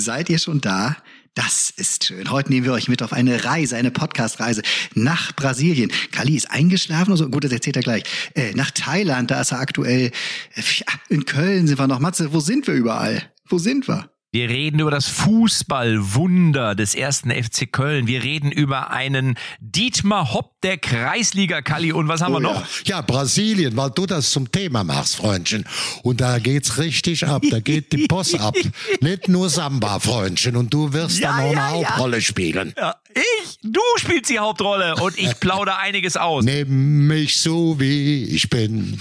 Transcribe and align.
Seid 0.00 0.30
ihr 0.30 0.38
schon 0.38 0.62
da? 0.62 0.96
Das 1.34 1.70
ist 1.70 2.06
schön. 2.06 2.30
Heute 2.30 2.50
nehmen 2.50 2.64
wir 2.64 2.72
euch 2.72 2.88
mit 2.88 3.02
auf 3.02 3.12
eine 3.12 3.44
Reise, 3.44 3.76
eine 3.76 3.90
Podcast-Reise 3.90 4.62
nach 4.94 5.36
Brasilien. 5.36 5.92
Kali 6.10 6.34
ist 6.36 6.50
eingeschlafen, 6.50 7.10
also 7.10 7.28
gut, 7.28 7.44
das 7.44 7.52
erzählt 7.52 7.76
er 7.76 7.82
gleich. 7.82 8.04
Äh, 8.34 8.52
nach 8.54 8.70
Thailand, 8.70 9.30
da 9.30 9.42
ist 9.42 9.52
er 9.52 9.60
aktuell. 9.60 10.10
Äh, 10.54 10.62
in 11.10 11.26
Köln 11.26 11.66
sind 11.66 11.78
wir 11.78 11.86
noch. 11.86 12.00
Matze, 12.00 12.32
wo 12.32 12.40
sind 12.40 12.66
wir 12.66 12.74
überall? 12.74 13.30
Wo 13.46 13.58
sind 13.58 13.86
wir? 13.88 14.10
Wir 14.32 14.48
reden 14.48 14.78
über 14.78 14.92
das 14.92 15.08
Fußballwunder 15.08 16.76
des 16.76 16.94
ersten 16.94 17.32
FC 17.32 17.72
Köln. 17.72 18.06
Wir 18.06 18.22
reden 18.22 18.52
über 18.52 18.92
einen 18.92 19.36
Dietmar 19.58 20.32
Hopp 20.32 20.60
der 20.60 20.78
Kreisliga 20.78 21.62
Kali. 21.62 21.90
Und 21.90 22.06
was 22.06 22.20
haben 22.20 22.34
oh, 22.34 22.36
wir 22.36 22.42
noch? 22.42 22.64
Ja. 22.84 22.98
ja. 22.98 23.00
Brasilien, 23.00 23.76
weil 23.76 23.90
du 23.90 24.06
das 24.06 24.30
zum 24.30 24.52
Thema 24.52 24.84
machst, 24.84 25.16
Freundchen. 25.16 25.64
Und 26.04 26.20
da 26.20 26.38
geht's 26.38 26.78
richtig 26.78 27.26
ab. 27.26 27.42
Da 27.50 27.58
geht 27.58 27.92
die 27.92 28.06
Post 28.06 28.38
ab. 28.38 28.54
Nicht 29.00 29.26
nur 29.26 29.50
Samba, 29.50 29.98
Freundchen. 29.98 30.54
Und 30.54 30.72
du 30.72 30.92
wirst 30.92 31.18
ja, 31.18 31.32
dann 31.32 31.40
auch 31.40 31.52
ja, 31.52 31.66
eine 31.66 31.70
Hauptrolle 31.70 32.20
spielen. 32.20 32.72
Ich? 33.12 33.58
Du 33.64 33.80
spielst 33.96 34.30
die 34.30 34.38
Hauptrolle 34.38 34.94
und 34.94 35.18
ich 35.18 35.40
plaudere 35.40 35.78
einiges 35.78 36.16
aus. 36.16 36.44
Nimm 36.44 37.08
mich 37.08 37.36
so 37.40 37.80
wie 37.80 38.26
ich 38.26 38.48
bin. 38.48 38.96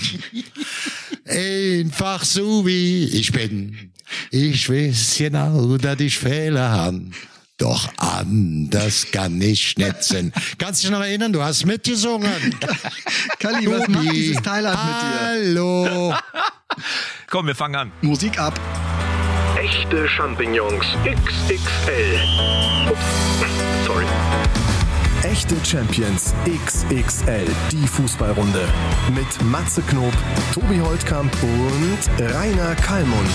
Einfach 1.26 2.24
so 2.24 2.66
wie 2.66 3.04
ich 3.04 3.32
bin. 3.32 3.89
Ich 4.32 4.70
weiß 4.70 5.16
genau, 5.18 5.78
dass 5.78 6.00
ich 6.00 6.18
Fehler 6.18 6.70
habe. 6.70 7.02
Doch 7.60 7.90
anders 7.98 9.08
kann 9.12 9.42
ich 9.42 9.72
schnitzen. 9.72 10.32
Kannst 10.58 10.82
du 10.82 10.88
dich 10.88 10.98
noch 10.98 11.04
erinnern? 11.04 11.34
Du 11.34 11.44
hast 11.44 11.66
mitgesungen. 11.66 12.56
Kali, 13.40 13.70
was 13.70 13.88
macht 13.90 14.12
dieses 14.14 14.42
Thailand 14.42 14.80
mit 14.86 15.02
dir? 15.02 15.20
Hallo. 15.22 16.14
Komm, 17.30 17.48
wir 17.48 17.56
fangen 17.56 17.76
an. 17.76 17.92
Musik 18.02 18.40
ab. 18.40 18.58
Echte 19.58 20.08
Champignons 20.08 20.86
XXL. 21.04 22.20
Ups, 22.90 23.02
sorry. 23.86 24.06
Echte 25.24 25.56
Champions 25.66 26.34
XXL, 26.46 27.46
die 27.72 27.86
Fußballrunde. 27.86 28.66
Mit 29.14 29.42
Matze 29.44 29.82
Knob, 29.82 30.14
Tobi 30.54 30.80
Holtkamp 30.80 31.32
und 31.44 32.34
Rainer 32.34 32.74
Kallmund. 32.76 33.30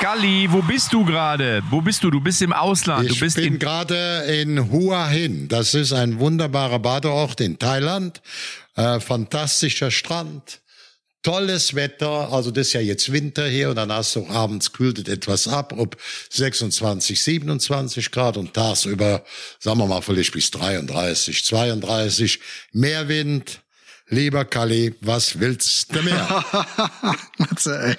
Galli, 0.00 0.48
wo 0.50 0.62
bist 0.62 0.92
du 0.92 1.04
gerade? 1.04 1.62
Wo 1.70 1.80
bist 1.80 2.02
du? 2.02 2.10
Du 2.10 2.20
bist 2.20 2.42
im 2.42 2.52
Ausland. 2.52 3.08
Ich 3.08 3.14
du 3.14 3.20
bist 3.20 3.36
bin 3.36 3.60
gerade 3.60 4.24
in 4.26 4.72
Hua 4.72 5.06
Hin. 5.06 5.46
Das 5.46 5.74
ist 5.74 5.92
ein 5.92 6.18
wunderbarer 6.18 6.80
Badeort 6.80 7.40
in 7.40 7.60
Thailand. 7.60 8.20
Äh, 8.74 8.98
fantastischer 8.98 9.92
Strand. 9.92 10.61
Tolles 11.22 11.74
Wetter, 11.74 12.32
also 12.32 12.50
das 12.50 12.68
ist 12.68 12.72
ja 12.72 12.80
jetzt 12.80 13.12
Winter 13.12 13.46
hier 13.46 13.70
und 13.70 13.76
dann 13.76 13.92
hast 13.92 14.16
du 14.16 14.26
abends 14.26 14.72
kühlt 14.72 14.98
es 14.98 15.08
etwas 15.12 15.46
ab, 15.46 15.72
ob 15.76 15.96
26, 16.30 17.22
27 17.22 18.10
Grad 18.10 18.36
und 18.36 18.54
tagsüber, 18.54 19.24
sagen 19.60 19.78
wir 19.78 19.86
mal, 19.86 20.02
vielleicht 20.02 20.32
bis 20.32 20.50
33, 20.50 21.44
32, 21.44 22.40
mehr 22.72 23.08
Wind, 23.08 23.61
Lieber 24.08 24.44
Kalli, 24.44 24.94
was 25.00 25.40
willst 25.40 25.94
du 25.94 26.02
mehr? 26.02 26.44
Matze, 27.38 27.96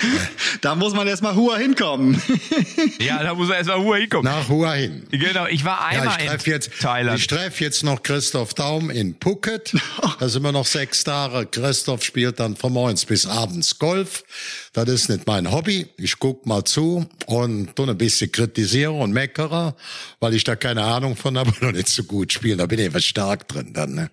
da 0.61 0.75
muss 0.75 0.93
man 0.93 1.07
erstmal 1.07 1.33
Hua 1.35 1.57
hinkommen. 1.57 2.21
ja, 2.99 3.23
da 3.23 3.33
muss 3.33 3.47
man 3.47 3.57
erstmal 3.57 3.79
Hua 3.79 3.95
hinkommen. 3.95 4.25
Nach 4.25 4.47
Hua 4.47 4.73
hin. 4.73 5.07
Genau, 5.09 5.47
ich 5.47 5.65
war 5.65 5.85
einmal 5.85 6.23
ja, 6.23 6.35
ich 6.35 6.45
in 6.45 6.53
jetzt, 6.53 6.71
Thailand. 6.79 7.17
Ich 7.17 7.27
treffe 7.27 7.63
jetzt 7.63 7.83
noch 7.83 8.03
Christoph 8.03 8.53
Daum 8.53 8.89
in 8.89 9.15
Phuket. 9.19 9.73
Da 10.19 10.29
sind 10.29 10.43
wir 10.43 10.51
noch 10.51 10.65
sechs 10.65 11.03
Tage. 11.03 11.47
Christoph 11.47 12.03
spielt 12.03 12.39
dann 12.39 12.55
von 12.55 12.71
morgens 12.71 13.05
bis 13.05 13.25
abends 13.25 13.79
Golf. 13.79 14.23
Das 14.73 14.89
ist 14.89 15.07
nicht 15.07 15.27
mein 15.27 15.51
Hobby. 15.51 15.87
Ich 15.97 16.17
guck 16.17 16.47
mal 16.47 16.63
zu 16.65 17.05
und 17.27 17.75
tu 17.75 17.83
ein 17.85 17.95
bisschen 17.95 18.31
kritisiere 18.31 18.91
und 18.91 19.11
meckere, 19.11 19.75
weil 20.19 20.33
ich 20.33 20.43
da 20.43 20.55
keine 20.55 20.83
Ahnung 20.83 21.15
von 21.15 21.37
habe 21.37 21.51
und 21.61 21.75
nicht 21.75 21.89
so 21.89 22.03
gut 22.03 22.33
spiele. 22.33 22.57
Da 22.57 22.65
bin 22.65 22.79
ich 22.79 22.87
etwas 22.87 23.05
stark 23.05 23.47
drin 23.47 23.71
dann. 23.73 23.93
Ne? 23.93 24.09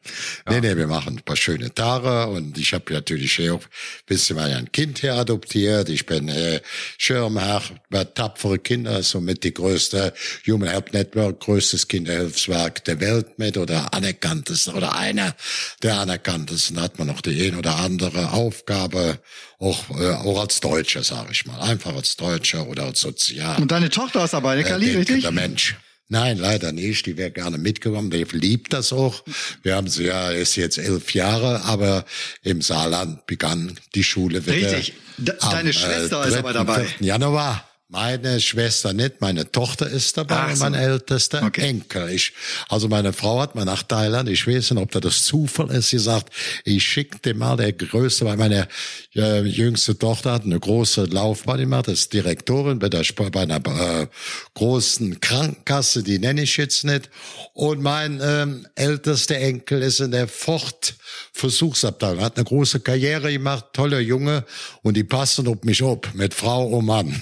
Ja. 0.47 0.53
Nee, 0.53 0.61
nee, 0.61 0.77
wir 0.77 0.87
machen 0.87 1.17
ein 1.17 1.23
paar 1.23 1.37
schöne 1.37 1.73
Tage 1.73 2.27
und 2.31 2.59
ich 2.59 2.75
habe 2.75 2.93
natürlich 2.93 3.51
auch 3.51 3.63
bisschen 4.05 4.37
mal 4.37 4.53
ein 4.53 4.71
Kind 4.71 4.99
hier 4.99 5.15
adoptiert. 5.15 5.89
Ich 5.89 6.05
bin 6.05 6.29
äh, 6.29 6.61
Schirmherr 6.99 7.63
bei 7.89 8.05
Tapfere 8.05 8.59
Kinder, 8.59 9.03
somit 9.03 9.45
die 9.45 9.55
größte 9.55 10.13
Human 10.47 10.69
Help 10.69 10.93
Network, 10.93 11.41
größtes 11.41 11.89
Kinderhilfswerk 11.89 12.85
der 12.85 13.01
Welt 13.01 13.39
mit 13.39 13.57
oder 13.57 13.95
anerkanntes 13.95 14.69
oder 14.69 14.95
einer 14.95 15.35
der 15.83 16.01
anerkanntesten. 16.01 16.77
Da 16.77 16.83
hat 16.83 16.99
man 16.99 17.09
noch 17.09 17.23
die 17.23 17.49
ein 17.49 17.57
oder 17.57 17.77
andere 17.77 18.33
Aufgabe 18.33 19.21
auch, 19.61 19.91
äh, 19.91 20.09
auch 20.15 20.41
als 20.41 20.61
Deutscher, 20.61 21.03
sage 21.05 21.29
ich 21.33 21.47
mal. 21.47 21.61
Einfach 21.61 21.95
als 21.95 22.17
Deutscher 22.17 22.67
oder 22.67 22.85
als 22.85 23.01
Sozial. 23.01 23.61
Und 23.61 23.71
deine 23.71 23.91
Tochter 23.91 24.25
ist 24.25 24.33
dabei, 24.33 24.57
ne, 24.57 24.65
Kali, 24.65 24.91
äh, 24.91 24.97
richtig? 24.97 25.23
Der 25.23 25.31
Mensch. 25.31 25.77
Nein, 26.09 26.39
leider 26.39 26.73
nicht. 26.73 27.07
Die 27.07 27.17
wäre 27.17 27.31
gerne 27.31 27.57
mitgekommen. 27.57 28.11
Die 28.11 28.25
liebt 28.25 28.73
das 28.73 28.93
auch. 28.93 29.23
Wir 29.63 29.77
haben 29.77 29.87
sie 29.87 30.07
ja, 30.07 30.31
ist 30.31 30.57
jetzt 30.57 30.77
elf 30.79 31.15
Jahre, 31.15 31.63
aber 31.63 32.05
im 32.43 32.63
Saarland 32.63 33.27
begann 33.27 33.79
die 33.95 34.03
Schule 34.03 34.45
wieder. 34.45 34.73
Richtig. 34.77 34.95
Deine 35.19 35.39
am, 35.61 35.67
äh, 35.69 35.73
Schwester 35.73 36.25
äh, 36.25 36.29
ist 36.29 36.37
aber 36.37 36.53
dabei. 36.53 36.87
Januar. 36.99 37.70
Meine 37.93 38.41
Schwester 38.41 38.93
nicht, 38.93 39.21
meine 39.21 39.51
Tochter 39.51 39.91
ist 39.91 40.17
dabei, 40.17 40.55
so. 40.55 40.63
mein 40.63 40.75
ältester 40.75 41.43
okay. 41.43 41.63
Enkel. 41.63 42.11
Ich, 42.11 42.33
also 42.69 42.87
meine 42.87 43.13
Frau 43.13 43.41
hat 43.41 43.57
mal 43.57 43.65
nach 43.65 43.83
Thailand, 43.83 44.29
ich 44.29 44.47
weiß 44.47 44.71
nicht, 44.71 44.81
ob 44.81 44.93
das 44.93 45.25
Zufall 45.25 45.73
ist, 45.73 45.89
sie 45.89 45.99
sagt, 45.99 46.33
ich 46.65 46.85
schickte 46.85 47.35
mal 47.35 47.57
der 47.57 47.73
Größte, 47.73 48.27
weil 48.27 48.37
meine 48.37 48.69
äh, 49.17 49.43
jüngste 49.43 49.99
Tochter 49.99 50.35
hat 50.35 50.45
eine 50.45 50.61
große 50.61 51.07
Laufbahn 51.07 51.59
gemacht, 51.59 51.89
ist 51.89 52.13
Direktorin 52.13 52.79
bei, 52.79 52.89
der, 52.89 53.05
bei 53.13 53.41
einer 53.41 53.57
äh, 53.57 54.07
großen 54.55 55.19
Krankenkasse, 55.19 56.05
die 56.05 56.21
nenne 56.21 56.43
ich 56.43 56.59
jetzt 56.59 56.85
nicht. 56.85 57.11
Und 57.55 57.83
mein 57.83 58.21
ähm, 58.23 58.69
ältester 58.77 59.35
Enkel 59.35 59.83
ist 59.83 59.99
in 59.99 60.13
der 60.13 60.29
Ford 60.29 60.95
Versuchsabteilung, 61.41 62.23
hat 62.23 62.37
eine 62.37 62.45
große 62.45 62.81
Karriere 62.81 63.33
gemacht, 63.33 63.67
toller 63.73 64.01
Junge 64.01 64.45
und 64.83 64.97
die 64.97 65.05
passen 65.05 65.49
auf 65.49 65.63
mich 65.65 65.83
ab, 65.83 66.09
mit 66.15 66.35
Frau 66.35 66.67
und 66.67 66.85
Mann. 66.85 67.21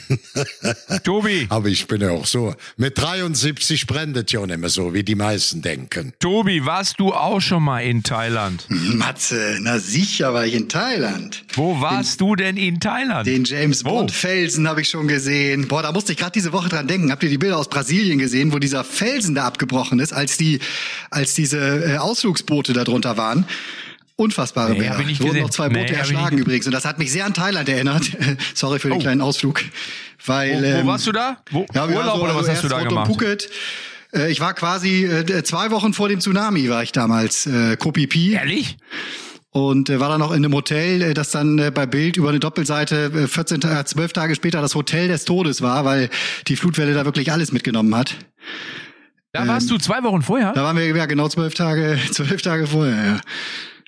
Tobi. 1.05 1.47
Aber 1.49 1.69
ich 1.69 1.87
bin 1.87 2.01
ja 2.01 2.11
auch 2.11 2.27
so. 2.27 2.55
Mit 2.77 2.99
73 2.99 3.87
brennt 3.87 4.17
es 4.17 4.33
ja 4.33 4.45
nicht 4.45 4.59
mehr 4.59 4.71
so, 4.71 4.93
wie 4.93 5.05
die 5.05 5.15
meisten 5.15 5.63
denken. 5.63 6.13
Tobi, 6.19 6.67
warst 6.67 6.99
du 6.99 7.13
auch 7.15 7.41
schon 7.41 7.63
mal 7.63 7.81
in 7.81 8.03
Thailand? 8.03 8.67
Matze, 8.69 9.59
na 9.61 9.79
sicher 9.79 10.35
war 10.35 10.45
ich 10.45 10.55
in 10.55 10.69
Thailand. 10.69 11.45
Wo 11.55 11.81
warst 11.81 12.21
den, 12.21 12.27
du 12.27 12.37
denn 12.37 12.57
in 12.57 12.81
Thailand? 12.81 13.27
Den 13.27 13.45
James 13.45 13.85
Bond 13.85 14.11
Felsen 14.11 14.69
habe 14.69 14.81
ich 14.81 14.89
schon 14.89 15.07
gesehen. 15.07 15.69
Boah, 15.69 15.83
da 15.83 15.93
musste 15.93 16.13
ich 16.13 16.19
gerade 16.19 16.33
diese 16.33 16.53
Woche 16.53 16.69
dran 16.69 16.89
denken. 16.89 17.13
Habt 17.13 17.23
ihr 17.23 17.31
die 17.31 17.39
Bilder 17.39 17.57
aus 17.57 17.69
Brasilien 17.69 18.19
gesehen, 18.19 18.53
wo 18.53 18.59
dieser 18.59 18.83
Felsen 18.83 19.37
da 19.37 19.47
abgebrochen 19.47 20.01
ist, 20.01 20.13
als 20.13 20.37
die, 20.37 20.59
als 21.11 21.35
diese 21.35 21.59
äh, 21.59 21.97
Ausflugsboote 21.99 22.73
da 22.73 22.83
drunter 22.83 23.17
waren? 23.17 23.47
Unfassbare 24.19 24.73
nee, 24.73 24.81
Bilder. 24.81 24.99
Ich 25.09 25.21
wurden 25.21 25.43
noch 25.43 25.51
zwei 25.51 25.69
Boote 25.69 25.93
nee, 25.93 25.99
erschlagen 25.99 26.39
übrigens. 26.39 26.67
Und 26.67 26.73
das 26.73 26.85
hat 26.85 26.99
mich 26.99 27.13
sehr 27.13 27.25
an 27.25 27.35
Thailand 27.35 27.69
erinnert. 27.69 28.11
Sorry 28.55 28.81
für 28.81 28.89
den 28.89 28.99
oh. 28.99 29.01
kleinen 29.01 29.21
Ausflug. 29.21 29.63
Weil, 30.27 30.59
wo, 30.59 30.63
wo 30.63 30.65
ähm, 30.65 30.87
warst 30.89 31.07
du 31.07 31.13
da? 31.13 31.39
Wo, 31.51 31.67
ja, 31.73 31.87
Urlaub 31.87 32.05
also, 32.05 32.25
oder 32.25 32.35
was 32.35 32.49
also 32.49 32.53
hast 32.53 32.65
du 32.65 32.69
da 32.69 32.83
gemacht? 32.83 33.07
Phuket. 33.07 33.49
Äh, 34.13 34.31
ich 34.33 34.41
war 34.41 34.55
quasi 34.55 35.05
äh, 35.05 35.45
zwei 35.45 35.71
Wochen 35.71 35.95
vor 35.95 36.09
dem 36.09 36.21
Tsunami 36.21 36.69
war 36.69 36.83
ich 36.83 36.91
damals. 36.91 37.47
Äh, 37.47 37.77
Kopipi. 37.77 38.33
Ehrlich? 38.33 38.77
und 39.51 39.89
äh, 39.89 40.01
war 40.01 40.09
dann 40.09 40.21
noch 40.21 40.31
in 40.31 40.45
einem 40.45 40.53
Hotel, 40.53 41.03
äh, 41.03 41.15
das 41.15 41.31
dann 41.31 41.59
äh, 41.59 41.71
bei 41.71 41.87
Bild 41.87 42.17
über 42.17 42.29
eine 42.29 42.41
Doppelseite 42.41 43.13
äh, 43.15 43.27
14, 43.29 43.63
äh, 43.63 43.85
12 43.85 44.13
Tage 44.13 44.35
später 44.35 44.61
das 44.61 44.75
Hotel 44.75 45.09
des 45.09 45.25
Todes 45.25 45.63
war, 45.63 45.85
weil 45.85 46.11
die 46.49 46.57
Flutwelle 46.57 46.95
da 46.95 47.05
wirklich 47.05 47.33
alles 47.33 47.53
mitgenommen 47.53 47.95
hat. 47.95 48.17
Da 49.33 49.47
warst 49.47 49.71
ähm, 49.71 49.77
du 49.77 49.83
zwei 49.83 50.03
Wochen 50.03 50.23
vorher? 50.23 50.53
Da 50.53 50.65
waren 50.65 50.77
wir 50.77 50.87
ja 50.87 51.07
genau 51.07 51.29
zwölf 51.29 51.55
Tage, 51.55 51.99
zwölf 52.11 52.43
Tage 52.43 52.67
vorher. 52.67 53.05
Ja. 53.05 53.21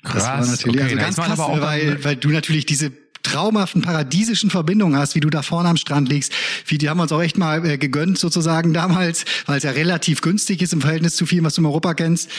Krass, 0.03 0.13
das 0.13 0.25
war 0.25 0.45
natürlich 0.45 0.81
okay, 0.81 0.83
also 0.83 0.95
ganz 0.97 1.15
krass, 1.15 1.39
weil, 1.39 2.03
weil 2.03 2.15
du 2.15 2.29
natürlich 2.29 2.65
diese 2.65 2.91
traumhaften 3.23 3.81
paradiesischen 3.81 4.49
Verbindungen 4.49 4.97
hast, 4.97 5.15
wie 5.15 5.19
du 5.19 5.29
da 5.29 5.41
vorne 5.41 5.69
am 5.69 5.77
Strand 5.77 6.09
liegst. 6.09 6.33
Wie 6.65 6.77
die 6.77 6.89
haben 6.89 6.99
uns 6.99 7.11
auch 7.11 7.21
echt 7.21 7.37
mal 7.37 7.65
äh, 7.65 7.77
gegönnt 7.77 8.17
sozusagen 8.17 8.73
damals, 8.73 9.25
weil 9.45 9.57
es 9.57 9.63
ja 9.63 9.71
relativ 9.71 10.21
günstig 10.21 10.61
ist 10.61 10.73
im 10.73 10.81
Verhältnis 10.81 11.15
zu 11.15 11.25
viel, 11.25 11.43
was 11.43 11.55
du 11.55 11.61
in 11.61 11.65
Europa 11.67 11.93
kennst. 11.93 12.29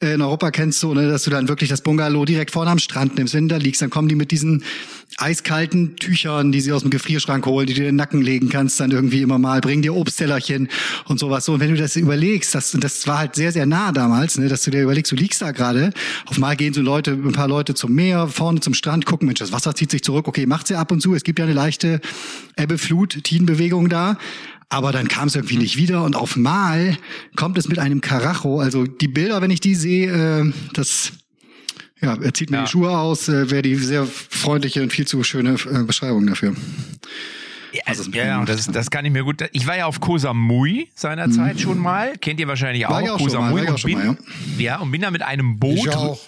In 0.00 0.22
Europa 0.22 0.52
kennst 0.52 0.80
du, 0.84 0.94
ne, 0.94 1.08
dass 1.08 1.24
du 1.24 1.30
dann 1.30 1.48
wirklich 1.48 1.70
das 1.70 1.80
Bungalow 1.80 2.24
direkt 2.24 2.52
vorne 2.52 2.70
am 2.70 2.78
Strand 2.78 3.18
nimmst. 3.18 3.34
Wenn 3.34 3.48
du 3.48 3.56
da 3.56 3.60
liegst, 3.60 3.82
dann 3.82 3.90
kommen 3.90 4.08
die 4.08 4.14
mit 4.14 4.30
diesen 4.30 4.62
eiskalten 5.16 5.96
Tüchern, 5.96 6.52
die 6.52 6.60
sie 6.60 6.70
aus 6.70 6.82
dem 6.82 6.90
Gefrierschrank 6.90 7.44
holen, 7.46 7.66
die 7.66 7.74
du 7.74 7.80
in 7.80 7.86
den 7.86 7.96
Nacken 7.96 8.22
legen 8.22 8.48
kannst, 8.48 8.78
dann 8.78 8.92
irgendwie 8.92 9.22
immer 9.22 9.40
mal, 9.40 9.60
bringen 9.60 9.82
dir 9.82 9.96
Obsttellerchen 9.96 10.68
und 11.06 11.18
sowas. 11.18 11.46
So, 11.46 11.54
und 11.54 11.60
wenn 11.60 11.70
du 11.70 11.76
das 11.76 11.96
überlegst, 11.96 12.54
das, 12.54 12.76
das 12.78 13.08
war 13.08 13.18
halt 13.18 13.34
sehr, 13.34 13.50
sehr 13.50 13.66
nah 13.66 13.90
damals, 13.90 14.38
ne, 14.38 14.46
dass 14.46 14.62
du 14.62 14.70
dir 14.70 14.82
überlegst, 14.82 15.10
du 15.10 15.16
liegst 15.16 15.42
da 15.42 15.50
gerade, 15.50 15.92
auf 16.26 16.38
mal 16.38 16.54
gehen 16.54 16.74
so 16.74 16.80
Leute, 16.80 17.10
ein 17.10 17.32
paar 17.32 17.48
Leute 17.48 17.74
zum 17.74 17.92
Meer, 17.92 18.28
vorne 18.28 18.60
zum 18.60 18.74
Strand, 18.74 19.04
gucken, 19.04 19.26
Mensch, 19.26 19.40
das 19.40 19.50
Wasser 19.50 19.74
zieht 19.74 19.90
sich 19.90 20.04
zurück, 20.04 20.28
okay, 20.28 20.46
macht's 20.46 20.70
ja 20.70 20.78
ab 20.78 20.92
und 20.92 21.00
zu, 21.00 21.16
es 21.16 21.24
gibt 21.24 21.40
ja 21.40 21.44
eine 21.44 21.54
leichte 21.54 22.00
Ebbe-Flut, 22.56 23.24
Tidenbewegung 23.24 23.88
da, 23.88 24.16
aber 24.68 24.92
dann 24.92 25.08
kam 25.08 25.28
es 25.28 25.34
irgendwie 25.34 25.56
nicht 25.56 25.76
wieder 25.76 26.04
und 26.04 26.14
auf 26.14 26.36
Mal 26.36 26.96
kommt 27.36 27.56
es 27.58 27.68
mit 27.68 27.78
einem 27.78 28.00
Karacho. 28.00 28.60
Also 28.60 28.84
die 28.84 29.08
Bilder, 29.08 29.40
wenn 29.40 29.50
ich 29.50 29.60
die 29.60 29.74
sehe, 29.74 30.12
äh, 30.12 30.52
das 30.74 31.12
Ja, 32.00 32.16
er 32.20 32.34
zieht 32.34 32.50
mir 32.50 32.58
ja. 32.58 32.64
die 32.64 32.70
Schuhe 32.70 32.90
aus, 32.90 33.28
äh, 33.28 33.50
wäre 33.50 33.62
die 33.62 33.74
sehr 33.74 34.06
freundliche 34.06 34.82
und 34.82 34.92
viel 34.92 35.06
zu 35.06 35.22
schöne 35.24 35.54
äh, 35.54 35.82
Beschreibung 35.84 36.26
dafür. 36.26 36.54
Ja, 37.72 37.82
also, 37.84 38.10
ja, 38.10 38.44
das, 38.44 38.66
das 38.66 38.90
kann 38.90 39.04
ich 39.04 39.12
mir 39.12 39.24
gut. 39.24 39.44
Ich 39.52 39.66
war 39.66 39.76
ja 39.76 39.86
auf 39.86 40.00
Koh 40.00 40.16
Samui 40.16 40.90
seinerzeit 40.94 41.56
mhm. 41.56 41.60
schon 41.60 41.78
mal. 41.78 42.16
Kennt 42.18 42.40
ihr 42.40 42.48
wahrscheinlich 42.48 42.86
auch. 42.86 42.90
War 42.90 43.02
ich 43.02 43.10
auch 43.10 43.18
Koh 43.18 43.28
Samui. 43.28 43.62
Mal, 43.62 43.70
und 43.72 43.82
bin, 43.84 43.98
mal, 43.98 44.06
ja. 44.06 44.64
ja. 44.64 44.78
und 44.78 44.90
bin 44.90 45.02
da 45.02 45.10
mit 45.10 45.22
einem 45.22 45.58
Boot. 45.58 45.76
Ich 45.76 45.90
auch. 45.90 46.18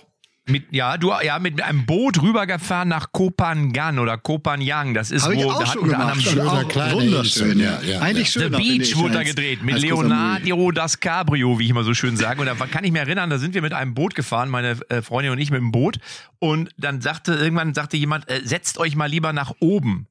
Mit, 0.51 0.65
ja, 0.71 0.97
du, 0.97 1.13
ja, 1.23 1.39
mit 1.39 1.63
einem 1.63 1.87
Boot 1.87 2.21
rübergefahren 2.21 2.89
nach 2.89 3.13
Kopangan 3.13 3.99
oder 3.99 4.19
Kopanyang. 4.19 4.95
Das 4.95 5.11
ist 5.11 5.25
Hab 5.25 5.35
wo, 5.35 5.53
da 5.53 5.69
hat 5.69 5.77
unter 5.77 5.99
anderem 5.99 6.21
schöner 6.21 6.65
kleiner 6.65 6.95
wunderschön, 6.95 7.59
ja, 7.59 7.81
ja. 7.83 8.01
Eigentlich 8.01 8.31
schön. 8.31 8.53
The 8.53 8.59
Beach 8.59 8.97
wurde 8.97 9.15
da 9.15 9.23
gedreht 9.23 9.63
mit 9.63 9.79
Leonardo 9.79 10.71
das 10.71 11.01
Cabrio, 11.01 11.59
wie 11.59 11.65
ich 11.65 11.71
immer 11.71 11.85
so 11.85 11.95
schön 11.95 12.17
sage. 12.17 12.41
Und 12.41 12.47
da 12.47 12.55
kann 12.67 12.85
ich 12.85 12.93
mich 12.93 13.01
erinnern, 13.01 13.31
da 13.31 13.39
sind 13.39 13.55
wir 13.55 13.63
mit 13.63 13.73
einem 13.73 13.95
Boot 13.95 14.15
gefahren, 14.15 14.49
meine 14.49 14.79
äh, 14.89 15.03
Freundin 15.03 15.33
und 15.33 15.39
ich 15.39 15.51
mit 15.51 15.61
dem 15.61 15.73
Boot. 15.73 15.99
Und 16.39 16.71
dann 16.79 17.01
sagte, 17.01 17.35
irgendwann 17.35 17.75
sagte 17.75 17.97
jemand, 17.97 18.29
äh, 18.31 18.41
setzt 18.45 18.79
euch 18.79 18.97
mal 18.97 19.07
lieber 19.07 19.33
nach 19.33 19.53
oben. 19.61 20.07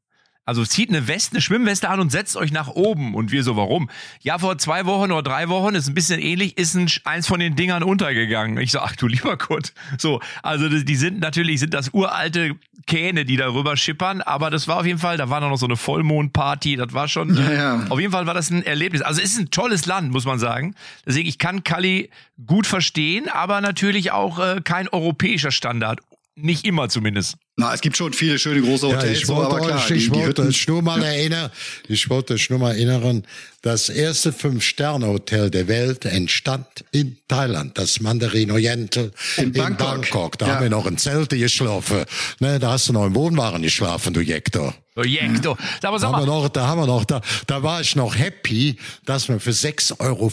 Also 0.50 0.66
zieht 0.66 0.90
eine 0.90 1.07
Weste, 1.07 1.34
eine 1.34 1.42
Schwimmweste 1.42 1.90
an 1.90 2.00
und 2.00 2.12
setzt 2.12 2.36
euch 2.36 2.51
nach 2.51 2.69
oben. 2.69 3.13
Und 3.13 3.31
wir 3.31 3.44
so, 3.44 3.56
warum? 3.56 3.88
Ja, 4.22 4.40
vor 4.40 4.57
zwei 4.57 4.88
Wochen 4.88 5.12
oder 5.12 5.22
drei 5.22 5.48
Wochen, 5.48 5.75
ist 5.75 5.88
ein 5.88 5.94
bisschen 5.94 6.19
ähnlich, 6.19 6.57
ist 6.57 6.74
ein, 6.74 6.90
eins 7.04 7.28
von 7.28 7.40
den 7.40 7.56
Dingern 7.56 7.84
untergegangen. 7.84 8.57
Ich 8.57 8.72
so, 8.72 8.80
ach 8.80 8.96
du 8.96 9.06
lieber 9.06 9.38
Gott. 9.38 9.74
So, 10.00 10.19
also 10.42 10.68
die 10.68 10.96
sind 10.96 11.19
natürlich, 11.19 11.60
sind 11.60 11.75
das 11.75 11.90
uralte 11.94 12.56
Kähne, 12.88 13.25
die 13.25 13.38
darüber 13.38 13.78
schippern, 13.78 14.22
aber 14.22 14.50
das 14.50 14.68
war 14.68 14.80
auf 14.80 14.86
jeden 14.88 14.98
Fall, 14.98 15.18
da 15.18 15.30
war 15.30 15.40
noch 15.40 15.56
so 15.57 15.68
eine 15.68 15.75
Vollmondparty, 15.75 16.75
das 16.75 16.92
war 16.94 17.07
schon, 17.07 17.38
ja, 17.38 17.54
ja. 17.54 17.86
auf 17.90 18.00
jeden 18.00 18.12
Fall 18.12 18.25
war 18.25 18.34
das 18.34 18.50
ein 18.50 18.66
Erlebnis. 18.66 19.04
Also 19.04 19.22
es 19.22 19.34
ist 19.34 19.40
ein 19.40 19.51
tolles 19.51 19.86
Land, 19.86 20.12
muss 20.12 20.25
man 20.25 20.40
sagen. 20.40 20.74
Deswegen, 21.06 21.30
ich 21.30 21.38
kann 21.38 21.63
Kali 21.63 22.10
gut 22.48 22.66
verstehen, 22.66 23.30
aber 23.30 23.62
natürlich 23.62 24.12
auch 24.12 24.40
äh, 24.40 24.62
kein 24.63 24.88
europäischer 24.88 25.51
Standard. 25.51 26.00
Nicht 26.36 26.66
immer 26.66 26.90
zumindest. 26.90 27.38
Na, 27.60 27.74
es 27.74 27.82
gibt 27.82 27.98
schon 27.98 28.14
viele 28.14 28.40
schöne 28.40 28.62
große 28.62 28.88
Hotels, 28.88 29.04
ja, 29.04 29.12
ich 29.12 29.28
wollte, 29.28 29.52
aber 29.52 29.60
klar, 29.60 29.92
ich, 29.92 30.10
die, 30.10 30.16
wollte 30.16 30.48
die 30.48 30.72
nur 30.72 30.82
mal 30.82 31.04
erinnern, 31.04 31.52
ich 31.90 32.10
wollte 32.10 32.36
euch 32.36 32.50
nur 32.50 32.60
mal 32.60 32.72
erinnern, 32.72 33.26
das 33.62 33.90
erste 33.90 34.32
Fünf-Sterne-Hotel 34.32 35.50
der 35.50 35.68
Welt 35.68 36.06
entstand 36.06 36.66
in 36.92 37.18
Thailand, 37.28 37.78
das 37.78 38.00
Mandarin 38.00 38.52
Oriental 38.52 39.12
in, 39.36 39.44
in 39.44 39.52
Bangkok. 39.52 39.78
Bangkok. 39.78 40.38
Da 40.38 40.48
ja. 40.48 40.56
haben 40.56 40.64
wir 40.64 40.70
noch 40.70 40.86
in 40.86 40.98
Zelte 40.98 41.38
geschlafen. 41.38 42.06
Ne, 42.40 42.60
da 42.60 42.72
hast 42.72 42.88
du 42.88 42.94
noch 42.94 43.06
im 43.06 43.16
Wohnwagen 43.16 43.62
geschlafen, 43.62 44.14
du 44.14 44.22
Jektor. 44.22 44.74
Projekto. 45.00 45.58
Da, 45.82 45.98
da, 45.98 46.02
haben 46.12 46.22
wir 46.22 46.26
noch, 46.26 46.50
da 46.50 46.68
haben 46.68 46.82
wir 46.82 46.88
noch, 46.88 47.06
da, 47.06 47.22
da 47.48 47.64
war 47.64 47.80
ich 47.80 47.96
noch 47.96 48.18
happy, 48.18 48.76
dass 49.06 49.30
wir 49.30 49.40
für 49.40 49.52
6,50 49.52 50.00
Euro 50.00 50.32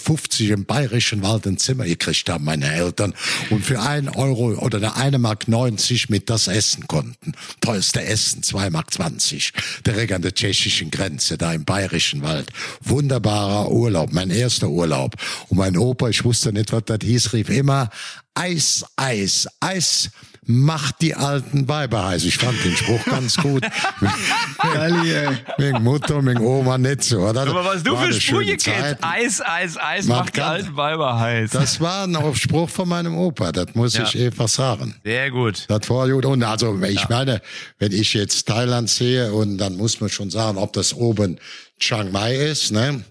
im 0.55 0.65
Bayerischen 0.65 1.23
Wald 1.23 1.47
ein 1.47 1.57
Zimmer 1.57 1.85
gekriegt 1.85 2.29
haben, 2.29 2.45
meine 2.45 2.73
Eltern. 2.73 3.15
Und 3.51 3.65
für 3.65 3.81
ein 3.81 4.09
Euro 4.09 4.55
oder 4.55 4.79
eine, 4.79 4.97
eine 4.97 5.19
Mark 5.19 5.47
90 5.47 6.09
mit 6.09 6.31
das 6.31 6.49
essen 6.49 6.89
konnten. 6.89 7.16
Teuerste 7.61 8.03
Essen, 8.03 8.43
zwei 8.43 8.71
Mark 8.71 8.93
20. 8.93 9.53
Direkt 9.87 10.13
an 10.13 10.23
der 10.23 10.35
tschechischen 10.35 10.91
Grenze, 10.91 11.39
da 11.39 11.53
im 11.53 11.65
Bayerischen 11.65 12.23
Wald. 12.23 12.51
Wunderbarer 12.83 13.71
Urlaub, 13.71 14.13
mein 14.13 14.31
erster 14.31 14.69
Urlaub. 14.69 15.15
Und 15.49 15.59
mein 15.59 15.77
Opa, 15.77 16.09
ich 16.09 16.25
wusste 16.25 16.53
nicht, 16.53 16.73
was 16.73 16.85
das 16.87 16.99
hieß, 17.03 17.33
rief 17.33 17.49
immer, 17.49 17.91
Eis, 18.35 18.85
Eis, 18.97 19.49
Eis 19.61 20.11
macht 20.47 21.03
die 21.03 21.15
alten 21.15 21.69
Weiber 21.69 22.07
heiß. 22.07 22.25
Ich 22.25 22.39
fand 22.39 22.63
den 22.65 22.77
Spruch 22.77 23.05
ganz 23.05 23.37
gut. 23.37 23.65
Wegen 25.59 25.83
Mutter, 25.83 26.25
wegen 26.25 26.41
Oma 26.41 26.79
nicht 26.79 27.03
so, 27.03 27.19
oder? 27.19 27.43
Aber 27.43 27.65
was 27.65 27.83
du 27.83 27.97
für 27.97 28.13
Sprüche 28.13 28.57
kennst. 28.57 29.03
Eis, 29.03 29.41
Eis, 29.41 29.77
Eis 29.77 30.07
macht, 30.07 30.27
macht 30.27 30.37
die 30.37 30.43
alten 30.43 30.77
Weiber 30.77 31.19
heiß. 31.19 31.51
Das 31.51 31.81
war 31.81 32.05
ein 32.07 32.17
Spruch 32.35 32.69
von 32.71 32.89
meinem 32.89 33.17
Opa, 33.17 33.53
das 33.53 33.75
muss 33.75 33.95
ja. 33.95 34.05
ich 34.05 34.21
einfach 34.21 34.49
sagen. 34.49 34.95
Sehr 35.05 35.31
gut. 35.31 35.65
Das 35.69 35.89
war 35.91 36.09
gut. 36.09 36.25
Und 36.25 36.43
also, 36.43 36.81
ich 36.83 37.01
ja. 37.01 37.07
meine, 37.09 37.43
wenn 37.79 37.93
ich 37.93 38.15
jetzt 38.15 38.47
Thailand 38.47 38.89
sehe 38.89 39.33
und 39.33 39.59
dann 39.59 39.77
muss 39.77 40.01
man 40.01 40.11
schon 40.11 40.31
sagen, 40.31 40.59
ob 40.59 40.73
das 40.73 40.95
oben 40.95 41.39
Chiang 41.79 42.13
Mai 42.13 42.37
ist, 42.37 42.71
ne? 42.73 43.05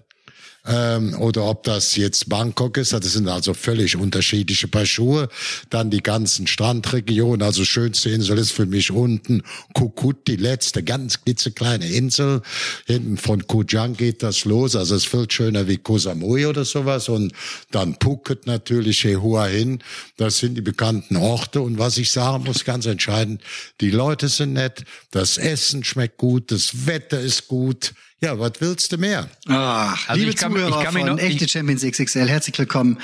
Ähm, 0.66 1.14
oder 1.18 1.44
ob 1.44 1.64
das 1.64 1.96
jetzt 1.96 2.28
Bangkok 2.28 2.76
ist. 2.76 2.92
Das 2.92 3.04
sind 3.12 3.28
also 3.28 3.54
völlig 3.54 3.96
unterschiedliche 3.96 4.68
Paar 4.68 4.86
Schuhe. 4.86 5.28
Dann 5.70 5.90
die 5.90 6.02
ganzen 6.02 6.46
Strandregionen. 6.46 7.42
Also 7.42 7.64
schönste 7.64 8.10
Insel 8.10 8.38
ist 8.38 8.52
für 8.52 8.66
mich 8.66 8.90
unten 8.90 9.42
Kukut, 9.74 10.26
die 10.26 10.36
letzte 10.36 10.82
ganz 10.82 11.22
klitzekleine 11.22 11.88
Insel. 11.88 12.42
Hinten 12.86 13.16
von 13.16 13.46
Kujang 13.46 13.96
geht 13.96 14.22
das 14.22 14.44
los. 14.44 14.76
Also 14.76 14.94
es 14.94 15.04
ist 15.04 15.10
viel 15.10 15.30
schöner 15.30 15.68
wie 15.68 15.76
Koh 15.76 15.98
Samui 15.98 16.46
oder 16.46 16.64
sowas. 16.64 17.08
Und 17.08 17.32
dann 17.70 17.96
Phuket 18.00 18.46
natürlich, 18.46 19.04
Hua 19.04 19.46
hin. 19.46 19.82
Das 20.16 20.38
sind 20.38 20.54
die 20.54 20.62
bekannten 20.62 21.16
Orte. 21.16 21.60
Und 21.60 21.78
was 21.78 21.98
ich 21.98 22.10
sagen 22.10 22.44
muss, 22.44 22.64
ganz 22.64 22.86
entscheidend, 22.86 23.42
die 23.80 23.90
Leute 23.90 24.28
sind 24.28 24.54
nett, 24.54 24.84
das 25.10 25.38
Essen 25.38 25.84
schmeckt 25.84 26.18
gut, 26.18 26.50
das 26.50 26.86
Wetter 26.86 27.20
ist 27.20 27.48
gut. 27.48 27.94
Ja, 28.22 28.38
was 28.38 28.52
willst 28.60 28.90
du 28.92 28.96
mehr? 28.96 29.28
Ach, 29.46 30.08
also 30.08 30.18
liebe 30.18 30.34
kann, 30.34 30.50
Zuhörer 30.50 30.90
von 30.90 31.06
noch, 31.06 31.18
Echte 31.18 31.46
Champions 31.46 31.82
XXL, 31.82 32.26
herzlich 32.26 32.58
willkommen 32.58 32.98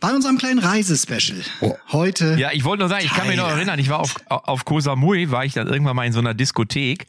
bei 0.00 0.10
unserem 0.10 0.36
kleinen 0.36 0.58
Reisespecial. 0.58 1.38
Oh. 1.60 1.76
Heute. 1.92 2.34
Ja, 2.38 2.50
ich 2.52 2.64
wollte 2.64 2.80
nur 2.80 2.88
sagen, 2.88 3.04
ich 3.04 3.12
kann 3.12 3.28
mich 3.28 3.36
noch 3.36 3.48
erinnern, 3.48 3.78
ich 3.78 3.88
war 3.88 4.00
auf, 4.00 4.16
auf 4.26 4.64
Koh 4.64 4.80
Samui, 4.80 5.30
war 5.30 5.44
ich 5.44 5.52
dann 5.52 5.68
irgendwann 5.68 5.94
mal 5.94 6.06
in 6.06 6.12
so 6.12 6.18
einer 6.18 6.34
Diskothek 6.34 7.06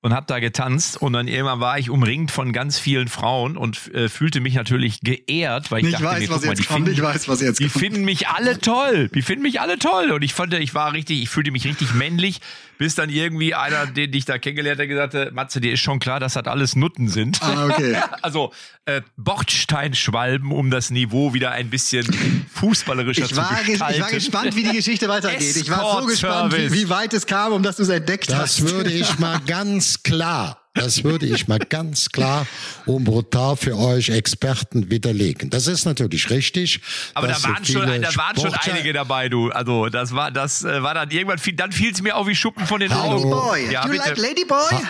und 0.00 0.12
habe 0.14 0.26
da 0.28 0.38
getanzt 0.38 1.00
und 1.00 1.12
dann 1.12 1.26
irgendwann 1.26 1.58
war 1.58 1.76
ich 1.76 1.90
umringt 1.90 2.30
von 2.30 2.52
ganz 2.52 2.78
vielen 2.78 3.08
Frauen 3.08 3.56
und 3.56 3.92
äh, 3.94 4.08
fühlte 4.08 4.40
mich 4.40 4.54
natürlich 4.54 5.00
geehrt, 5.00 5.72
weil 5.72 5.80
ich, 5.80 5.86
ich 5.86 5.92
dachte, 5.92 6.04
weiß, 6.04 6.20
mir, 6.20 6.30
was 6.30 6.44
mal, 6.44 6.48
jetzt 6.50 6.68
kommt, 6.68 6.86
finden, 6.86 6.92
ich 6.92 7.02
weiß, 7.02 7.28
was 7.28 7.40
jetzt 7.40 7.58
die 7.58 7.68
kommt. 7.68 7.78
finden 7.84 8.04
mich 8.04 8.28
alle 8.28 8.60
toll, 8.60 9.08
die 9.14 9.22
finden 9.22 9.42
mich 9.42 9.60
alle 9.60 9.78
toll 9.78 10.12
und 10.12 10.22
ich 10.22 10.34
fand, 10.34 10.54
ich 10.54 10.74
war 10.74 10.92
richtig, 10.92 11.22
ich 11.22 11.28
fühlte 11.28 11.50
mich 11.50 11.64
richtig 11.64 11.94
männlich, 11.94 12.40
bis 12.82 12.96
dann 12.96 13.10
irgendwie 13.10 13.54
einer, 13.54 13.86
den 13.86 14.12
ich 14.12 14.24
da 14.24 14.38
kennengelernt 14.38 14.80
habe, 14.80 14.88
gesagt 14.88 15.14
hat, 15.14 15.32
Matze, 15.32 15.60
dir 15.60 15.72
ist 15.72 15.78
schon 15.78 16.00
klar, 16.00 16.18
dass 16.18 16.32
das 16.32 16.46
alles 16.46 16.74
Nutten 16.74 17.06
sind. 17.08 17.40
Ah, 17.40 17.66
okay. 17.66 17.96
also 18.22 18.52
äh, 18.86 19.02
Bordsteinschwalben, 19.16 20.50
um 20.50 20.68
das 20.68 20.90
Niveau 20.90 21.32
wieder 21.32 21.52
ein 21.52 21.70
bisschen 21.70 22.04
fußballerischer 22.52 23.26
ich 23.26 23.36
war, 23.36 23.56
zu 23.56 23.70
gestalten. 23.70 23.94
Ich 23.94 24.02
war 24.02 24.10
gespannt, 24.10 24.56
wie 24.56 24.64
die 24.64 24.72
Geschichte 24.72 25.08
weitergeht. 25.08 25.54
Ich 25.54 25.70
war 25.70 26.00
so 26.00 26.06
gespannt, 26.08 26.56
wie, 26.56 26.72
wie 26.72 26.88
weit 26.88 27.14
es 27.14 27.24
kam, 27.24 27.52
um 27.52 27.62
dass 27.62 27.76
du 27.76 27.84
es 27.84 27.88
entdeckt 27.88 28.28
das 28.28 28.36
hast. 28.36 28.62
Das 28.62 28.72
würde 28.72 28.90
ich 28.90 29.16
mal 29.20 29.38
ganz 29.46 30.02
klar 30.02 30.61
das 30.74 31.04
würde 31.04 31.26
ich 31.26 31.48
mal 31.48 31.58
ganz 31.58 32.08
klar 32.08 32.46
und 32.86 33.04
brutal 33.04 33.56
für 33.56 33.76
euch 33.76 34.08
Experten 34.08 34.90
widerlegen. 34.90 35.50
Das 35.50 35.66
ist 35.66 35.84
natürlich 35.84 36.30
richtig. 36.30 36.80
Aber 37.12 37.28
da 37.28 37.42
waren, 37.42 37.62
so 37.62 37.74
schon, 37.74 38.02
da 38.02 38.16
waren 38.16 38.36
schon 38.36 38.54
einige 38.54 38.92
dabei, 38.94 39.28
du. 39.28 39.50
Also 39.50 39.88
das 39.88 40.14
war, 40.14 40.30
das 40.30 40.64
äh, 40.64 40.82
war 40.82 40.94
dann 40.94 41.10
irgendwann, 41.10 41.38
dann 41.56 41.72
fiel 41.72 41.92
es 41.92 42.00
mir 42.00 42.16
auch 42.16 42.26
wie 42.26 42.34
Schuppen 42.34 42.66
von 42.66 42.80
den 42.80 42.90
Hallo. 42.90 43.16
Augen. 43.16 43.30
Ladyboy, 43.30 43.72
ja, 43.72 43.84
you 43.84 43.92
bitte. 43.92 44.08
like 44.08 44.16
Ladyboy? 44.16 44.70
Ha 44.70 44.82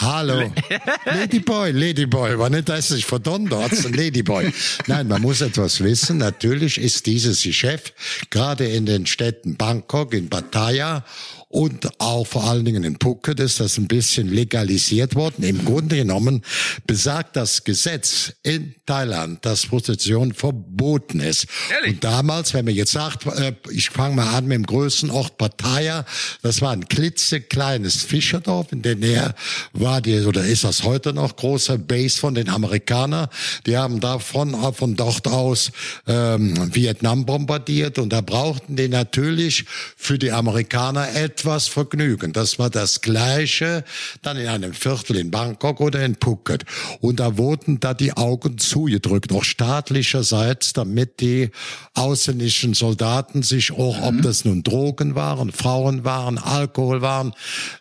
Hallo, 0.00 0.52
Ladyboy, 1.04 1.70
Ladyboy, 1.72 2.38
war 2.38 2.48
nicht, 2.48 2.68
dass 2.68 2.90
ich 2.90 3.04
verdonnert, 3.04 3.72
ein 3.84 3.92
Ladyboy. 3.92 4.50
Nein, 4.86 5.08
man 5.08 5.20
muss 5.20 5.40
etwas 5.42 5.82
wissen. 5.82 6.18
Natürlich 6.18 6.78
ist 6.78 7.04
dieses 7.06 7.42
Chef 7.42 7.92
gerade 8.30 8.66
in 8.66 8.86
den 8.86 9.06
Städten 9.06 9.56
Bangkok, 9.56 10.14
in 10.14 10.30
Pattaya 10.30 11.04
und 11.50 11.88
auch 11.98 12.26
vor 12.26 12.44
allen 12.44 12.66
Dingen 12.66 12.84
in 12.84 12.98
Phuket 13.00 13.40
ist 13.40 13.58
das 13.58 13.78
ein 13.78 13.88
bisschen 13.88 14.28
legalisiert 14.28 15.14
worden. 15.14 15.44
Im 15.44 15.64
Grunde 15.64 15.96
genommen 15.96 16.42
besagt 16.86 17.36
das 17.36 17.64
Gesetz 17.64 18.34
in 18.42 18.74
Thailand, 18.84 19.42
dass 19.46 19.64
Prostitution 19.64 20.34
verboten 20.34 21.20
ist. 21.20 21.46
Ehrlich? 21.70 21.94
Und 21.94 22.04
damals, 22.04 22.52
wenn 22.52 22.66
man 22.66 22.74
jetzt 22.74 22.92
sagt, 22.92 23.24
äh, 23.24 23.54
ich 23.70 23.88
fange 23.88 24.16
mal 24.16 24.36
an 24.36 24.46
mit 24.46 24.56
dem 24.56 24.66
größten 24.66 25.08
Ort 25.10 25.38
Pattaya, 25.38 26.04
das 26.42 26.60
war 26.60 26.72
ein 26.72 26.86
klitzekleines 26.86 28.02
Fischerdorf, 28.02 28.70
in 28.72 28.82
der 28.82 28.96
Nähe 28.96 29.34
war 29.72 30.02
die, 30.02 30.20
oder 30.20 30.44
ist 30.44 30.64
das 30.64 30.84
heute 30.84 31.14
noch, 31.14 31.36
großer 31.36 31.78
Base 31.78 32.18
von 32.18 32.34
den 32.34 32.50
Amerikanern. 32.50 33.28
Die 33.64 33.78
haben 33.78 34.00
davon, 34.00 34.54
von 34.74 34.96
dort 34.96 35.26
aus 35.26 35.72
ähm, 36.06 36.74
Vietnam 36.74 37.24
bombardiert 37.24 37.98
und 37.98 38.12
da 38.12 38.20
brauchten 38.20 38.76
die 38.76 38.88
natürlich 38.88 39.64
für 39.96 40.18
die 40.18 40.30
Amerikaner 40.30 41.14
etwas 41.14 41.37
Vergnügen. 41.68 42.32
Das 42.32 42.58
war 42.58 42.70
das 42.70 43.00
Gleiche 43.00 43.84
dann 44.22 44.36
in 44.36 44.48
einem 44.48 44.72
Viertel 44.72 45.16
in 45.16 45.30
Bangkok 45.30 45.80
oder 45.80 46.04
in 46.04 46.16
Phuket. 46.20 46.64
Und 47.00 47.20
da 47.20 47.36
wurden 47.38 47.80
da 47.80 47.94
die 47.94 48.12
Augen 48.12 48.58
zugedrückt, 48.58 49.32
auch 49.32 49.44
staatlicherseits, 49.44 50.72
damit 50.72 51.20
die 51.20 51.50
ausländischen 51.94 52.74
Soldaten 52.74 53.42
sich 53.42 53.72
auch, 53.72 54.02
ob 54.02 54.14
mhm. 54.14 54.22
das 54.22 54.44
nun 54.44 54.62
Drogen 54.62 55.14
waren, 55.14 55.52
Frauen 55.52 56.04
waren, 56.04 56.38
Alkohol 56.38 57.02
waren, 57.02 57.32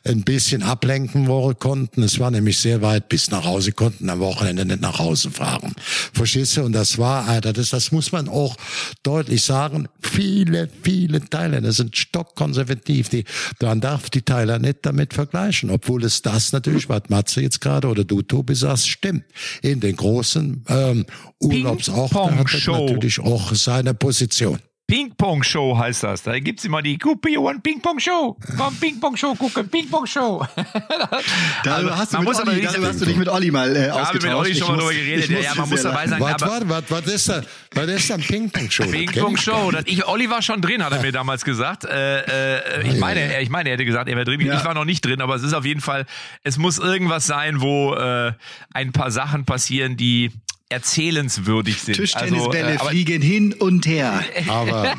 ein 0.03 0.23
bisschen 0.23 0.63
ablenken 0.63 1.27
wollen 1.27 1.57
konnten. 1.59 2.03
Es 2.03 2.19
war 2.19 2.31
nämlich 2.31 2.57
sehr 2.57 2.81
weit 2.81 3.09
bis 3.09 3.31
nach 3.31 3.45
Hause, 3.45 3.71
konnten 3.71 4.09
am 4.09 4.19
Wochenende 4.19 4.65
nicht 4.65 4.81
nach 4.81 4.99
Hause 4.99 5.31
fahren. 5.31 5.73
Verstehst 6.13 6.57
du? 6.57 6.63
Und 6.63 6.73
das 6.73 6.97
war, 6.97 7.27
Alter, 7.27 7.53
das, 7.53 7.69
das 7.69 7.91
muss 7.91 8.11
man 8.11 8.27
auch 8.27 8.55
deutlich 9.03 9.43
sagen. 9.43 9.87
Viele, 10.01 10.69
viele 10.83 11.21
Thailänder 11.21 11.71
sind 11.71 11.95
stockkonservativ. 11.95 13.09
Die 13.09 13.25
dann 13.59 13.81
darf 13.81 14.09
die 14.09 14.21
Thailand 14.21 14.63
nicht 14.63 14.79
damit 14.83 15.13
vergleichen, 15.13 15.69
obwohl 15.69 16.03
es 16.03 16.21
das 16.21 16.51
natürlich, 16.51 16.89
was 16.89 17.03
Matze 17.09 17.41
jetzt 17.41 17.61
gerade 17.61 17.87
oder 17.87 18.03
du, 18.03 18.21
Tobi, 18.21 18.55
sagst, 18.55 18.89
stimmt. 18.89 19.23
In 19.61 19.79
den 19.79 19.95
großen 19.95 20.63
ähm, 20.67 21.05
Urlaubsorten 21.39 22.37
hat 22.37 22.53
er 22.53 22.79
natürlich 22.79 23.19
auch 23.19 23.53
seine 23.53 23.93
Position. 23.93 24.59
Ping-Pong-Show 24.87 25.77
heißt 25.77 26.03
das. 26.03 26.23
Da 26.23 26.39
gibt's 26.39 26.63
immer 26.63 26.81
die 26.81 26.97
Coupé 26.97 27.37
One 27.37 27.59
Ping-Pong-Show. 27.59 28.37
Komm, 28.57 28.75
Ping-Pong-Show 28.77 29.35
gucken, 29.35 29.67
Ping-Pong-Show. 29.67 30.47
darüber, 31.63 31.91
also, 31.91 31.95
hast 31.97 32.13
du, 32.13 32.19
mit 32.19 32.47
Olli, 32.47 32.61
darüber 32.61 32.87
hast 32.87 33.01
du 33.01 33.05
dich 33.05 33.17
mit 33.17 33.27
Olli 33.27 33.51
mal 33.51 33.75
äh, 33.75 33.89
ausgetauscht. 33.89 33.97
Da 33.99 34.07
haben 34.07 34.23
wir 34.23 34.29
mit 34.29 34.37
Olli 34.37 34.55
schon 34.55 34.67
mal 34.67 34.77
drüber 34.77 34.93
geredet. 34.93 35.43
Ja, 35.43 35.55
man 35.55 35.69
muss 35.69 35.81
dabei 35.81 36.07
sein. 36.07 36.21
Was, 36.21 36.41
was, 36.41 36.69
was, 36.69 36.83
was 36.89 37.13
ist 37.13 37.27
da? 37.27 37.41
Was 37.73 37.87
ist 37.87 38.09
da 38.09 38.17
Ping-Pong-Show? 38.17 38.83
Ping-Pong-Show. 38.85 39.71
Olli 40.05 40.29
war 40.29 40.41
schon 40.41 40.61
drin, 40.61 40.81
hat 40.81 40.93
er 40.93 41.01
mir 41.01 41.11
damals 41.11 41.43
gesagt. 41.43 41.83
Äh, 41.83 42.21
äh, 42.21 42.87
ich 42.87 42.97
meine, 42.97 43.41
ich 43.41 43.49
meine, 43.49 43.69
er 43.69 43.73
hätte 43.73 43.83
gesagt, 43.83 44.07
er 44.07 44.15
wäre 44.15 44.23
drin. 44.23 44.39
Ja. 44.39 44.57
Ich 44.57 44.63
war 44.63 44.73
noch 44.73 44.85
nicht 44.85 45.05
drin, 45.05 45.19
aber 45.19 45.35
es 45.35 45.43
ist 45.43 45.53
auf 45.53 45.65
jeden 45.65 45.81
Fall, 45.81 46.05
es 46.43 46.57
muss 46.57 46.79
irgendwas 46.79 47.27
sein, 47.27 47.59
wo 47.59 47.93
äh, 47.93 48.31
ein 48.73 48.93
paar 48.93 49.11
Sachen 49.11 49.43
passieren, 49.43 49.97
die 49.97 50.31
erzählenswürdig 50.69 51.81
sind. 51.81 51.95
Tischtennisbälle 51.95 52.73
also, 52.73 52.85
äh, 52.85 52.89
fliegen 52.89 53.21
hin 53.21 53.53
und 53.53 53.85
her. 53.85 54.21
Aber 54.49 54.95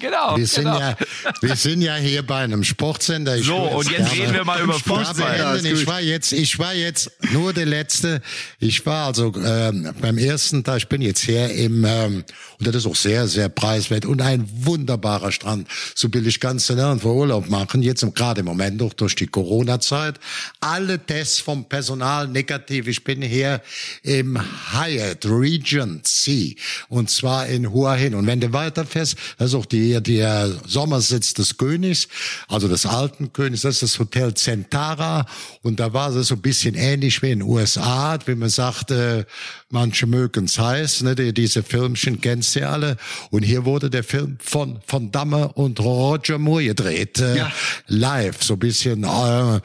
genau, 0.00 0.36
wir, 0.36 0.46
sind 0.46 0.64
genau. 0.64 0.78
Ja, 0.78 0.96
wir 1.40 1.56
sind 1.56 1.80
ja 1.80 1.96
hier 1.96 2.22
bei 2.26 2.40
einem 2.40 2.62
Sportsender. 2.62 3.36
Ich 3.36 3.46
so, 3.46 3.56
und 3.56 3.90
jetzt 3.90 4.12
reden 4.12 4.34
wir 4.34 4.44
mal 4.44 4.60
über 4.60 4.74
Fußball. 4.74 5.64
ich 5.64 5.86
war 5.86 6.02
jetzt, 6.02 6.32
ich 6.32 6.58
war 6.58 6.74
jetzt 6.74 7.10
nur 7.32 7.54
der 7.54 7.64
Letzte. 7.64 8.20
Ich 8.58 8.84
war 8.84 9.06
also 9.06 9.32
ähm, 9.42 9.94
beim 9.98 10.18
ersten 10.18 10.62
Tag, 10.62 10.76
ich 10.76 10.88
bin 10.88 11.00
jetzt 11.00 11.20
hier 11.20 11.48
im, 11.52 11.86
ähm, 11.86 12.24
und 12.58 12.66
das 12.66 12.74
ist 12.74 12.86
auch 12.86 12.96
sehr, 12.96 13.28
sehr 13.28 13.48
preiswert 13.48 14.04
und 14.04 14.20
ein 14.20 14.46
wunderbarer 14.52 15.32
Strand. 15.32 15.68
So 15.94 16.10
billig 16.10 16.38
kannst 16.38 16.68
du 16.68 16.74
nirgendwo 16.74 17.12
Urlaub 17.12 17.48
machen. 17.48 17.82
Jetzt 17.82 18.04
gerade 18.14 18.40
im 18.40 18.46
Moment 18.46 18.82
auch 18.82 18.92
durch 18.92 19.14
die 19.14 19.26
Corona-Zeit. 19.26 20.20
Alle 20.60 20.98
Tests 20.98 21.40
vom 21.40 21.64
Personal 21.64 22.28
negativ. 22.28 22.88
Ich 22.88 23.04
bin 23.04 23.22
hier 23.22 23.62
im 24.02 24.38
High 24.74 24.97
Hyatt 24.98 25.24
Regency 25.24 26.56
und 26.88 27.10
zwar 27.10 27.46
in 27.46 27.72
Hua 27.72 27.94
Hin. 27.94 28.14
Und 28.14 28.26
wenn 28.26 28.40
du 28.40 28.52
weiterfährst, 28.52 29.16
das 29.38 29.48
ist 29.48 29.54
auch 29.54 29.66
die, 29.66 30.00
der 30.02 30.50
Sommersitz 30.66 31.34
des 31.34 31.56
Königs, 31.56 32.08
also 32.48 32.68
des 32.68 32.86
alten 32.86 33.32
Königs, 33.32 33.62
das 33.62 33.82
ist 33.82 33.94
das 33.94 33.98
Hotel 33.98 34.34
Centara 34.34 35.26
und 35.62 35.80
da 35.80 35.92
war 35.92 36.14
es 36.14 36.28
so 36.28 36.34
ein 36.34 36.42
bisschen 36.42 36.74
ähnlich 36.74 37.22
wie 37.22 37.30
in 37.30 37.40
den 37.40 37.48
USA, 37.48 38.18
wie 38.26 38.34
man 38.34 38.48
sagte, 38.48 39.26
manche 39.70 40.06
mögen's 40.06 40.58
heiß, 40.58 41.02
ne, 41.02 41.14
die, 41.14 41.34
diese 41.34 41.62
Filmchen 41.62 42.20
kennst 42.20 42.56
du 42.56 42.66
alle. 42.66 42.96
Und 43.30 43.42
hier 43.42 43.64
wurde 43.64 43.90
der 43.90 44.04
Film 44.04 44.38
von, 44.40 44.80
von 44.86 45.10
Damme 45.10 45.48
und 45.48 45.80
Roger 45.80 46.38
Moore 46.38 46.64
gedreht, 46.64 47.18
äh, 47.20 47.36
ja. 47.36 47.52
live, 47.86 48.42
so 48.42 48.54
ein 48.54 48.58
bisschen 48.58 49.04
äh, 49.04 49.56
äh, 49.56 49.60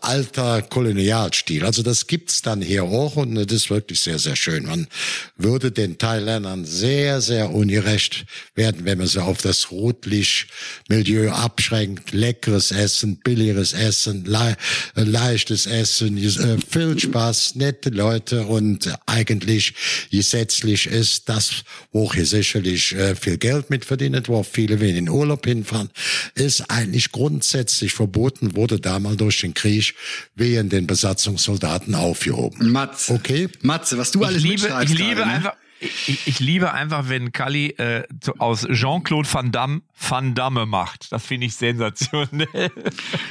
alter 0.00 0.62
Kolonialstil. 0.62 1.64
Also 1.64 1.82
das 1.82 2.06
gibt's 2.06 2.42
dann 2.42 2.62
hier 2.62 2.84
auch 2.84 3.16
und 3.16 3.34
das 3.34 3.52
ist 3.52 3.70
wirklich 3.70 4.00
sehr, 4.00 4.18
sehr 4.18 4.36
schön. 4.36 4.66
Man 4.66 4.86
würde 5.36 5.72
den 5.72 5.98
Thailändern 5.98 6.64
sehr, 6.64 7.20
sehr 7.20 7.50
ungerecht 7.50 8.24
werden, 8.54 8.84
wenn 8.84 8.98
man 8.98 9.06
sie 9.06 9.22
auf 9.22 9.42
das 9.42 9.70
Rotlichtmilieu 9.70 11.30
abschränkt. 11.32 12.12
Leckeres 12.12 12.70
Essen, 12.70 13.18
billigeres 13.18 13.74
Essen, 13.74 14.24
le 14.24 14.56
leichtes 14.94 15.66
Essen, 15.66 16.16
äh, 16.16 16.56
viel 16.66 16.98
Spaß, 16.98 17.56
nette 17.56 17.90
Leute 17.90 18.44
und 18.46 18.90
eigentlich 19.18 19.74
gesetzlich 20.10 20.86
ist 20.86 21.28
das, 21.28 21.64
wo 21.92 22.12
hier 22.12 22.26
sicherlich 22.26 22.94
äh, 22.94 23.14
viel 23.14 23.36
Geld 23.38 23.70
mit 23.70 23.84
verdient, 23.84 24.28
wo 24.28 24.42
viele 24.42 24.80
wenig 24.80 24.98
in 24.98 25.08
Urlaub 25.08 25.44
hinfahren, 25.44 25.90
ist 26.34 26.70
eigentlich 26.70 27.10
grundsätzlich 27.12 27.92
verboten, 27.92 28.54
wurde 28.56 28.80
damals 28.80 29.16
durch 29.16 29.40
den 29.40 29.54
Krieg 29.54 29.94
wegen 30.34 30.68
den 30.68 30.86
Besatzungssoldaten 30.86 31.94
aufgehoben. 31.94 32.70
Matze. 32.70 33.12
Okay. 33.12 33.48
Matze, 33.62 33.98
was 33.98 34.10
du 34.12 34.24
alles 34.24 34.44
ich 34.44 34.50
liebe, 34.50 34.80
ich 34.82 34.98
liebe 34.98 35.20
ne? 35.20 35.26
einfach, 35.26 35.56
ich, 35.80 36.26
ich 36.26 36.40
liebe 36.40 36.72
einfach, 36.72 37.08
wenn 37.08 37.32
Kali 37.32 37.68
äh, 37.70 38.02
aus 38.38 38.66
Jean-Claude 38.70 39.28
Van 39.32 39.52
Damme 39.52 39.82
Van 40.00 40.34
Damme 40.34 40.66
macht. 40.66 41.10
Das 41.10 41.26
finde 41.26 41.46
ich 41.46 41.56
sensationell. 41.56 42.70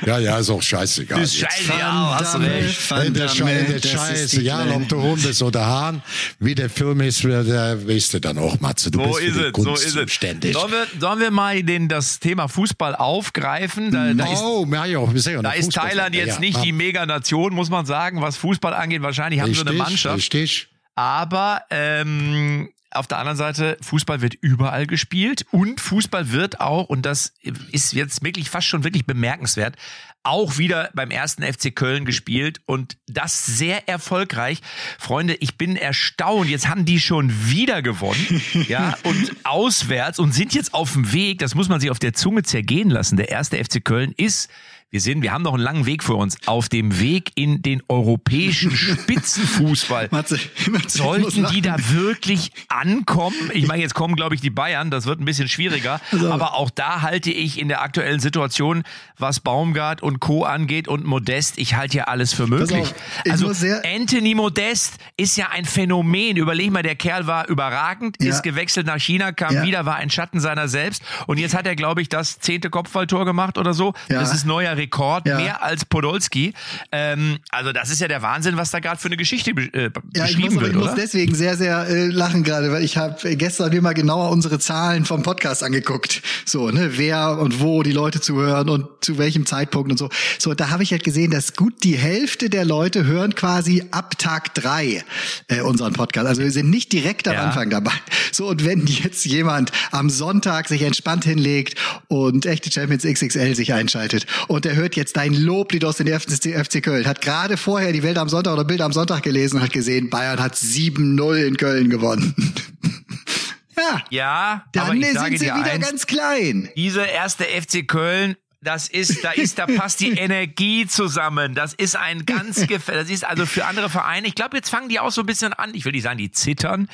Ja, 0.05 0.19
ja, 0.19 0.37
ist 0.37 0.49
auch 0.49 0.61
scheißegal. 0.61 1.21
Ist 1.21 1.37
scheiße, 1.37 1.73
ja, 1.79 2.17
hast 2.19 2.39
recht. 2.39 2.91
Van 2.91 3.13
der, 3.13 3.27
Damme, 3.27 3.63
der 3.63 3.87
Scheiße, 3.87 4.41
ja, 4.41 4.65
ob 4.75 4.87
du 4.87 5.01
Hund 5.01 5.23
bist 5.23 5.41
oder 5.41 5.65
Hahn, 5.65 6.01
wie 6.39 6.55
der 6.55 6.69
Film 6.69 7.01
ist, 7.01 7.23
der 7.23 7.87
weißt 7.87 8.15
du 8.15 8.19
dann 8.19 8.37
auch, 8.37 8.59
Matze. 8.59 8.91
Du 8.91 8.99
so 8.99 9.05
bist 9.05 9.21
ist 9.21 9.37
es, 9.37 9.63
so 9.63 9.73
ist 9.73 9.95
es. 9.95 10.53
Sollen 10.53 10.71
wir, 10.71 10.87
sollen 10.99 11.19
wir 11.19 11.31
mal 11.31 11.63
den, 11.63 11.87
das 11.87 12.19
Thema 12.19 12.47
Fußball 12.47 12.95
aufgreifen? 12.95 13.91
Da, 13.91 14.13
da 14.13 14.31
ist, 14.31 14.41
oh, 14.41 14.67
ja, 14.69 14.85
ja, 14.85 15.13
wir 15.13 15.33
ja 15.33 15.41
da 15.41 15.51
ist 15.51 15.71
Thailand 15.71 16.15
jetzt 16.15 16.35
ja, 16.35 16.39
nicht 16.39 16.63
die 16.63 16.73
Meganation, 16.73 17.53
muss 17.53 17.69
man 17.69 17.85
sagen, 17.85 18.21
was 18.21 18.37
Fußball 18.37 18.73
angeht. 18.73 19.01
Wahrscheinlich 19.01 19.41
haben 19.41 19.49
richtig, 19.49 19.63
sie 19.63 19.69
eine 19.69 19.77
Mannschaft. 19.77 20.17
Richtig. 20.17 20.67
Aber 20.97 21.61
ähm, 21.69 22.69
auf 22.89 23.05
der 23.05 23.19
anderen 23.19 23.37
Seite, 23.37 23.77
Fußball 23.81 24.21
wird 24.21 24.33
überall 24.33 24.87
gespielt 24.87 25.45
und 25.51 25.79
Fußball 25.79 26.31
wird 26.31 26.59
auch, 26.59 26.89
und 26.89 27.05
das 27.05 27.33
ist 27.71 27.93
jetzt 27.93 28.23
wirklich 28.23 28.49
fast 28.49 28.65
schon 28.65 28.83
wirklich 28.83 29.05
bemerkenswert, 29.05 29.75
auch 30.23 30.57
wieder 30.57 30.89
beim 30.95 31.11
ersten 31.11 31.43
FC 31.43 31.73
Köln 31.75 32.03
gespielt 32.03 32.61
und 32.65 32.97
das 33.05 33.45
sehr 33.45 33.87
erfolgreich. 33.87 34.61
Freunde, 34.97 35.35
ich 35.35 35.57
bin 35.57 35.75
erstaunt. 35.75 36.49
Jetzt 36.49 36.67
haben 36.67 36.85
die 36.85 36.99
schon 36.99 37.31
wieder 37.47 37.83
gewonnen, 37.83 38.41
ja, 38.67 38.97
und 39.03 39.35
auswärts 39.43 40.17
und 40.17 40.33
sind 40.33 40.55
jetzt 40.55 40.73
auf 40.73 40.93
dem 40.93 41.13
Weg. 41.13 41.37
Das 41.39 41.53
muss 41.53 41.69
man 41.69 41.79
sich 41.79 41.91
auf 41.91 41.99
der 41.99 42.13
Zunge 42.13 42.41
zergehen 42.41 42.89
lassen. 42.89 43.17
Der 43.17 43.29
erste 43.29 43.63
FC 43.63 43.85
Köln 43.85 44.13
ist 44.17 44.49
wir 44.89 45.01
sind, 45.01 45.21
wir 45.21 45.33
haben 45.33 45.41
noch 45.41 45.53
einen 45.53 45.63
langen 45.63 45.85
Weg 45.85 46.01
vor 46.01 46.15
uns 46.15 46.37
auf 46.45 46.69
dem 46.69 47.01
Weg 47.01 47.31
in 47.35 47.61
den 47.61 47.83
europäischen 47.89 48.71
Spitzenfußball. 48.75 50.07
Matze, 50.11 50.39
Matze, 50.71 50.99
Sollten 50.99 51.45
die 51.47 51.61
da 51.61 51.75
wirklich 51.91 52.53
ankommen? 52.69 53.35
Ich 53.53 53.67
meine, 53.67 53.81
jetzt 53.81 53.95
kommen, 53.95 54.15
glaube 54.15 54.35
ich, 54.35 54.39
die 54.39 54.49
Bayern. 54.49 54.89
Das 54.89 55.05
wird 55.05 55.19
ein 55.19 55.25
bisschen 55.25 55.49
schwieriger. 55.49 55.99
Also. 56.13 56.31
Aber 56.31 56.53
auch 56.53 56.69
da 56.69 57.01
halte 57.01 57.31
ich 57.31 57.59
in 57.59 57.67
der 57.67 57.81
aktuellen 57.81 58.21
Situation, 58.21 58.83
was 59.17 59.41
Baumgart 59.41 60.01
und 60.01 60.21
Co. 60.21 60.45
angeht 60.45 60.87
und 60.87 61.03
Modest, 61.03 61.57
ich 61.57 61.75
halte 61.75 61.97
ja 61.97 62.03
alles 62.05 62.33
für 62.33 62.47
möglich. 62.47 62.93
also 63.29 63.51
Anthony 63.83 64.35
Modest 64.35 64.93
ist 65.17 65.35
ja 65.35 65.49
ein 65.49 65.65
Phänomen. 65.65 66.37
Überleg 66.37 66.71
mal, 66.71 66.81
der 66.83 66.95
Kerl 66.95 67.27
war 67.27 67.49
überragend, 67.49 68.15
ja. 68.21 68.29
ist 68.29 68.41
gewechselt 68.41 68.87
nach 68.87 69.01
China, 69.01 69.33
kam 69.33 69.53
ja. 69.53 69.63
wieder, 69.63 69.85
war 69.85 69.97
ein 69.97 70.09
Schatten 70.09 70.39
seiner 70.39 70.69
selbst. 70.69 71.03
Und 71.25 71.39
jetzt 71.39 71.53
hat 71.53 71.67
er, 71.67 71.75
glaube 71.75 72.01
ich, 72.01 72.07
das 72.07 72.39
zehnte 72.39 72.69
Kopfballtor 72.69 73.25
gemacht 73.25 73.57
oder 73.57 73.73
so. 73.73 73.93
Ja. 74.07 74.21
Das 74.21 74.33
ist 74.33 74.45
neuer 74.45 74.76
Rekord, 74.77 75.27
ja. 75.27 75.37
mehr 75.37 75.63
als 75.63 75.85
Podolski. 75.85 76.53
Ähm, 76.91 77.39
also 77.49 77.71
das 77.71 77.89
ist 77.89 77.99
ja 77.99 78.07
der 78.07 78.21
Wahnsinn, 78.21 78.57
was 78.57 78.71
da 78.71 78.79
gerade 78.79 78.99
für 78.99 79.07
eine 79.07 79.17
Geschichte 79.17 79.51
äh, 79.51 79.83
ja, 79.83 79.89
beschrieben 79.89 80.47
ich 80.47 80.53
muss, 80.53 80.63
wird. 80.63 80.71
Ich 80.73 80.77
muss 80.77 80.95
deswegen 80.95 81.35
sehr, 81.35 81.57
sehr 81.57 81.87
äh, 81.87 82.07
lachen 82.07 82.43
gerade, 82.43 82.71
weil 82.71 82.83
ich 82.83 82.97
habe 82.97 83.35
gestern 83.35 83.71
mir 83.71 83.81
mal 83.81 83.93
genauer 83.93 84.29
unsere 84.29 84.59
Zahlen 84.59 85.05
vom 85.05 85.23
Podcast 85.23 85.63
angeguckt. 85.63 86.21
So, 86.45 86.69
ne, 86.69 86.97
wer 86.97 87.37
und 87.39 87.59
wo 87.59 87.83
die 87.83 87.91
Leute 87.91 88.21
zuhören 88.21 88.69
und 88.69 88.87
zu 89.01 89.17
welchem 89.17 89.45
Zeitpunkt 89.45 89.91
und 89.91 89.97
so. 89.97 90.09
So, 90.39 90.53
da 90.53 90.69
habe 90.69 90.83
ich 90.83 90.91
halt 90.91 91.03
gesehen, 91.03 91.31
dass 91.31 91.55
gut 91.55 91.83
die 91.83 91.97
Hälfte 91.97 92.49
der 92.49 92.65
Leute 92.65 93.05
hören 93.05 93.35
quasi 93.35 93.83
ab 93.91 94.17
Tag 94.17 94.53
drei 94.53 95.03
äh, 95.47 95.61
unseren 95.61 95.93
Podcast. 95.93 96.27
Also 96.27 96.41
wir 96.41 96.51
sind 96.51 96.69
nicht 96.69 96.93
direkt 96.93 97.27
am 97.27 97.33
ja. 97.33 97.43
Anfang 97.43 97.69
dabei. 97.69 97.93
So, 98.31 98.47
und 98.47 98.65
wenn 98.65 98.85
jetzt 98.85 99.25
jemand 99.25 99.71
am 99.91 100.09
Sonntag 100.09 100.67
sich 100.67 100.81
entspannt 100.83 101.25
hinlegt 101.25 101.75
und 102.07 102.45
echte 102.45 102.71
Champions 102.71 103.03
XXL 103.03 103.55
sich 103.55 103.73
einschaltet 103.73 104.25
und 104.47 104.65
der 104.67 104.75
hört 104.75 104.97
jetzt 104.97 105.15
dein 105.15 105.33
Loblied 105.33 105.85
aus 105.85 105.95
den 105.95 106.07
FC 106.19 106.83
Köln, 106.83 107.07
hat 107.07 107.21
gerade 107.21 107.55
vorher 107.55 107.93
die 107.93 108.03
Welt 108.03 108.17
am 108.17 108.27
Sonntag 108.27 108.51
oder 108.51 108.65
Bild 108.65 108.81
am 108.81 108.91
Sonntag 108.91 109.23
gelesen 109.23 109.57
und 109.57 109.63
hat 109.63 109.71
gesehen, 109.71 110.09
Bayern 110.09 110.41
hat 110.41 110.55
7-0 110.55 111.35
in 111.47 111.55
Köln 111.55 111.89
gewonnen. 111.89 112.35
ja. 113.77 114.03
Ja, 114.09 114.65
dann 114.73 115.01
sind 115.01 115.39
sie 115.39 115.45
wieder 115.45 115.63
eins, 115.63 115.85
ganz 115.85 116.05
klein. 116.05 116.69
Diese 116.75 117.01
erste 117.01 117.45
FC 117.45 117.87
Köln 117.87 118.35
das 118.67 118.89
ist, 118.89 119.23
da 119.23 119.31
ist, 119.31 119.59
da 119.59 119.65
passt 119.65 120.01
die 120.01 120.09
Energie 120.17 120.87
zusammen. 120.87 121.55
Das 121.55 121.73
ist 121.73 121.95
ein 121.95 122.25
ganz 122.25 122.67
das 122.67 123.09
ist 123.09 123.23
also 123.23 123.45
für 123.45 123.63
andere 123.65 123.89
Vereine. 123.89 124.27
Ich 124.27 124.35
glaube, 124.35 124.57
jetzt 124.57 124.69
fangen 124.69 124.89
die 124.89 124.99
auch 124.99 125.09
so 125.09 125.21
ein 125.21 125.25
bisschen 125.25 125.53
an. 125.53 125.69
Ich 125.73 125.85
will 125.85 125.93
nicht 125.93 126.03
sagen, 126.03 126.17
die 126.17 126.31
zittern. 126.31 126.89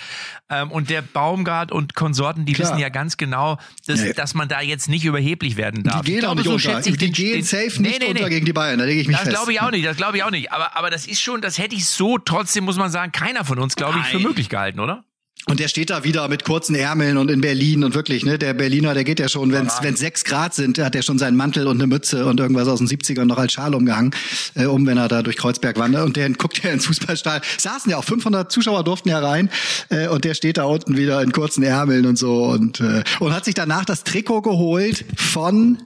Ähm, 0.52 0.70
und 0.70 0.92
der 0.92 1.02
Baumgart 1.02 1.72
und 1.72 1.96
Konsorten, 1.96 2.46
die 2.46 2.54
Klar. 2.54 2.70
wissen 2.70 2.80
ja 2.80 2.90
ganz 2.90 3.18
genau, 3.18 3.58
dass, 3.88 4.04
ja. 4.04 4.14
dass 4.14 4.36
man 4.36 4.48
da 4.48 4.62
jetzt 4.62 4.88
nicht 4.88 5.04
überheblich 5.04 5.58
werden 5.58 5.82
darf. 5.82 6.02
Die 6.02 6.12
gehen 6.12 6.20
glaube, 6.20 6.34
auch 6.34 6.36
nicht 6.36 6.64
so 6.64 6.70
unter. 6.70 6.82
Die 6.82 6.96
den, 6.96 7.12
gehen 7.12 7.42
safe 7.42 7.70
den, 7.72 7.82
nicht 7.82 8.00
nee, 8.00 8.06
nee, 8.06 8.12
unter 8.12 8.30
gegen 8.30 8.46
die 8.46 8.54
Bayern. 8.54 8.78
Da 8.78 8.86
lege 8.86 9.02
ich 9.02 9.08
mich 9.08 9.16
das 9.16 9.24
fest. 9.24 9.34
Das 9.34 9.42
glaube 9.42 9.54
ich 9.54 9.62
auch 9.62 9.72
nicht. 9.72 9.86
Das 9.86 9.98
glaube 9.98 10.18
ich 10.18 10.24
auch 10.24 10.32
nicht. 10.32 10.52
Aber, 10.52 10.78
aber 10.78 10.92
das 10.92 11.08
ist 11.08 11.22
schon, 11.22 11.42
das 11.42 11.58
hätte 11.58 11.76
ich 11.76 11.88
so 11.88 12.20
trotzdem, 12.20 12.66
muss 12.66 12.78
man 12.78 12.92
sagen, 12.92 13.12
keiner 13.12 13.46
von 13.46 13.58
uns, 13.58 13.76
glaube 13.76 13.98
ich, 13.98 14.06
für 14.06 14.20
möglich 14.20 14.48
gehalten, 14.48 14.80
oder? 14.80 15.04
Und 15.48 15.60
der 15.60 15.68
steht 15.68 15.90
da 15.90 16.06
wieder 16.06 16.30
mit 16.30 16.46
kurzen 16.46 16.74
Ärmeln 16.74 17.18
und 17.18 17.30
in 17.30 17.42
Berlin 17.42 17.84
und 17.84 17.96
wirklich, 17.96 18.24
ne, 18.24 18.40
der 18.40 18.54
Berliner, 18.54 18.94
der 18.94 19.04
geht 19.04 19.20
ja 19.20 19.28
schon, 19.28 19.52
wenn 19.52 19.68
es 19.68 20.00
sechs 20.00 20.24
Grad 20.24 20.54
sind, 20.54 20.80
hat 20.80 20.96
er 20.96 21.04
schon 21.04 21.20
seinen 21.20 21.36
Mantel 21.36 21.68
und 21.68 21.78
eine 21.78 21.88
Mütze 21.88 22.26
und 22.26 22.40
irgendwas 22.40 22.70
aus 22.70 22.80
den 22.80 22.88
70ern 22.88 23.26
noch 23.26 23.38
als 23.38 23.52
Schal 23.52 23.76
umgehangen, 23.76 24.12
äh, 24.56 24.66
um, 24.66 24.88
wenn 24.88 24.98
er 24.98 25.10
da 25.10 25.22
durch 25.22 25.36
Kreuzberg 25.36 25.78
wandert. 25.78 26.06
Und 26.06 26.16
der 26.16 26.30
guckt 26.32 26.64
ja 26.64 26.72
ins 26.72 26.86
Fußballstall. 26.86 27.42
Saßen 27.58 27.92
ja 27.92 27.98
auch 27.98 28.06
500 28.06 28.52
Zuschauer 28.52 28.86
durften 28.86 29.10
ja 29.10 29.20
rein 29.20 29.50
äh, 29.90 30.08
und 30.08 30.24
der 30.24 30.34
steht 30.34 30.58
da 30.58 30.64
unten 30.64 30.96
wieder 30.96 31.22
in 31.22 31.34
kurzen 31.34 31.64
Ärmeln 31.64 32.06
und 32.06 32.18
so 32.18 32.46
und 32.46 32.80
äh, 32.80 33.04
und 33.20 33.34
hat 33.34 33.44
sich 33.44 33.54
danach 33.54 33.84
das 33.84 34.06
Trikot 34.06 34.42
geholt 34.42 35.04
von 35.16 35.78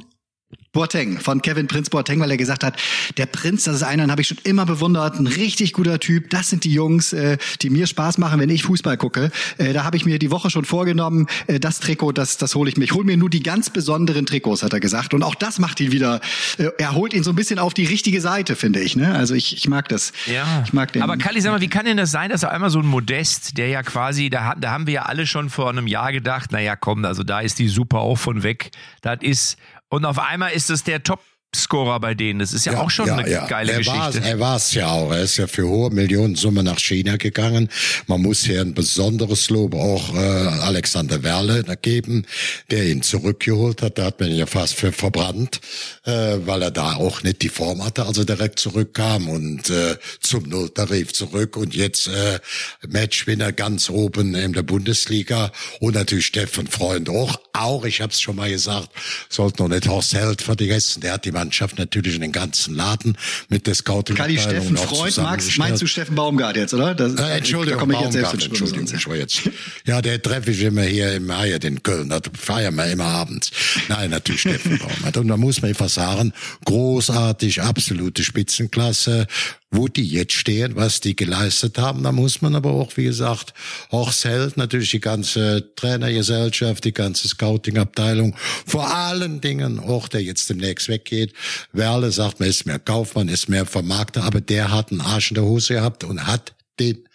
Boateng, 0.77 1.19
von 1.19 1.41
Kevin 1.41 1.65
Prinz 1.65 1.89
Boateng, 1.89 2.19
weil 2.19 2.29
er 2.29 2.37
gesagt 2.37 2.63
hat, 2.63 2.79
der 3.17 3.25
Prinz, 3.25 3.63
das 3.63 3.77
ist 3.77 3.81
einer, 3.81 4.03
den 4.03 4.11
habe 4.11 4.21
ich 4.21 4.27
schon 4.27 4.37
immer 4.43 4.63
bewundert, 4.63 5.19
ein 5.19 5.25
richtig 5.25 5.73
guter 5.73 5.99
Typ. 5.99 6.29
Das 6.29 6.51
sind 6.51 6.65
die 6.65 6.71
Jungs, 6.71 7.13
äh, 7.13 7.39
die 7.63 7.71
mir 7.71 7.87
Spaß 7.87 8.19
machen, 8.19 8.39
wenn 8.39 8.49
ich 8.49 8.61
Fußball 8.61 8.95
gucke. 8.95 9.31
Äh, 9.57 9.73
da 9.73 9.85
habe 9.85 9.97
ich 9.97 10.05
mir 10.05 10.19
die 10.19 10.29
Woche 10.29 10.51
schon 10.51 10.65
vorgenommen, 10.65 11.25
äh, 11.47 11.59
das 11.59 11.79
Trikot, 11.79 12.11
das, 12.11 12.37
das 12.37 12.53
hole 12.53 12.69
ich 12.69 12.77
mir. 12.77 12.83
Ich 12.83 12.91
hole 12.91 13.05
mir 13.05 13.17
nur 13.17 13.31
die 13.31 13.41
ganz 13.41 13.71
besonderen 13.71 14.27
Trikots, 14.27 14.61
hat 14.61 14.71
er 14.71 14.79
gesagt. 14.79 15.15
Und 15.15 15.23
auch 15.23 15.33
das 15.33 15.57
macht 15.57 15.79
ihn 15.79 15.91
wieder, 15.91 16.21
äh, 16.59 16.67
er 16.77 16.93
holt 16.93 17.15
ihn 17.15 17.23
so 17.23 17.31
ein 17.31 17.35
bisschen 17.35 17.57
auf 17.57 17.73
die 17.73 17.85
richtige 17.85 18.21
Seite, 18.21 18.55
finde 18.55 18.79
ich. 18.79 18.95
Ne? 18.95 19.15
Also 19.15 19.33
ich, 19.33 19.57
ich 19.57 19.67
mag 19.67 19.89
das. 19.89 20.13
Ja. 20.27 20.61
Ich 20.63 20.73
mag 20.73 20.93
den. 20.93 21.01
Aber 21.01 21.17
Kalli, 21.17 21.41
sag 21.41 21.53
mal, 21.53 21.61
wie 21.61 21.69
kann 21.69 21.85
denn 21.85 21.97
das 21.97 22.11
sein, 22.11 22.29
dass 22.29 22.43
er 22.43 22.51
einmal 22.51 22.69
so 22.69 22.77
ein 22.77 22.85
Modest, 22.85 23.57
der 23.57 23.69
ja 23.69 23.81
quasi, 23.81 24.29
da, 24.29 24.53
da 24.53 24.69
haben 24.69 24.85
wir 24.85 24.93
ja 24.93 25.01
alle 25.07 25.25
schon 25.25 25.49
vor 25.49 25.71
einem 25.71 25.87
Jahr 25.87 26.11
gedacht, 26.11 26.51
naja, 26.51 26.75
komm, 26.75 27.03
also 27.03 27.23
da 27.23 27.39
ist 27.39 27.57
die 27.57 27.67
Super 27.67 27.97
auch 27.97 28.19
von 28.19 28.43
weg. 28.43 28.69
Das 29.01 29.17
ist 29.21 29.57
und 29.89 30.05
auf 30.05 30.19
einmal 30.19 30.51
ist 30.51 30.69
es 30.69 30.83
der 30.83 31.03
Top 31.03 31.21
Scorer 31.55 31.99
bei 31.99 32.13
denen. 32.13 32.39
Das 32.39 32.53
ist 32.53 32.65
ja, 32.65 32.73
ja 32.73 32.81
auch 32.81 32.89
schon 32.89 33.07
ja, 33.07 33.15
eine 33.15 33.29
ja. 33.29 33.47
geile 33.47 33.71
er 33.71 33.77
Geschichte. 33.79 33.99
War's, 33.99 34.15
er 34.15 34.39
war 34.39 34.55
es 34.57 34.73
ja 34.73 34.89
auch. 34.89 35.11
Er 35.11 35.21
ist 35.21 35.37
ja 35.37 35.47
für 35.47 35.67
hohe 35.67 35.89
Millionensumme 35.91 36.63
nach 36.63 36.79
China 36.79 37.17
gegangen. 37.17 37.69
Man 38.05 38.21
muss 38.21 38.43
hier 38.43 38.61
ein 38.61 38.73
besonderes 38.73 39.49
Lob 39.49 39.73
auch 39.73 40.13
äh, 40.13 40.17
Alexander 40.17 41.23
Werle 41.23 41.63
geben, 41.81 42.25
der 42.69 42.85
ihn 42.87 43.01
zurückgeholt 43.01 43.81
hat. 43.81 43.97
Da 43.97 44.05
hat 44.05 44.19
man 44.19 44.29
ihn 44.29 44.37
ja 44.37 44.45
fast 44.45 44.75
für 44.75 44.91
verbrannt, 44.91 45.61
äh, 46.05 46.37
weil 46.45 46.61
er 46.61 46.71
da 46.71 46.95
auch 46.95 47.23
nicht 47.23 47.41
die 47.41 47.49
Form 47.49 47.83
hatte, 47.83 48.05
als 48.05 48.17
er 48.17 48.25
direkt 48.25 48.59
zurückkam 48.59 49.29
und 49.29 49.69
äh, 49.69 49.97
zum 50.19 50.43
Nulltarif 50.43 51.13
zurück 51.13 51.55
und 51.55 51.75
jetzt 51.75 52.07
äh, 52.07 52.39
Matchwinner 52.87 53.51
ganz 53.51 53.89
oben 53.89 54.35
in 54.35 54.53
der 54.53 54.63
Bundesliga 54.63 55.51
und 55.79 55.95
natürlich 55.95 56.27
Steffen 56.27 56.67
Freund 56.67 57.09
auch. 57.09 57.39
Auch, 57.53 57.85
ich 57.85 58.01
habe 58.01 58.11
es 58.11 58.21
schon 58.21 58.35
mal 58.35 58.49
gesagt, 58.49 58.89
sollte 59.29 59.63
noch 59.63 59.69
nicht 59.69 59.87
Horst 59.87 60.13
Held 60.13 60.41
vergessen. 60.41 61.01
Der 61.01 61.13
hat 61.13 61.25
die 61.25 61.31
Mannschaft 61.37 61.77
natürlich 61.77 62.15
in 62.15 62.21
den 62.21 62.31
ganzen 62.31 62.73
Laden 62.73 63.15
mit 63.47 63.67
der 63.67 63.75
scouting 63.75 64.15
Kali 64.15 64.39
Steffen 64.39 64.75
Freund, 64.75 65.17
Max, 65.17 65.57
meinst 65.57 65.81
du 65.83 65.85
Steffen 65.85 66.15
Baumgart 66.15 66.55
jetzt, 66.55 66.73
oder? 66.73 66.95
Das, 66.95 67.13
äh, 67.13 67.37
Entschuldigung, 67.37 67.87
da 67.87 67.99
ich 67.99 68.15
jetzt 68.15 68.33
Entschuldigung, 68.45 68.87
ich 68.91 69.07
war 69.07 69.15
jetzt. 69.15 69.41
Ja, 69.85 70.01
der 70.01 70.19
treffe 70.19 70.49
ich 70.49 70.61
immer 70.61 70.81
hier 70.81 71.13
im 71.13 71.31
Hyatt 71.31 71.63
in 71.63 71.83
Köln, 71.83 72.09
da 72.09 72.19
feiern 72.33 72.73
wir 72.75 72.87
immer 72.87 73.05
abends. 73.05 73.51
Nein, 73.87 74.09
natürlich 74.09 74.41
Steffen 74.41 74.77
Baumgart. 74.79 75.17
Und 75.17 75.27
da 75.27 75.37
muss 75.37 75.61
man 75.61 75.69
einfach 75.69 75.89
sagen, 75.89 76.33
großartig, 76.65 77.61
absolute 77.61 78.23
Spitzenklasse, 78.23 79.27
wo 79.69 79.87
die 79.87 80.07
jetzt 80.07 80.33
stehen, 80.33 80.75
was 80.75 81.01
die 81.01 81.15
geleistet 81.15 81.77
haben. 81.77 82.03
Da 82.03 82.11
muss 82.11 82.41
man 82.41 82.55
aber 82.55 82.71
auch, 82.71 82.95
wie 82.95 83.03
gesagt, 83.03 83.53
Horst 83.91 84.23
Held, 84.23 84.55
natürlich 84.55 84.91
die 84.91 85.01
ganze 85.01 85.75
Trainergesellschaft, 85.75 86.85
die 86.85 86.93
ganze 86.93 87.27
Scouting-Abteilung, 87.27 88.35
vor 88.65 88.93
allen 88.95 89.41
Dingen 89.41 89.79
auch, 89.79 90.07
der 90.07 90.23
jetzt 90.23 90.49
demnächst 90.49 90.87
weggeht. 90.87 91.26
Werle 91.71 92.11
sagt, 92.11 92.39
man 92.39 92.49
ist 92.49 92.65
mehr 92.65 92.79
Kaufmann, 92.79 93.27
ist 93.27 93.49
mehr 93.49 93.65
Vermarkter, 93.65 94.23
aber 94.23 94.41
der 94.41 94.71
hat 94.71 94.91
einen 94.91 95.01
Arsch 95.01 95.31
in 95.31 95.35
der 95.35 95.43
Hose 95.43 95.75
gehabt 95.75 96.03
und 96.03 96.25
hat 96.25 96.55
den 96.79 97.06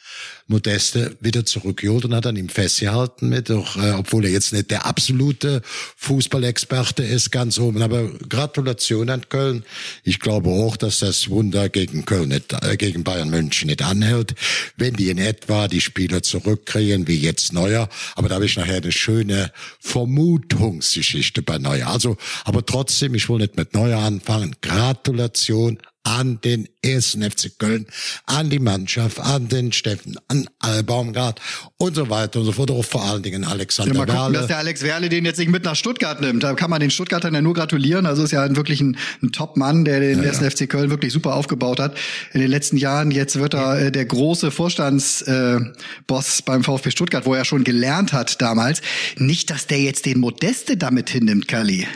Modeste 0.46 1.16
wieder 1.20 1.44
zurückgeholt 1.44 2.04
und 2.04 2.14
hat 2.14 2.26
an 2.26 2.36
ihm 2.36 2.48
festgehalten 2.48 3.28
mit, 3.28 3.50
auch, 3.50 3.76
äh, 3.76 3.92
obwohl 3.92 4.24
er 4.24 4.30
jetzt 4.30 4.52
nicht 4.52 4.70
der 4.70 4.86
absolute 4.86 5.62
Fußballexperte 5.96 7.02
ist, 7.02 7.30
ganz 7.30 7.58
oben. 7.58 7.82
Aber 7.82 8.08
Gratulation 8.28 9.08
an 9.08 9.28
Köln. 9.28 9.64
Ich 10.04 10.20
glaube 10.20 10.50
auch, 10.50 10.76
dass 10.76 10.98
das 10.98 11.28
Wunder 11.30 11.68
gegen 11.68 12.04
Köln 12.04 12.28
nicht, 12.28 12.52
äh, 12.52 12.76
gegen 12.76 13.04
Bayern 13.04 13.30
München 13.30 13.68
nicht 13.68 13.82
anhält, 13.82 14.34
wenn 14.76 14.94
die 14.94 15.10
in 15.10 15.18
etwa 15.18 15.68
die 15.68 15.80
Spieler 15.80 16.22
zurückkriegen, 16.22 17.08
wie 17.08 17.18
jetzt 17.18 17.52
Neuer. 17.52 17.88
Aber 18.14 18.28
da 18.28 18.36
habe 18.36 18.46
ich 18.46 18.56
nachher 18.56 18.76
eine 18.76 18.92
schöne 18.92 19.52
Vermutungsgeschichte 19.80 21.42
bei 21.42 21.58
Neuer. 21.58 21.88
Also, 21.88 22.16
aber 22.44 22.66
trotzdem, 22.66 23.14
ich 23.14 23.28
will 23.28 23.38
nicht 23.38 23.56
mit 23.56 23.74
Neuer 23.74 24.00
anfangen. 24.00 24.56
Gratulation 24.60 25.78
an 26.04 26.40
den 26.42 26.68
ersten 26.82 27.22
FC 27.22 27.56
Köln, 27.58 27.86
an 28.26 28.50
die 28.50 28.58
Mannschaft, 28.58 29.20
an 29.20 29.48
den 29.48 29.72
Steffen, 29.72 30.16
an 30.28 30.48
Baumgart 30.84 31.40
und 31.76 31.94
so 31.94 32.10
weiter 32.10 32.40
und 32.40 32.46
so 32.46 32.52
fort. 32.52 32.70
Auch 32.70 32.84
vor 32.84 33.04
allen 33.04 33.22
Dingen 33.22 33.44
Alexander 33.44 33.92
ja, 33.92 33.98
mal 33.98 34.06
gucken, 34.06 34.20
Werle. 34.20 34.38
dass 34.38 34.46
der 34.48 34.58
Alex 34.58 34.82
Werle 34.82 35.08
den 35.08 35.24
jetzt 35.24 35.38
nicht 35.38 35.50
mit 35.50 35.64
nach 35.64 35.76
Stuttgart 35.76 36.20
nimmt. 36.20 36.42
Da 36.42 36.54
kann 36.54 36.70
man 36.70 36.80
den 36.80 36.90
Stuttgartern 36.90 37.34
ja 37.34 37.40
nur 37.40 37.54
gratulieren. 37.54 38.06
Also 38.06 38.24
ist 38.24 38.32
ja 38.32 38.54
wirklich 38.56 38.80
ein, 38.80 38.96
ein 39.22 39.32
Top-Mann, 39.32 39.84
der 39.84 40.00
den 40.00 40.18
ja, 40.18 40.24
ersten 40.24 40.44
ja. 40.44 40.50
FC 40.50 40.68
Köln 40.68 40.90
wirklich 40.90 41.12
super 41.12 41.34
aufgebaut 41.34 41.78
hat 41.78 41.96
in 42.32 42.40
den 42.40 42.50
letzten 42.50 42.76
Jahren. 42.76 43.10
Jetzt 43.10 43.38
wird 43.38 43.54
er 43.54 43.78
äh, 43.78 43.92
der 43.92 44.04
große 44.04 44.50
Vorstandsboss 44.50 46.40
äh, 46.40 46.42
beim 46.44 46.64
VfB 46.64 46.90
Stuttgart, 46.90 47.26
wo 47.26 47.34
er 47.34 47.44
schon 47.44 47.64
gelernt 47.64 48.12
hat 48.12 48.42
damals. 48.42 48.82
Nicht, 49.16 49.50
dass 49.50 49.66
der 49.66 49.80
jetzt 49.80 50.06
den 50.06 50.18
Modeste 50.18 50.76
damit 50.76 51.10
hinnimmt, 51.10 51.46
Kali. 51.46 51.86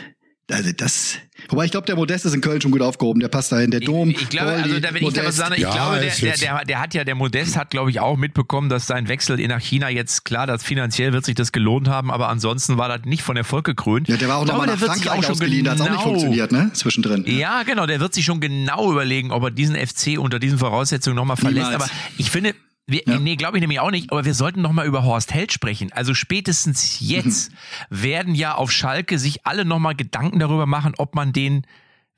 Also 0.49 0.71
das 0.71 1.17
Wobei 1.49 1.65
ich 1.65 1.71
glaube, 1.71 1.85
der 1.85 1.95
Modest 1.95 2.25
ist 2.25 2.33
in 2.33 2.41
Köln 2.41 2.61
schon 2.61 2.71
gut 2.71 2.81
aufgehoben. 2.81 3.19
Der 3.19 3.29
passt 3.29 3.51
da 3.51 3.59
in 3.59 3.71
der 3.71 3.79
Dom. 3.79 4.09
Ich, 4.09 4.23
ich 4.23 4.29
glaube, 4.29 4.51
also 4.51 4.79
da, 4.79 4.89
ich 4.93 5.13
da 5.13 5.25
was 5.25 5.35
sage, 5.35 5.55
ich 5.55 5.61
ja, 5.61 5.71
glaube, 5.71 5.99
der, 5.99 6.13
der, 6.15 6.37
der, 6.37 6.65
der 6.65 6.81
hat 6.81 6.93
ja, 6.93 7.03
der 7.03 7.15
Modest 7.15 7.57
hat, 7.57 7.69
glaube 7.69 7.89
ich, 7.89 7.99
auch 7.99 8.17
mitbekommen, 8.17 8.69
dass 8.69 8.87
sein 8.87 9.07
Wechsel 9.07 9.45
nach 9.47 9.61
China 9.61 9.89
jetzt 9.89 10.25
klar, 10.25 10.47
dass 10.47 10.63
finanziell 10.63 11.13
wird 11.13 11.25
sich 11.25 11.35
das 11.35 11.51
gelohnt 11.51 11.87
haben, 11.87 12.11
aber 12.11 12.29
ansonsten 12.29 12.77
war 12.77 12.89
das 12.89 13.05
nicht 13.05 13.23
von 13.23 13.37
Erfolg 13.37 13.65
gekrönt. 13.65 14.07
Ja, 14.07 14.17
der 14.17 14.27
war 14.27 14.37
auch 14.37 14.45
nochmal 14.45 14.67
nach 14.67 14.77
Frankreich 14.77 15.11
auch 15.11 15.23
schon 15.23 15.39
geliehen, 15.39 15.63
genau, 15.65 15.71
hat 15.71 15.81
auch 15.81 15.85
nicht 15.85 15.99
genau 15.99 16.09
funktioniert, 16.09 16.51
ne? 16.51 16.71
Zwischendrin. 16.73 17.23
Ja. 17.25 17.33
ja, 17.33 17.63
genau, 17.63 17.85
der 17.85 17.99
wird 17.99 18.13
sich 18.13 18.25
schon 18.25 18.39
genau 18.39 18.91
überlegen, 18.91 19.31
ob 19.31 19.43
er 19.43 19.51
diesen 19.51 19.75
FC 19.75 20.17
unter 20.17 20.39
diesen 20.39 20.57
Voraussetzungen 20.57 21.15
nochmal 21.15 21.37
verlässt. 21.37 21.71
Niemals. 21.71 21.89
Aber 21.89 21.91
ich 22.17 22.31
finde, 22.31 22.53
wir, 22.87 23.01
ja. 23.05 23.19
Nee, 23.19 23.35
glaube 23.35 23.57
ich 23.57 23.61
nämlich 23.61 23.81
auch 23.81 23.91
nicht, 23.91 24.11
aber 24.11 24.23
wir 24.23 24.33
sollten 24.33 24.61
noch 24.61 24.71
mal 24.71 24.85
über 24.85 25.03
Horst 25.03 25.33
Held 25.33 25.51
sprechen. 25.51 25.91
Also 25.91 26.13
spätestens 26.13 26.99
jetzt 27.01 27.51
mhm. 27.51 27.55
werden 28.01 28.35
ja 28.35 28.55
auf 28.55 28.71
Schalke 28.71 29.19
sich 29.19 29.45
alle 29.45 29.65
noch 29.65 29.79
mal 29.79 29.93
Gedanken 29.93 30.39
darüber 30.39 30.65
machen, 30.65 30.93
ob 30.97 31.13
man 31.13 31.33
den 31.33 31.67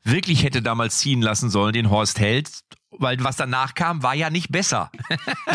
wirklich 0.04 0.44
hätte 0.44 0.62
damals 0.62 1.00
ziehen 1.00 1.22
lassen 1.22 1.50
sollen, 1.50 1.74
den 1.74 1.90
Horst 1.90 2.20
Held 2.20 2.50
weil 2.98 3.18
was 3.24 3.36
danach 3.36 3.76
kam, 3.76 4.02
war 4.02 4.16
ja 4.16 4.30
nicht 4.30 4.52
besser. 4.52 4.92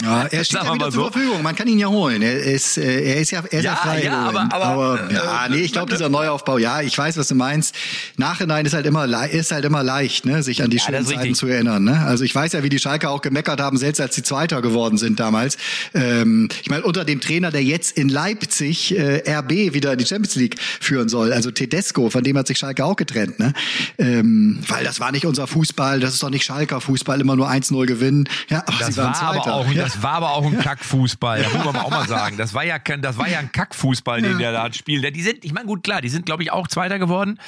Ja, 0.03 0.23
er 0.23 0.45
steht 0.45 0.63
ja 0.63 0.73
wieder 0.73 0.91
zur 0.91 1.11
Verfügung. 1.11 1.43
Man 1.43 1.57
kann 1.57 1.67
ihn 1.67 1.79
ja 1.79 1.89
holen. 1.89 2.23
Er 2.23 2.39
ist, 2.39 2.79
äh, 2.79 3.03
er 3.03 3.17
ist 3.17 3.33
ja, 3.33 3.41
er 3.41 3.59
ist 3.59 3.65
ja, 3.65 3.73
ja 3.73 3.77
frei. 3.77 4.05
Ja, 4.05 4.29
aber, 4.29 4.49
aber, 4.51 4.65
aber 4.65 5.13
ja, 5.13 5.49
nee, 5.51 5.59
ich 5.59 5.73
glaube, 5.73 5.91
dieser 5.91 6.09
Neuaufbau, 6.09 6.59
ja, 6.59 6.81
ich 6.81 6.97
weiß, 6.97 7.17
was 7.17 7.29
du 7.29 7.35
meinst. 7.35 7.75
Nachhinein 8.17 8.65
ist 8.67 8.75
halt 8.75 8.87
immer, 8.87 9.05
ist 9.29 9.51
halt 9.51 9.65
immer 9.65 9.83
leicht, 9.83 10.27
ne, 10.27 10.43
sich 10.45 10.63
an 10.63 10.71
die 10.71 10.77
ja, 10.77 10.85
schönen 10.85 11.05
Zeiten 11.05 11.35
zu 11.35 11.49
erinnern. 11.49 11.83
Ne? 11.83 12.01
Also 12.07 12.23
ich 12.23 12.35
weiß 12.35 12.53
ja, 12.53 12.63
wie 12.63 12.69
die 12.69 12.79
Schalke 12.79 13.11
auch 13.11 13.21
gemeckert 13.21 13.61
haben, 13.61 13.79
selbst 13.79 14.01
als 14.01 14.15
sie 14.15 14.23
Zweiter 14.23 14.63
geworden 14.63 14.97
sind 14.97 15.19
damals. 15.19 15.57
Ähm, 15.93 16.49
ich 16.63 16.71
meine, 16.71 16.85
unter 16.85 17.05
dem 17.05 17.21
Trainer, 17.21 17.51
der 17.51 17.65
jetzt 17.65 17.99
in 17.99 18.09
Leipzig 18.09 18.97
äh, 18.97 19.29
RB 19.29 19.75
wieder 19.75 19.93
in 19.93 19.99
die 19.99 20.07
Champions 20.07 20.37
League 20.37 20.61
führen 20.61 21.09
soll, 21.09 21.33
also 21.33 21.51
Tedesco, 21.51 22.11
von 22.11 22.23
dem 22.23 22.39
hat 22.39 22.47
sich 22.47 22.59
Schalke 22.59 22.85
auch 22.85 22.97
getrennt, 22.97 23.41
ne? 23.41 23.53
Ähm, 23.99 24.61
weil 24.69 24.85
das 24.85 25.01
war 25.01 25.11
nicht 25.11 25.27
unser 25.27 25.47
Fußball, 25.47 25.99
das 25.99 26.15
ist 26.15 26.23
doch 26.23 26.31
nicht 26.31 26.45
Schalker 26.45 26.81
Fußball 26.81 27.24
immer 27.25 27.37
nur 27.37 27.51
1-0 27.51 27.87
gewinnen. 27.87 28.29
Ja, 28.49 28.63
das, 28.79 28.97
war 28.97 29.21
aber 29.21 29.53
auch, 29.53 29.67
ja. 29.73 29.83
das 29.83 30.03
war 30.03 30.13
aber 30.13 30.31
auch 30.33 30.45
ein 30.45 30.59
Kackfußball, 30.59 31.43
das 31.43 31.53
muss 31.53 31.65
man 31.65 31.77
auch 31.77 31.91
mal 31.91 32.07
sagen. 32.07 32.37
Das 32.37 32.55
war 32.55 32.65
ja, 32.65 32.79
das 32.79 33.19
war 33.19 33.29
ja 33.29 33.39
ein 33.41 33.51
Kackfußball, 33.51 34.23
den 34.23 34.33
ja. 34.33 34.39
der 34.39 34.53
da 34.53 34.73
spielt. 34.73 35.17
Die 35.17 35.23
sind, 35.23 35.45
ich 35.45 35.53
meine, 35.53 35.67
gut, 35.67 35.83
klar, 35.83 36.01
die 36.01 36.09
sind, 36.09 36.27
glaube 36.27 36.43
ich, 36.43 36.53
auch 36.53 36.69
Zweiter 36.69 36.99
geworden. 36.99 37.41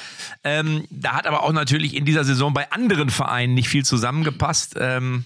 Ähm, 0.43 0.83
da 0.89 1.13
hat 1.13 1.27
aber 1.27 1.43
auch 1.43 1.53
natürlich 1.53 1.95
in 1.95 2.03
dieser 2.03 2.23
Saison 2.23 2.53
bei 2.53 2.69
anderen 2.71 3.09
Vereinen 3.09 3.53
nicht 3.53 3.69
viel 3.69 3.85
zusammengepasst. 3.85 4.75
Ähm, 4.79 5.25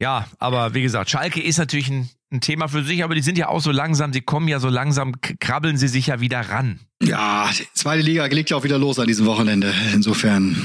ja, 0.00 0.26
aber 0.38 0.74
wie 0.74 0.82
gesagt, 0.82 1.10
Schalke 1.10 1.40
ist 1.40 1.58
natürlich 1.58 1.88
ein, 1.88 2.10
ein, 2.32 2.40
Thema 2.40 2.68
für 2.68 2.82
sich, 2.82 3.04
aber 3.04 3.14
die 3.14 3.22
sind 3.22 3.38
ja 3.38 3.48
auch 3.48 3.60
so 3.60 3.70
langsam, 3.70 4.12
sie 4.12 4.20
kommen 4.20 4.48
ja 4.48 4.58
so 4.58 4.68
langsam, 4.68 5.14
krabbeln 5.20 5.76
sie 5.76 5.88
sich 5.88 6.08
ja 6.08 6.20
wieder 6.20 6.40
ran. 6.40 6.80
Ja, 7.00 7.48
die 7.56 7.66
zweite 7.74 8.02
Liga 8.02 8.24
legt 8.26 8.50
ja 8.50 8.56
auch 8.56 8.64
wieder 8.64 8.78
los 8.78 8.98
an 8.98 9.06
diesem 9.06 9.26
Wochenende. 9.26 9.72
Insofern 9.92 10.56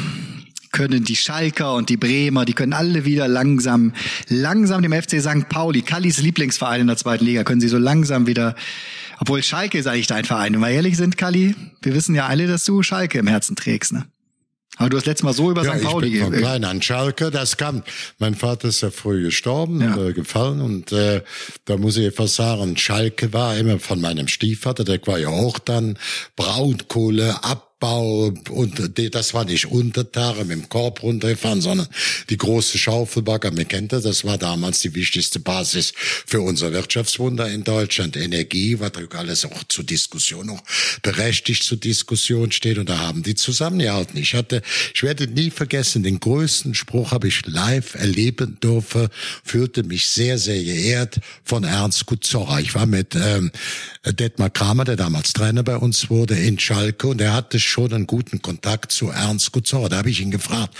können 0.71 1.03
die 1.03 1.15
Schalker 1.15 1.73
und 1.73 1.89
die 1.89 1.97
Bremer, 1.97 2.45
die 2.45 2.53
können 2.53 2.73
alle 2.73 3.05
wieder 3.05 3.27
langsam, 3.27 3.93
langsam 4.27 4.81
dem 4.81 4.93
FC 4.93 5.21
St. 5.21 5.49
Pauli, 5.49 5.81
Kallis 5.81 6.21
Lieblingsverein 6.21 6.81
in 6.81 6.87
der 6.87 6.97
zweiten 6.97 7.25
Liga, 7.25 7.43
können 7.43 7.61
sie 7.61 7.67
so 7.67 7.77
langsam 7.77 8.27
wieder, 8.27 8.55
obwohl 9.19 9.43
Schalke 9.43 9.77
ist 9.77 9.87
eigentlich 9.87 10.07
dein 10.07 10.25
Verein. 10.25 10.53
Wenn 10.53 10.61
wir 10.61 10.69
ehrlich 10.69 10.97
sind, 10.97 11.17
Kalli, 11.17 11.55
wir 11.81 11.93
wissen 11.93 12.15
ja 12.15 12.27
alle, 12.27 12.47
dass 12.47 12.65
du 12.65 12.83
Schalke 12.83 13.19
im 13.19 13.27
Herzen 13.27 13.55
trägst, 13.55 13.93
ne? 13.93 14.05
Aber 14.79 14.89
du 14.89 14.97
hast 14.97 15.07
letztes 15.07 15.23
Mal 15.25 15.33
so 15.33 15.51
über 15.51 15.65
ja, 15.65 15.77
St. 15.77 15.83
Pauli 15.83 16.07
ich 16.07 16.13
bin 16.13 16.23
von 16.23 16.33
klein 16.37 16.63
an 16.63 16.81
Schalke, 16.81 17.31
das 17.31 17.57
kam. 17.57 17.83
Mein 18.17 18.33
Vater 18.33 18.69
ist 18.69 18.79
ja 18.79 18.91
früh 18.91 19.23
gestorben, 19.23 19.81
ja. 19.81 19.97
äh, 19.97 20.13
gefallen 20.13 20.61
und 20.61 20.93
äh, 20.93 21.21
da 21.65 21.75
muss 21.75 21.97
ich 21.97 22.05
etwas 22.05 22.35
sagen, 22.35 22.77
Schalke 22.77 23.33
war 23.33 23.57
immer 23.57 23.79
von 23.79 23.99
meinem 23.99 24.29
Stiefvater, 24.29 24.85
der 24.85 25.05
war 25.05 25.19
ja 25.19 25.27
auch 25.27 25.59
dann 25.59 25.97
Braunkohle 26.37 27.43
ab 27.43 27.68
Abbau 27.79 28.33
und 28.49 28.91
das 29.13 29.33
war 29.33 29.45
nicht 29.45 29.67
Untertage 29.67 30.43
mit 30.43 30.51
dem 30.51 30.69
Korb 30.69 31.01
runtergefahren, 31.01 31.61
sondern 31.61 31.87
die 32.29 32.37
große 32.37 32.77
Schaufelbagger. 32.77 33.51
Man 33.51 33.67
kennt 33.67 33.93
das, 33.93 34.03
das 34.03 34.25
war 34.25 34.37
damals 34.37 34.81
die 34.81 34.93
wichtigste 34.95 35.39
Basis 35.39 35.93
für 35.95 36.41
unser 36.41 36.73
Wirtschaftswunder 36.73 37.49
in 37.49 37.63
Deutschland. 37.63 38.17
Energie, 38.17 38.79
was 38.79 38.91
alles 39.15 39.45
auch 39.45 39.63
zur 39.69 39.85
Diskussion, 39.85 40.49
auch 40.49 40.61
berechtigt 41.03 41.63
zur 41.63 41.77
Diskussion 41.77 42.51
steht 42.51 42.77
und 42.77 42.89
da 42.89 42.99
haben 42.99 43.23
die 43.23 43.35
zusammengehalten. 43.35 44.17
Ich 44.19 44.33
hatte, 44.33 44.61
ich 44.93 45.03
werde 45.03 45.27
nie 45.27 45.49
vergessen, 45.49 46.03
den 46.03 46.19
größten 46.19 46.75
Spruch 46.75 47.11
habe 47.11 47.29
ich 47.29 47.45
live 47.45 47.95
erleben 47.95 48.59
dürfen, 48.61 49.07
fühlte 49.43 49.83
mich 49.83 50.09
sehr, 50.09 50.37
sehr 50.37 50.61
geehrt 50.61 51.19
von 51.45 51.63
Ernst 51.63 52.05
Gutzorra. 52.05 52.59
Ich 52.59 52.75
war 52.75 52.85
mit 52.85 53.15
ähm, 53.15 53.51
Detmar 54.05 54.49
Kramer, 54.49 54.83
der 54.83 54.97
damals 54.97 55.31
Trainer 55.31 55.63
bei 55.63 55.77
uns 55.77 56.09
wurde, 56.09 56.35
in 56.35 56.59
Schalke 56.59 57.07
und 57.07 57.21
er 57.21 57.33
hatte 57.33 57.59
schon 57.69 57.93
einen 57.93 58.07
guten 58.07 58.41
Kontakt 58.41 58.91
zu 58.91 59.09
Ernst 59.09 59.51
Kuzora. 59.51 59.89
Da 59.89 59.97
habe 59.97 60.09
ich 60.09 60.21
ihn 60.21 60.31
gefragt, 60.31 60.75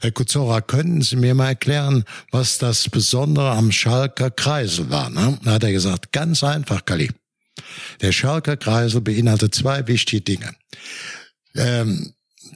Herr 0.00 0.12
Kuzora, 0.12 0.60
könnten 0.60 1.02
Sie 1.02 1.16
mir 1.16 1.34
mal 1.34 1.48
erklären, 1.48 2.04
was 2.30 2.58
das 2.58 2.88
Besondere 2.88 3.50
am 3.50 3.72
Schalker 3.72 4.30
Kreisel 4.30 4.90
war? 4.90 5.10
Ne? 5.10 5.38
Da 5.42 5.52
hat 5.52 5.64
er 5.64 5.72
gesagt, 5.72 6.12
ganz 6.12 6.44
einfach, 6.44 6.84
Kali. 6.84 7.10
Der 8.00 8.12
Schalker 8.12 8.56
Kreisel 8.56 9.00
beinhaltet 9.00 9.54
zwei 9.54 9.86
wichtige 9.86 10.22
Dinge. 10.22 10.54
Ähm, 11.54 12.12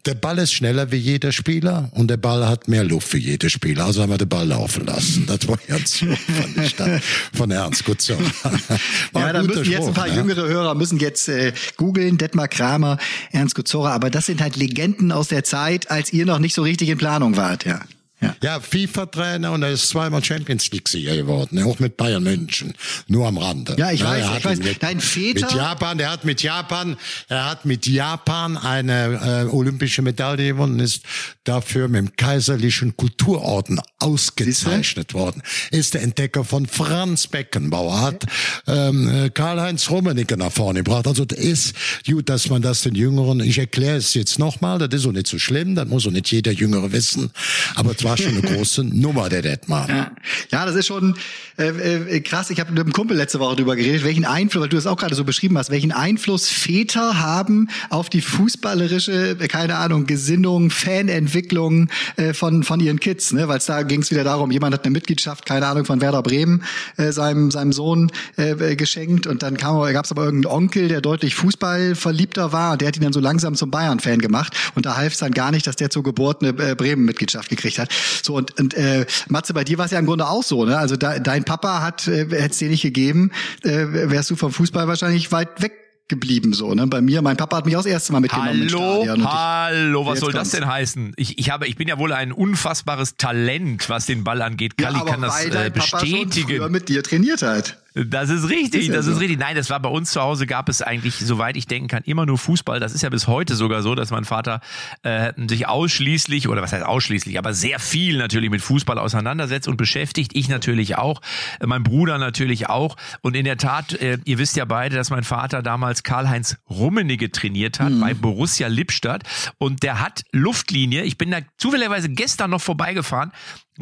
der 0.07 0.14
Ball 0.14 0.38
ist 0.38 0.53
schneller 0.53 0.90
wie 0.90 0.96
jeder 0.96 1.33
Spieler 1.33 1.90
und 1.92 2.09
der 2.09 2.16
Ball 2.16 2.46
hat 2.48 2.68
mehr 2.68 2.85
Luft 2.85 3.12
wie 3.12 3.18
jeder 3.18 3.48
Spieler. 3.48 3.85
Also 3.87 4.03
haben 4.03 4.11
wir 4.11 4.18
den 4.18 4.29
Ball 4.29 4.46
laufen 4.46 4.87
lassen. 4.87 5.26
Das 5.26 5.46
war 5.46 5.59
jetzt 5.68 5.98
so 5.98 6.07
von, 6.07 6.55
der 6.55 6.64
Stadt, 6.64 7.03
von 7.35 7.50
Ernst 7.50 7.85
Gutzon. 7.85 8.18
ja, 9.14 9.33
da 9.33 9.42
müssen 9.42 9.64
jetzt 9.64 9.88
ein 9.88 9.94
paar 9.94 10.09
ne? 10.09 10.16
jüngere 10.16 10.48
Hörer 10.48 10.74
müssen 10.74 10.98
jetzt 10.98 11.29
äh, 11.29 11.53
googeln, 11.76 12.18
Detmar 12.18 12.48
Kramer, 12.48 12.98
Ernst 13.33 13.55
Gutzora. 13.55 13.92
Aber 13.92 14.11
das 14.11 14.26
sind 14.26 14.40
halt 14.40 14.57
Legenden 14.57 15.12
aus 15.12 15.29
der 15.29 15.44
Zeit, 15.44 15.90
als 15.90 16.12
ihr 16.12 16.26
noch 16.26 16.38
nicht 16.38 16.55
so 16.55 16.62
richtig 16.62 16.88
in 16.88 16.98
Planung 16.98 17.37
wart, 17.37 17.64
ja. 17.64 17.81
Ja, 18.20 18.35
ja 18.42 18.61
FIFA-Trainer 18.61 19.52
und 19.52 19.62
er 19.62 19.70
ist 19.70 19.88
zweimal 19.88 20.22
Champions 20.22 20.70
League-Sieger 20.70 21.16
geworden, 21.16 21.56
ne? 21.56 21.64
auch 21.64 21.78
mit 21.78 21.96
Bayern 21.96 22.22
München, 22.22 22.74
nur 23.06 23.26
am 23.26 23.38
Rande. 23.38 23.76
Ja, 23.78 23.90
ich 23.90 24.00
ja, 24.00 24.11
weiß, 24.11 24.38
ich 24.38 24.44
weiß. 24.44 24.59
Mit, 24.59 24.83
Dein 24.83 25.00
Väter? 25.00 25.46
Mit 25.46 25.54
Japan, 25.54 25.98
er 26.00 26.11
hat 26.11 26.24
mit 26.24 26.42
Japan, 26.42 26.96
er 27.28 27.50
hat 27.50 27.64
mit 27.64 27.87
Japan 27.87 28.56
eine 28.56 29.46
äh, 29.48 29.54
olympische 29.54 30.02
Medaille 30.02 30.48
gewonnen, 30.48 30.80
ist 30.80 31.02
dafür 31.44 31.88
mit 31.88 31.98
dem 31.98 32.16
kaiserlichen 32.16 32.96
Kulturorden 32.96 33.80
ausgezeichnet 34.00 35.14
worden. 35.14 35.42
Ist 35.70 35.94
der 35.94 36.02
Entdecker 36.02 36.44
von 36.44 36.66
Franz 36.66 37.26
Beckenbauer, 37.26 38.00
hat 38.00 38.26
ähm, 38.66 39.08
äh, 39.08 39.30
Karl-Heinz 39.30 39.90
Rummenigge 39.90 40.36
nach 40.36 40.52
vorne 40.52 40.82
gebracht. 40.82 41.06
Also 41.06 41.24
das 41.24 41.38
ist 41.38 41.74
gut, 42.06 42.28
dass 42.28 42.48
man 42.48 42.62
das 42.62 42.82
den 42.82 42.94
Jüngeren, 42.94 43.40
ich 43.40 43.58
erkläre 43.58 43.96
es 43.96 44.14
jetzt 44.14 44.38
nochmal, 44.38 44.78
das 44.78 45.00
ist 45.00 45.06
auch 45.06 45.12
nicht 45.12 45.26
so 45.26 45.38
schlimm, 45.38 45.74
das 45.74 45.88
muss 45.88 46.06
auch 46.06 46.10
nicht 46.10 46.30
jeder 46.30 46.52
Jüngere 46.52 46.92
wissen, 46.92 47.30
aber 47.74 47.94
war 48.02 48.16
schon 48.16 48.28
eine 48.28 48.42
große 48.56 48.84
Nummer, 48.84 49.28
der 49.28 49.42
Detmar. 49.42 49.88
Ja. 49.88 50.10
ja, 50.50 50.66
das 50.66 50.74
ist 50.76 50.86
schon 50.86 51.16
äh, 51.58 51.68
äh, 51.68 52.20
krass. 52.20 52.50
Ich 52.50 52.60
habe 52.60 52.70
mit 52.72 52.80
einem 52.80 52.92
Kumpel 52.92 53.16
letzte 53.16 53.40
Woche 53.40 53.56
darüber 53.56 53.76
geredet, 53.76 54.04
welchen 54.04 54.24
Einfluss, 54.24 54.62
weil 54.62 54.68
du 54.68 54.76
das 54.76 54.86
auch 54.86 54.96
gerade 54.96 55.14
so 55.14 55.24
beschrieben 55.24 55.58
hast, 55.58 55.70
welchen 55.70 55.92
Einfluss 55.92 56.48
Väter 56.48 57.20
haben 57.20 57.68
auf 57.90 58.08
die 58.08 58.20
fußballerische, 58.20 59.36
keine 59.48 59.76
Ahnung, 59.76 60.06
Gesinnung, 60.06 60.70
Fanentwicklung 60.70 61.90
äh, 62.16 62.32
von, 62.32 62.62
von 62.62 62.80
ihren 62.80 63.00
Kids. 63.00 63.32
Ne? 63.32 63.48
Weil 63.48 63.60
da 63.66 63.82
ging 63.90 64.03
es 64.03 64.11
wieder 64.11 64.24
darum, 64.24 64.50
jemand 64.50 64.74
hat 64.74 64.85
eine 64.85 64.92
Mitgliedschaft, 64.92 65.44
keine 65.44 65.66
Ahnung, 65.66 65.85
von 65.85 66.00
Werder 66.00 66.22
Bremen 66.22 66.64
äh, 66.96 67.12
seinem, 67.12 67.50
seinem 67.50 67.72
Sohn 67.72 68.11
äh, 68.37 68.76
geschenkt 68.76 69.26
und 69.26 69.42
dann 69.42 69.57
gab 69.57 70.05
es 70.05 70.11
aber 70.11 70.24
irgendeinen 70.24 70.55
Onkel, 70.55 70.88
der 70.88 71.00
deutlich 71.00 71.35
Fußballverliebter 71.35 72.53
war 72.53 72.76
der 72.81 72.88
hat 72.88 72.96
ihn 72.96 73.03
dann 73.03 73.12
so 73.12 73.20
langsam 73.20 73.55
zum 73.55 73.70
Bayern-Fan 73.70 74.20
gemacht 74.20 74.57
und 74.74 74.87
da 74.87 74.96
half 74.96 75.12
es 75.12 75.18
dann 75.18 75.33
gar 75.33 75.50
nicht, 75.50 75.66
dass 75.66 75.76
der 75.76 75.90
zur 75.90 76.03
Geburt 76.03 76.42
eine 76.42 76.50
äh, 76.70 76.74
Bremen-Mitgliedschaft 76.74 77.48
gekriegt 77.48 77.79
hat. 77.79 77.90
So 78.22 78.35
und, 78.37 78.59
und 78.59 78.74
äh, 78.74 79.07
Matze, 79.29 79.55
bei 79.55 79.64
dir 79.64 79.79
war 79.79 79.87
es 79.87 79.90
ja 79.90 79.98
im 79.98 80.07
Grunde 80.07 80.29
auch 80.29 80.42
so, 80.42 80.64
ne? 80.64 80.79
Also 80.79 80.96
da, 80.96 81.18
dein 81.18 81.44
Papa 81.44 81.83
hat, 81.83 82.07
äh, 82.09 82.26
hätte 82.31 82.50
es 82.50 82.59
dir 82.59 82.68
nicht 82.68 82.83
gegeben, 82.83 83.33
äh, 83.62 83.87
wärst 83.88 84.31
du 84.31 84.37
vom 84.37 84.53
Fußball 84.53 84.88
wahrscheinlich 84.88 85.33
weit 85.33 85.61
weg 85.62 85.79
geblieben 86.10 86.52
so 86.52 86.74
ne? 86.74 86.86
Bei 86.86 87.00
mir 87.00 87.22
mein 87.22 87.38
Papa 87.38 87.56
hat 87.56 87.64
mich 87.64 87.76
auch 87.76 87.82
das 87.82 87.90
erste 87.90 88.12
Mal 88.12 88.20
mitgenommen 88.20 88.68
hallo 88.70 89.06
hallo 89.24 90.04
was 90.04 90.20
soll 90.20 90.32
das 90.32 90.50
denn 90.50 90.66
heißen? 90.66 91.14
Ich, 91.16 91.38
ich 91.38 91.50
habe 91.50 91.66
ich 91.66 91.76
bin 91.76 91.88
ja 91.88 91.98
wohl 91.98 92.12
ein 92.12 92.32
unfassbares 92.32 93.16
Talent 93.16 93.88
was 93.88 94.04
den 94.04 94.24
Ball 94.24 94.42
angeht. 94.42 94.76
Kali 94.76 94.98
ja, 94.98 95.04
kann 95.04 95.22
das 95.22 95.46
äh, 95.46 95.70
bestätigen 95.72 96.48
Papa 96.48 96.64
schon 96.64 96.72
mit 96.72 96.88
dir 96.90 97.02
trainiert 97.02 97.40
hat 97.40 97.79
das 97.94 98.31
ist 98.31 98.48
richtig, 98.48 98.88
das 98.88 99.07
ist, 99.07 99.18
richtig. 99.20 99.38
Nein, 99.38 99.57
das 99.57 99.68
war 99.68 99.81
bei 99.81 99.88
uns 99.88 100.12
zu 100.12 100.20
Hause 100.20 100.46
gab 100.46 100.68
es 100.68 100.81
eigentlich, 100.81 101.16
soweit 101.16 101.57
ich 101.57 101.66
denken 101.66 101.88
kann, 101.88 102.03
immer 102.05 102.24
nur 102.24 102.38
Fußball. 102.38 102.79
Das 102.79 102.94
ist 102.94 103.03
ja 103.03 103.09
bis 103.09 103.26
heute 103.26 103.57
sogar 103.57 103.83
so, 103.83 103.96
dass 103.96 104.11
mein 104.11 104.24
Vater 104.24 104.61
äh, 105.03 105.33
sich 105.48 105.66
ausschließlich, 105.66 106.48
oder 106.48 106.62
was 106.62 106.72
heißt 106.72 106.85
ausschließlich, 106.85 107.38
aber 107.38 107.53
sehr 107.53 107.81
viel 107.81 108.16
natürlich 108.16 108.50
mit 108.50 108.62
Fußball 108.62 108.98
auseinandersetzt 108.98 109.66
und 109.66 109.76
beschäftigt. 109.76 110.33
Ich 110.35 110.48
natürlich 110.48 110.98
auch, 110.98 111.20
mein 111.64 111.83
Bruder 111.83 112.18
natürlich 112.18 112.68
auch. 112.68 112.96
Und 113.22 113.35
in 113.35 113.44
der 113.44 113.57
Tat, 113.57 113.92
äh, 113.94 114.18
ihr 114.24 114.38
wisst 114.38 114.57
ja 114.57 114.66
beide, 114.66 114.94
dass 114.94 115.11
mein 115.11 115.24
Vater 115.24 115.62
damals 115.62 116.05
Karl-Heinz 116.05 116.59
Rummenigge 116.68 117.33
trainiert 117.33 117.81
hat 117.81 117.90
mhm. 117.90 118.00
bei 118.00 118.14
Borussia 118.14 118.68
Lippstadt. 118.68 119.24
Und 119.59 119.83
der 119.83 120.00
hat 120.00 120.22
Luftlinie, 120.31 121.03
ich 121.03 121.18
bin 121.18 121.33
da 121.33 121.38
zufälligerweise 121.59 122.09
gestern 122.09 122.50
noch 122.50 122.61
vorbeigefahren, 122.61 123.33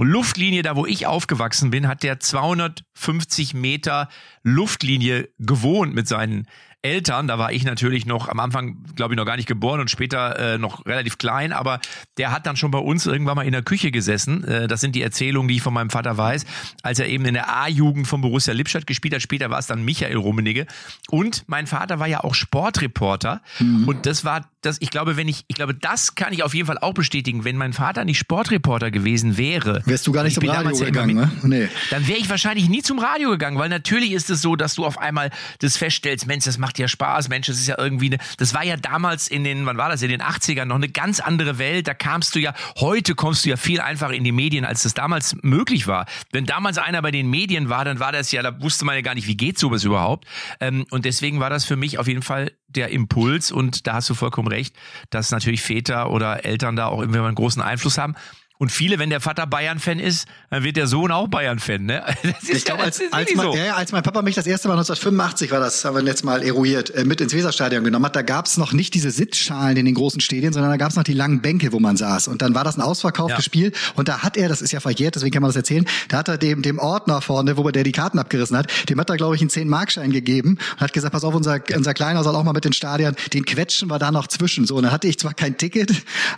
Luftlinie, 0.07 0.63
da 0.63 0.77
wo 0.77 0.87
ich 0.87 1.07
aufgewachsen 1.07 1.71
bin, 1.71 1.89
hat 1.89 2.03
der 2.03 2.21
250 2.21 3.55
Meter 3.55 4.09
Luftlinie 4.43 5.29
gewohnt 5.39 5.95
mit 5.95 6.07
seinen 6.07 6.47
Eltern. 6.83 7.27
Da 7.27 7.39
war 7.39 7.53
ich 7.53 7.65
natürlich 7.65 8.07
noch 8.07 8.29
am 8.29 8.39
Anfang, 8.39 8.85
glaube 8.95 9.15
ich, 9.15 9.19
noch 9.19 9.27
gar 9.27 9.37
nicht 9.37 9.49
geboren 9.49 9.81
und 9.81 9.91
später 9.91 10.55
äh, 10.55 10.59
noch 10.59 10.87
relativ 10.87 11.19
klein, 11.19 11.53
aber 11.53 11.81
der 12.19 12.31
hat 12.31 12.47
dann 12.47 12.57
schon 12.57 12.71
bei 12.71 12.79
uns 12.79 13.05
irgendwann 13.07 13.35
mal 13.35 13.47
in 13.47 13.53
der 13.53 13.63
Küche 13.63 13.91
gesessen. 13.91 14.45
Äh, 14.45 14.69
das 14.69 14.81
sind 14.81 14.95
die 14.95 15.03
Erzählungen, 15.03 15.49
die 15.49 15.57
ich 15.57 15.63
von 15.63 15.75
meinem 15.75 15.91
Vater 15.91 16.17
weiß, 16.17 16.47
als 16.83 17.01
er 17.01 17.09
eben 17.09 17.25
in 17.25 17.35
der 17.35 17.53
A-Jugend 17.53 18.07
von 18.07 18.21
Borussia 18.21 18.55
Lippstadt 18.55 18.87
gespielt 18.87 19.15
hat. 19.15 19.23
Später 19.23 19.51
war 19.51 19.59
es 19.59 19.67
dann 19.67 19.85
Michael 19.85 20.17
Rummenigge. 20.17 20.67
Und 21.11 21.45
mein 21.49 21.67
Vater 21.67 21.99
war 21.99 22.07
ja 22.07 22.23
auch 22.23 22.35
Sportreporter. 22.35 23.43
Mhm. 23.59 23.89
Und 23.89 24.07
das 24.07 24.25
war 24.25 24.49
das, 24.63 24.79
ich 24.81 24.91
glaube, 24.91 25.17
wenn 25.17 25.29
ich, 25.29 25.45
ich 25.47 25.55
glaube, 25.55 25.75
das 25.75 26.15
kann 26.15 26.33
ich 26.33 26.43
auf 26.43 26.53
jeden 26.53 26.67
Fall 26.67 26.79
auch 26.79 26.95
bestätigen. 26.95 27.45
Wenn 27.45 27.57
mein 27.57 27.73
Vater 27.73 28.05
nicht 28.05 28.19
Sportreporter 28.19 28.91
gewesen 28.91 29.37
wäre, 29.37 29.83
wärst 29.85 30.07
du 30.07 30.13
gar 30.13 30.25
nicht 30.25 30.35
zum 30.35 30.49
Radio 30.49 30.77
gegangen, 30.77 31.17
ja 31.17 31.27
mit, 31.27 31.45
ne? 31.45 31.61
Nee. 31.61 31.69
Dann 31.91 32.09
wäre 32.09 32.19
ich 32.19 32.29
wahrscheinlich 32.29 32.69
nie 32.69 32.83
zum 32.83 32.99
Radio 32.99 33.31
gegangen, 33.31 33.59
weil 33.59 33.69
natürlich 33.69 34.13
ist 34.13 34.31
es 34.31 34.43
so, 34.43 34.57
dass 34.57 34.75
du 34.75 34.85
auf 34.85 34.99
einmal 34.99 35.31
das 35.61 35.77
feststellst, 35.77 36.27
Mensch, 36.27 36.45
das 36.45 36.59
macht 36.59 36.79
ja 36.79 36.89
Spaß, 36.89 37.29
Mensch, 37.29 37.47
das 37.47 37.59
ist 37.59 37.69
ja 37.69 37.77
irgendwie 37.79 38.07
eine, 38.07 38.19
das 38.37 38.53
war 38.53 38.65
ja 38.65 38.77
damals 38.77 39.29
in 39.29 39.45
den, 39.45 39.65
wann 39.65 39.77
war 39.77 39.89
das, 39.89 40.03
in 40.03 40.09
den 40.09 40.23
80ern 40.23 40.65
noch 40.65 40.77
eine 40.77 40.89
ganz 40.89 41.21
andere 41.21 41.59
Welt. 41.59 41.87
Da 41.87 41.95
kamst 41.95 42.35
du 42.35 42.41
ja, 42.41 42.53
heute 42.79 43.15
kommst 43.15 43.45
du 43.45 43.51
ja 43.51 43.57
viel 43.57 43.81
einfacher 43.81 44.15
in 44.15 44.25
die 44.25 44.33
Medien, 44.33 44.65
als 44.65 44.83
das 44.83 44.95
damals 44.95 45.37
möglich 45.43 45.87
war. 45.87 46.07
Wenn 46.33 46.47
damals 46.47 46.79
einer 46.79 47.01
bei 47.01 47.13
den 47.13 47.31
Medien 47.31 47.69
war, 47.69 47.85
dann 47.85 48.01
war 48.01 48.11
das 48.11 48.33
ja, 48.33 48.43
da 48.43 48.61
wusste 48.61 48.85
man 48.85 48.97
ja 48.97 49.03
gar 49.03 49.15
nicht, 49.15 49.29
wie 49.29 49.37
geht 49.37 49.59
sowas 49.59 49.85
überhaupt. 49.85 50.27
Ähm, 50.61 50.85
und 50.91 51.05
deswegen 51.05 51.39
war 51.39 51.51
das 51.51 51.65
für 51.65 51.77
mich 51.77 51.99
auf 51.99 52.09
jeden 52.09 52.23
Fall 52.23 52.51
der 52.69 52.91
Impuls 52.91 53.51
und 53.51 53.87
da 53.87 53.95
hast 53.95 54.11
du 54.11 54.15
vollkommen 54.15 54.48
recht, 54.49 54.75
dass 55.11 55.31
natürlich 55.31 55.63
Väter 55.63 56.11
oder 56.11 56.45
Eltern 56.45 56.77
da 56.77 56.87
auch 56.87 57.01
irgendwie 57.01 57.21
einen 57.21 57.35
großen 57.35 57.63
Einfluss 57.63 57.99
haben. 57.99 58.15
Und 58.61 58.73
viele, 58.73 58.99
wenn 58.99 59.09
der 59.09 59.21
Vater 59.21 59.47
Bayern-Fan 59.47 60.01
ist, 60.01 60.27
dann 60.51 60.65
wird 60.65 60.77
der 60.77 60.89
Sohn 60.89 61.13
auch 61.13 61.29
Bayern-Fan. 61.29 61.85
Ne? 61.85 62.03
ich 62.49 62.65
glaube, 62.65 62.83
als, 62.83 63.01
als, 63.13 63.33
mein, 63.37 63.47
so. 63.47 63.55
ja, 63.55 63.77
als 63.77 63.93
mein 63.93 64.03
Papa 64.03 64.21
mich 64.23 64.35
das 64.35 64.49
erste 64.49 64.67
Mal 64.67 64.75
1985 64.75 65.53
war 65.53 65.61
das, 65.61 65.85
haben 65.85 65.95
wir 65.95 66.03
letztes 66.03 66.25
Mal 66.25 66.43
eruiert, 66.43 66.91
äh, 66.91 67.05
mit 67.05 67.21
ins 67.21 67.33
Weserstadion 67.35 67.85
genommen 67.85 68.05
hat, 68.07 68.17
da 68.17 68.23
gab 68.23 68.47
es 68.47 68.57
noch 68.57 68.73
nicht 68.73 68.95
diese 68.95 69.13
Sitzschalen 69.13 69.77
in 69.77 69.87
den 69.87 69.95
großen 69.95 70.21
Stadien, 70.21 70.53
sondern 70.53 70.73
da 70.73 70.77
gab 70.77 70.91
es 70.91 70.97
noch 70.97 71.05
die 71.05 71.13
langen 71.13 71.41
Bänke, 71.41 71.73
wo 71.73 71.79
man 71.79 71.97
saß. 71.97 72.27
Und 72.27 72.43
dann 72.43 72.57
war 72.57 72.65
das 72.65 72.77
ein 72.77 72.81
ausverkauftes 72.81 73.39
ja. 73.39 73.43
Spiel. 73.45 73.73
Und 73.95 74.09
da 74.09 74.25
hat 74.25 74.37
er, 74.37 74.49
das 74.49 74.61
ist 74.61 74.73
ja 74.73 74.81
verjährt, 74.81 75.15
deswegen 75.15 75.33
kann 75.33 75.43
man 75.43 75.51
das 75.51 75.57
erzählen, 75.57 75.87
da 76.09 76.19
hat 76.19 76.27
er 76.27 76.37
dem, 76.37 76.63
dem 76.63 76.81
Ordner 76.81 77.21
vorne, 77.21 77.57
wo 77.57 77.71
der 77.71 77.85
die 77.85 77.93
Karten 77.93 78.19
abgerissen 78.19 78.57
hat, 78.57 78.67
dem 78.89 78.99
hat 78.99 79.09
er, 79.09 79.17
glaube 79.17 79.37
ich, 79.37 79.41
einen 79.41 79.51
10-Markschein 79.51 80.11
gegeben 80.11 80.59
und 80.73 80.81
hat 80.81 80.93
gesagt, 80.93 81.13
pass 81.13 81.23
auf, 81.23 81.35
unser, 81.37 81.61
unser 81.77 81.95
Kleiner 81.95 82.25
soll 82.25 82.35
auch 82.35 82.43
mal 82.43 82.55
mit 82.55 82.67
ins 82.67 82.77
Stadion, 82.77 83.15
den 83.33 83.45
quetschen 83.45 83.89
wir 83.89 84.01
da 84.01 84.11
noch 84.11 84.27
zwischen. 84.27 84.67
So, 84.67 84.75
und 84.75 84.83
dann 84.83 84.93
hatte 84.93 85.07
ich 85.07 85.17
zwar 85.17 85.35
kein 85.35 85.57
Ticket, 85.57 85.93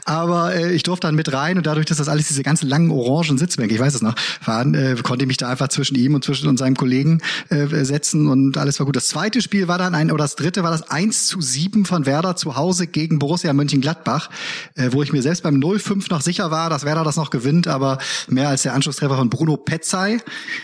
aber 0.04 0.54
äh, 0.54 0.74
ich 0.74 0.82
durfte 0.82 1.06
dann 1.06 1.14
mit 1.14 1.32
rein 1.32 1.56
und 1.56 1.66
dadurch, 1.66 1.86
dass 1.86 1.96
das 1.96 2.09
alles 2.10 2.28
diese 2.28 2.42
ganzen 2.42 2.68
langen 2.68 2.90
orangen 2.90 3.38
Sitzbänke, 3.38 3.74
ich 3.74 3.80
weiß 3.80 3.94
es 3.94 4.02
noch, 4.02 4.14
waren, 4.44 4.74
äh, 4.74 4.96
konnte 5.02 5.24
ich 5.24 5.28
mich 5.28 5.36
da 5.36 5.48
einfach 5.48 5.68
zwischen 5.68 5.96
ihm 5.96 6.14
und 6.14 6.24
zwischen 6.24 6.48
und 6.48 6.58
seinem 6.58 6.76
Kollegen 6.76 7.20
äh, 7.48 7.66
setzen 7.84 8.28
und 8.28 8.58
alles 8.58 8.78
war 8.78 8.86
gut. 8.86 8.96
Das 8.96 9.08
zweite 9.08 9.40
Spiel 9.40 9.68
war 9.68 9.78
dann 9.78 9.94
ein, 9.94 10.10
oder 10.10 10.24
das 10.24 10.36
dritte 10.36 10.62
war 10.62 10.70
das 10.70 10.90
1 10.90 11.26
zu 11.26 11.40
7 11.40 11.84
von 11.84 12.06
Werder 12.06 12.36
zu 12.36 12.56
Hause 12.56 12.86
gegen 12.86 13.18
Borussia 13.18 13.52
Mönchengladbach, 13.52 14.30
äh, 14.74 14.90
wo 14.92 15.02
ich 15.02 15.12
mir 15.12 15.22
selbst 15.22 15.42
beim 15.42 15.56
0-5 15.56 16.10
noch 16.10 16.20
sicher 16.20 16.50
war, 16.50 16.70
dass 16.70 16.84
Werder 16.84 17.04
das 17.04 17.16
noch 17.16 17.30
gewinnt, 17.30 17.68
aber 17.68 17.98
mehr 18.28 18.48
als 18.48 18.62
der 18.62 18.74
Anschlusstreffer 18.74 19.16
von 19.16 19.30
Bruno 19.30 19.56
Petzai 19.56 20.18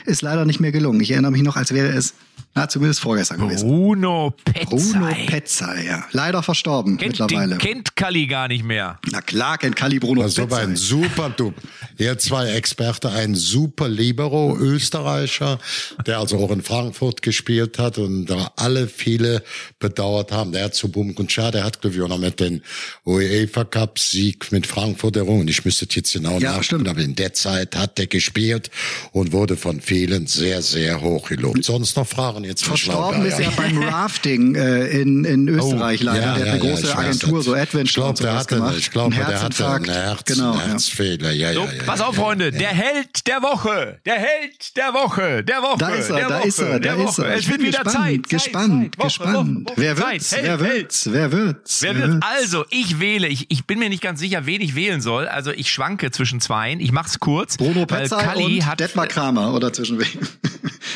ist 0.04 0.22
leider 0.22 0.44
nicht 0.44 0.60
mehr 0.60 0.72
gelungen. 0.72 1.00
Ich 1.00 1.10
erinnere 1.10 1.32
mich 1.32 1.42
noch, 1.42 1.56
als 1.56 1.72
wäre 1.72 1.88
es 1.88 2.14
na, 2.56 2.66
zumindest 2.66 3.00
vorgestern 3.00 3.38
gewesen. 3.38 3.68
Bruno 3.68 4.34
Petzai. 4.44 4.98
Bruno 4.98 5.14
Petzai, 5.26 5.84
ja. 5.84 6.04
Leider 6.12 6.42
verstorben 6.42 6.96
kennt, 6.96 7.18
mittlerweile. 7.20 7.58
Den 7.58 7.58
kennt 7.58 7.96
Kalli 7.96 8.26
gar 8.26 8.48
nicht 8.48 8.64
mehr. 8.64 8.98
Na 9.10 9.20
klar 9.20 9.58
kennt 9.58 9.76
Kalli 9.76 9.98
Bruno 9.98 10.22
das 10.22 10.36
Petzai. 10.36 10.48
Das 10.48 10.58
war 10.58 10.66
ein 10.66 10.76
super, 10.76 11.30
du, 11.36 11.52
ihr 11.98 12.16
zwei 12.16 12.52
Experte, 12.52 13.10
ein 13.10 13.34
super 13.34 13.90
Libero, 13.90 14.56
Österreicher, 14.56 15.58
der 16.06 16.18
also 16.18 16.38
auch 16.38 16.50
in 16.50 16.62
Frankfurt 16.62 17.20
gespielt 17.20 17.78
hat 17.78 17.98
und 17.98 18.24
da 18.24 18.50
alle 18.56 18.88
viele 18.88 19.42
bedauert 19.78 20.32
haben. 20.32 20.52
Der 20.52 20.64
hat 20.64 20.74
zu 20.74 20.88
Bum 20.88 21.10
und 21.10 21.30
Schar, 21.30 21.52
der 21.52 21.62
hat, 21.62 21.82
glaube 21.82 21.96
ich, 21.96 22.02
auch 22.02 22.08
noch 22.08 22.18
mit 22.18 22.40
den 22.40 22.62
UEFA 23.04 23.64
Cup 23.64 23.98
Sieg 23.98 24.50
mit 24.50 24.66
Frankfurt 24.66 25.16
errungen. 25.16 25.46
Ich 25.48 25.66
müsste 25.66 25.86
jetzt 25.90 26.14
genau 26.14 26.38
ja, 26.38 26.56
nachschauen, 26.56 26.88
aber 26.88 27.00
in 27.00 27.14
der 27.16 27.34
Zeit 27.34 27.76
hat 27.76 27.98
der 27.98 28.06
gespielt 28.06 28.70
und 29.12 29.32
wurde 29.32 29.58
von 29.58 29.82
vielen 29.82 30.26
sehr, 30.26 30.62
sehr 30.62 31.02
hoch 31.02 31.28
gelobt. 31.28 31.62
Sonst 31.62 31.96
noch 31.96 32.06
Fragen? 32.06 32.45
Jetzt 32.46 32.64
Verstorben 32.64 33.24
ist 33.24 33.38
er 33.38 33.50
beim 33.50 33.82
Rafting 33.82 34.54
äh, 34.54 34.86
in, 34.86 35.24
in 35.24 35.48
Österreich 35.48 36.00
oh, 36.02 36.06
leider. 36.06 36.20
Ja, 36.20 36.34
der 36.34 36.46
hat 36.46 36.48
eine 36.48 36.64
ja, 36.64 36.70
große 36.70 36.96
Agentur, 36.96 37.42
so 37.42 37.54
Adventure 37.54 37.84
ich 37.84 37.94
glaub, 37.94 38.16
der 38.16 38.34
hatte, 38.34 38.54
gemacht. 38.56 38.74
Ich 38.78 38.90
glaube, 38.90 39.14
der 39.14 39.42
hatte 39.42 39.68
einen 39.68 39.84
Herz, 39.84 40.24
genau, 40.24 40.58
Herzfehler. 40.58 41.32
Ja, 41.32 41.52
ja, 41.52 41.64
ja, 41.64 41.84
Pass 41.84 42.00
auf, 42.00 42.16
Freunde, 42.16 42.50
der 42.50 42.68
Held 42.68 43.26
der 43.26 43.42
Woche, 43.42 44.00
der 44.06 44.18
Held 44.18 44.76
der 44.76 44.94
Woche, 44.94 45.44
der 45.44 45.62
Woche. 45.62 45.78
Da 45.78 45.88
ist 45.90 46.10
er, 46.10 46.16
der 46.16 46.28
da 46.28 46.38
Woche, 46.38 46.48
ist 46.48 46.58
er, 46.58 46.80
da 46.80 46.94
ist 46.94 47.18
er. 47.18 47.34
Es 47.34 47.48
wird 47.48 47.60
wieder 47.60 47.82
gespannt, 47.82 48.06
Zeit. 48.06 48.28
Gespannt, 48.28 48.84
Zeit, 48.84 48.98
Woche, 48.98 49.06
gespannt. 49.06 49.36
Woche, 49.36 49.66
Woche, 49.66 49.74
wer 49.76 49.98
wird's? 49.98 50.36
Wer 50.40 50.60
wird's? 50.60 51.08
Wer 51.12 51.32
wird's? 51.32 51.82
Wer 51.82 51.96
wird's? 51.96 52.26
Also, 52.26 52.64
ich 52.70 53.00
wähle. 53.00 53.28
Ich, 53.28 53.50
ich 53.50 53.66
bin 53.66 53.78
mir 53.78 53.88
nicht 53.88 54.02
ganz 54.02 54.20
sicher, 54.20 54.46
wen 54.46 54.60
ich 54.60 54.74
wählen 54.74 55.00
soll. 55.00 55.28
Also, 55.28 55.50
ich 55.50 55.70
schwanke 55.70 56.10
zwischen 56.10 56.40
zweien. 56.40 56.80
Ich 56.80 56.92
mach's 56.92 57.20
kurz. 57.20 57.56
Bruno 57.56 57.86
Petzai 57.86 58.22
Kalli 58.22 58.56
und 58.56 58.66
hat, 58.66 58.80
Detmar 58.80 59.06
Kramer 59.06 59.52
oder 59.54 59.72
zwischen 59.72 59.98
wem? 59.98 60.06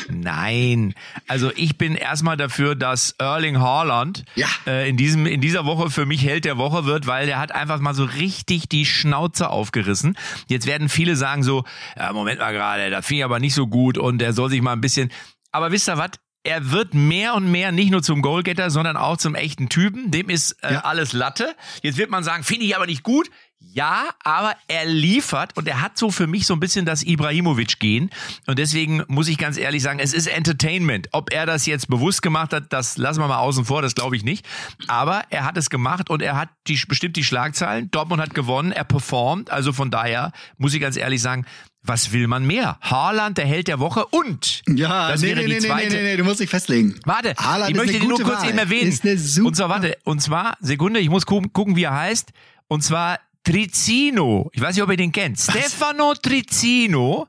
Nein. 0.09 0.93
Also 1.27 1.40
ich 1.55 1.77
bin 1.77 1.95
erstmal 1.95 2.37
dafür, 2.37 2.75
dass 2.75 3.15
Erling 3.17 3.59
Haaland 3.59 4.23
Ja. 4.35 4.47
äh, 4.67 4.87
in, 4.89 4.97
diesem, 4.97 5.25
in 5.25 5.41
dieser 5.41 5.65
Woche 5.65 5.89
für 5.89 6.05
mich 6.05 6.23
Held 6.23 6.45
der 6.45 6.57
Woche 6.57 6.85
wird, 6.85 7.07
weil 7.07 7.25
der 7.25 7.39
hat 7.39 7.53
einfach 7.55 7.79
mal 7.79 7.93
so 7.95 8.03
richtig 8.03 8.69
die 8.69 8.85
Schnauze 8.85 9.49
aufgerissen. 9.49 10.15
Jetzt 10.47 10.67
werden 10.67 10.89
viele 10.89 11.15
sagen 11.15 11.41
so, 11.41 11.63
ja, 11.97 12.13
Moment 12.13 12.39
mal 12.39 12.51
gerade, 12.51 12.89
das 12.91 13.05
finde 13.07 13.19
ich 13.19 13.25
aber 13.25 13.39
nicht 13.39 13.55
so 13.55 13.65
gut 13.67 13.97
und 13.97 14.21
er 14.21 14.33
soll 14.33 14.49
sich 14.49 14.61
mal 14.61 14.73
ein 14.73 14.81
bisschen... 14.81 15.11
Aber 15.51 15.71
wisst 15.71 15.89
ihr 15.89 15.97
was? 15.97 16.11
Er 16.43 16.71
wird 16.71 16.93
mehr 16.93 17.35
und 17.35 17.51
mehr 17.51 17.71
nicht 17.71 17.91
nur 17.91 18.01
zum 18.01 18.21
Goalgetter, 18.21 18.69
sondern 18.71 18.97
auch 18.97 19.17
zum 19.17 19.35
echten 19.35 19.69
Typen. 19.69 20.09
Dem 20.11 20.29
ist 20.29 20.53
äh, 20.63 20.73
Ja. 20.73 20.79
alles 20.81 21.13
Latte. 21.13 21.55
Jetzt 21.83 21.97
wird 21.97 22.09
man 22.09 22.23
sagen, 22.23 22.43
finde 22.43 22.65
ich 22.65 22.75
aber 22.75 22.85
nicht 22.87 23.03
gut. 23.03 23.29
Ja, 23.73 24.09
aber 24.23 24.55
er 24.67 24.85
liefert 24.85 25.55
und 25.55 25.67
er 25.67 25.81
hat 25.81 25.97
so 25.97 26.11
für 26.11 26.27
mich 26.27 26.45
so 26.45 26.53
ein 26.53 26.59
bisschen 26.59 26.85
das 26.85 27.03
Ibrahimovic-Gehen. 27.03 28.09
Und 28.47 28.59
deswegen 28.59 29.03
muss 29.07 29.27
ich 29.29 29.37
ganz 29.37 29.57
ehrlich 29.57 29.81
sagen, 29.81 29.99
es 29.99 30.13
ist 30.13 30.27
Entertainment. 30.27 31.07
Ob 31.13 31.31
er 31.31 31.45
das 31.45 31.65
jetzt 31.65 31.87
bewusst 31.87 32.21
gemacht 32.21 32.51
hat, 32.51 32.73
das 32.73 32.97
lassen 32.97 33.21
wir 33.21 33.27
mal 33.27 33.37
außen 33.37 33.63
vor, 33.63 33.81
das 33.81 33.95
glaube 33.95 34.17
ich 34.17 34.23
nicht. 34.23 34.45
Aber 34.87 35.23
er 35.29 35.45
hat 35.45 35.57
es 35.57 35.69
gemacht 35.69 36.09
und 36.09 36.21
er 36.21 36.35
hat 36.35 36.49
die, 36.67 36.77
bestimmt 36.87 37.15
die 37.15 37.23
Schlagzeilen. 37.23 37.89
Dortmund 37.91 38.21
hat 38.21 38.33
gewonnen, 38.33 38.71
er 38.73 38.83
performt. 38.83 39.51
Also 39.51 39.71
von 39.71 39.89
daher 39.89 40.33
muss 40.57 40.73
ich 40.73 40.81
ganz 40.81 40.97
ehrlich 40.97 41.21
sagen, 41.21 41.45
was 41.83 42.11
will 42.11 42.27
man 42.27 42.45
mehr? 42.45 42.77
Haaland, 42.81 43.37
der 43.37 43.45
Held 43.45 43.67
der 43.67 43.79
Woche 43.79 44.05
und 44.07 44.61
Ja, 44.67 45.11
das 45.11 45.21
nee, 45.21 45.29
wäre 45.29 45.39
nee, 45.39 45.45
die 45.45 45.51
nee, 45.53 45.59
nee, 45.61 45.67
zweite. 45.67 45.95
nee, 45.95 46.03
nee, 46.03 46.17
du 46.17 46.23
musst 46.25 46.39
dich 46.41 46.49
festlegen. 46.49 46.99
Warte, 47.05 47.33
Haaland 47.37 47.71
ich 47.71 47.77
möchte 47.77 47.99
den 47.99 48.09
nur 48.09 48.19
kurz 48.19 48.41
Wahl. 48.41 48.49
eben 48.49 48.57
erwähnen. 48.57 48.89
Ist 48.89 49.03
eine 49.05 49.17
super 49.17 49.47
und 49.47 49.55
zwar, 49.55 49.69
warte, 49.69 49.97
und 50.03 50.21
zwar, 50.21 50.57
Sekunde, 50.59 50.99
ich 50.99 51.09
muss 51.09 51.25
gucken, 51.25 51.53
gucken 51.53 51.75
wie 51.77 51.83
er 51.83 51.95
heißt. 51.95 52.33
Und 52.67 52.83
zwar 52.83 53.19
Tricino. 53.43 54.49
Ich 54.53 54.61
weiß 54.61 54.75
nicht, 54.75 54.83
ob 54.83 54.91
ihr 54.91 54.97
den 54.97 55.11
kennt. 55.11 55.39
Stefano 55.39 56.13
Tricino. 56.13 57.27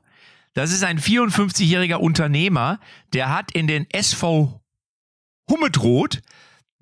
Das 0.53 0.71
ist 0.71 0.83
ein 0.83 0.99
54-jähriger 0.99 1.95
Unternehmer, 1.95 2.79
der 3.13 3.35
hat 3.35 3.51
in 3.53 3.65
den 3.65 3.89
SV 3.89 4.61
Hummetroth 5.49 6.21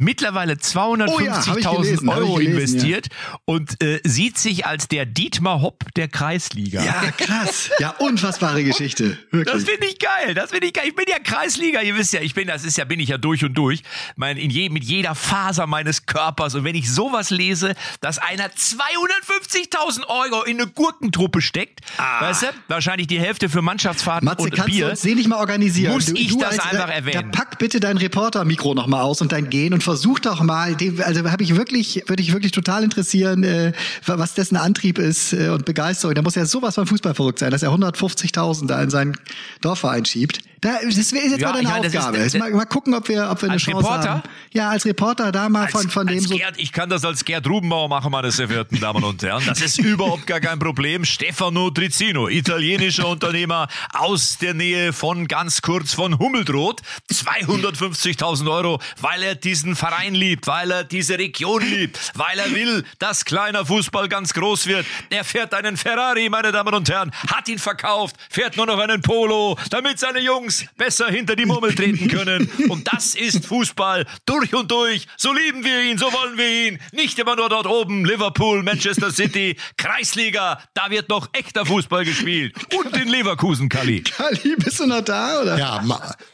mittlerweile 0.02 0.58
Oh 0.76 1.20
ja, 1.20 1.46
hab 1.46 1.58
ich 1.58 1.66
250.000 1.66 1.78
gelesen, 1.78 2.10
hab 2.10 2.18
ich 2.18 2.24
Euro 2.24 2.36
gelesen, 2.36 2.52
investiert 2.52 3.08
und 3.46 3.82
äh, 3.84 4.02
sieht 4.04 4.38
sich 4.38 4.66
als 4.66 4.88
der 4.88 5.06
Dietmar 5.06 5.62
Hopp 5.62 5.86
der 5.96 6.08
Kreisliga. 6.08 6.84
Ja, 6.84 7.12
krass. 7.12 7.70
Ja, 7.80 7.92
unfassbare 8.00 8.64
Geschichte. 8.64 9.18
Das 9.32 9.32
Wirklich. 9.32 9.66
finde 9.66 9.88
ich 9.88 10.00
geil. 10.00 10.34
Das 10.34 10.52
finde 10.52 10.68
ich 10.68 10.74
geil. 10.74 10.86
Ich 10.88 10.96
bin 10.96 11.06
ja 11.08 11.20
Kreisliga. 11.20 11.82
Ihr 11.82 11.96
wisst 11.96 12.14
ja, 12.14 12.22
ich 12.22 12.34
bin, 12.34 12.48
das 12.48 12.64
ist 12.64 12.78
ja, 12.78 12.86
bin 12.86 13.00
ich 13.00 13.10
ja 13.10 13.18
durch 13.18 13.44
und 13.44 13.54
durch. 13.54 13.84
Mein, 14.16 14.38
in 14.38 14.50
je, 14.50 14.70
mit 14.70 14.84
jeder 14.84 15.16
Faser 15.16 15.68
meines 15.68 16.06
Körpers. 16.06 16.56
Und 16.56 16.64
wenn 16.64 16.76
ich 16.76 16.92
sowas 16.92 17.30
lese, 17.30 17.76
dass 18.02 18.18
einer 18.18 18.48
250.000 18.48 20.08
Euro 20.08 20.44
in 20.44 20.60
eine 20.60 20.70
Gurkentruppe 20.70 21.42
steckt, 21.42 21.82
weißt 21.98 22.44
du, 22.44 22.48
wahrscheinlich 22.68 23.08
die 23.08 23.20
Hälfte 23.20 23.50
für 23.50 23.62
Mannschaftsfahrten 23.62 24.26
Matze, 24.26 24.44
und 24.44 24.52
kannst 24.52 24.70
du 24.70 24.74
Bier. 24.74 24.90
uns 24.90 25.02
den 25.02 25.18
nicht 25.18 25.28
mal 25.28 25.38
organisieren? 25.38 25.94
Muss 25.94 26.08
du, 26.08 26.16
ich 26.16 26.30
du 26.30 26.40
das 26.40 26.60
als, 26.60 26.72
einfach 26.72 26.90
erwähnen? 26.90 27.32
Da 27.32 27.38
pack 27.38 27.60
bitte 27.60 27.80
dein 27.80 27.98
Reporter-Mikro 27.98 28.74
noch 28.74 28.88
mal 28.88 29.02
aus 29.02 29.22
und 29.22 29.32
dein 29.32 29.50
Gehen 29.50 29.74
und 29.74 29.84
versuch 29.91 30.19
doch 30.19 30.41
mal, 30.41 30.77
also 31.04 31.30
habe 31.30 31.43
ich 31.43 31.58
wirklich, 31.58 32.04
würde 32.08 32.23
ich 32.23 32.32
wirklich 32.32 32.54
total 32.54 32.82
interessieren, 32.86 33.43
äh, 33.43 33.73
was 34.06 34.36
dessen 34.36 34.56
Antrieb 34.56 34.97
ist 34.97 35.34
äh, 35.34 35.49
und 35.49 35.65
Begeisterung. 35.65 36.15
Da 36.15 36.21
muss 36.21 36.36
ja 36.36 36.45
sowas 36.45 36.75
von 36.75 36.88
Fußball 36.88 37.13
verrückt 37.13 37.39
sein, 37.39 37.51
dass 37.51 37.62
er 37.62 37.71
150.000 37.71 38.67
da 38.67 38.82
in 38.82 38.89
seinen 38.89 39.17
Dorfverein 39.60 40.06
schiebt. 40.06 40.39
Da, 40.62 40.80
das 40.86 41.12
wäre 41.12 41.26
jetzt 41.26 41.39
Ja, 41.41 41.52
mal 41.52 41.63
deine 41.63 41.88
ist- 41.88 41.97
Aufgabe. 41.97 42.17
Jetzt 42.19 42.38
mal, 42.38 42.52
mal 42.52 42.65
gucken, 42.65 42.93
ob 42.93 43.08
wir, 43.08 43.30
ob 43.32 43.41
wir 43.41 43.45
eine 43.47 43.54
Als 43.54 43.63
Chance 43.63 43.80
Reporter? 43.80 44.10
haben. 44.12 44.21
Ja, 44.54 44.69
als 44.69 44.86
Reporter 44.86 45.32
da 45.32 45.50
mal 45.50 45.67
von, 45.69 45.89
von 45.89 46.06
dem 46.06 46.17
als 46.19 46.28
so. 46.28 46.36
Gerd, 46.38 46.54
ich 46.58 46.71
kann 46.71 46.88
das 46.88 47.04
als 47.04 47.26
Gerd 47.26 47.47
Rubenbauer 47.47 47.89
machen, 47.89 48.12
meine 48.12 48.30
sehr 48.32 48.47
verehrten 48.47 48.80
Damen 48.80 49.04
und 49.04 49.24
Herren. 49.24 49.43
Das 49.47 49.60
ist 49.60 49.80
überhaupt 49.80 50.28
gar 50.28 50.39
kein 50.39 50.60
Problem. 50.60 51.04
Stefano 51.04 51.71
Tricino, 51.71 52.28
italienischer 52.30 53.08
Unternehmer 53.08 53.67
aus 53.93 54.38
der 54.38 54.54
Nähe 54.54 54.93
von 54.93 55.28
ganz 55.28 55.63
kurz 55.63 55.93
von 55.95 56.19
Hummeldroth. 56.19 56.82
250.000 57.12 58.50
Euro, 58.52 58.80
weil 59.02 59.24
er 59.24 59.36
diesen 59.36 59.76
Verein 59.76 60.13
liebt, 60.13 60.47
weil 60.47 60.69
er 60.71 60.84
diese 60.84 61.17
Region 61.17 61.62
liebt, 61.63 61.97
weil 62.15 62.38
er 62.38 62.52
will, 62.54 62.84
dass 63.00 63.26
kleiner 63.26 63.65
Fußball 63.65 64.08
ganz 64.10 64.34
groß 64.34 64.67
wird. 64.67 64.86
Er 65.10 65.24
fährt 65.24 65.54
einen 65.54 65.76
Ferrari, 65.78 66.30
meine 66.30 66.52
Damen 66.52 66.74
und 66.74 66.89
Herren, 66.89 67.12
hat 67.28 67.47
ihn 67.50 67.60
verkauft, 67.60 68.15
fährt 68.30 68.58
nur 68.58 68.67
noch 68.67 68.78
einen 68.80 69.02
Polo, 69.02 69.58
damit 69.71 70.00
seine 70.00 70.19
Jungs 70.19 70.51
besser 70.78 71.08
hinter 71.10 71.36
die 71.36 71.46
Murmel 71.46 71.74
treten 71.74 72.08
können. 72.08 72.50
Und 72.70 72.88
das 72.94 73.16
ist 73.16 73.46
Fußball 73.46 74.06
durch 74.26 74.54
und 74.54 74.70
durch. 74.72 75.08
So 75.18 75.34
lieben 75.34 75.64
wir 75.64 75.84
ihn, 75.84 75.98
so 75.98 76.06
wollen 76.12 76.38
wir 76.38 76.68
ihn. 76.68 76.80
Nicht 76.92 77.18
immer 77.20 77.36
nur 77.36 77.50
dort 77.50 77.68
oben, 77.68 78.06
Liverpool, 78.06 78.64
Manchester 78.64 79.12
City, 79.12 79.56
Kreisliga. 79.78 80.60
Da 80.74 80.90
wird 80.90 81.10
noch 81.10 81.30
echter 81.34 81.66
Fußball 81.66 82.06
gespielt. 82.06 82.56
Und 82.74 82.96
in 82.98 83.08
Leverkusen, 83.10 83.70
Kali. 83.70 84.02
Kali, 84.04 84.56
bist 84.58 84.80
du 84.80 84.86
noch 84.88 85.02
da? 85.02 85.42
Oder? 85.42 85.58
Ja, 85.58 85.84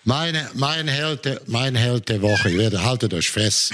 meine, 0.04 0.50
mein, 0.56 0.88
Held, 0.88 1.26
der- 1.26 1.42
mein 1.48 1.76
Held 1.76 2.10
der 2.10 2.22
Woche, 2.22 2.50
ich 2.50 2.58
werde, 2.58 2.84
haltet 2.84 3.14
euch 3.14 3.30
fest, 3.30 3.74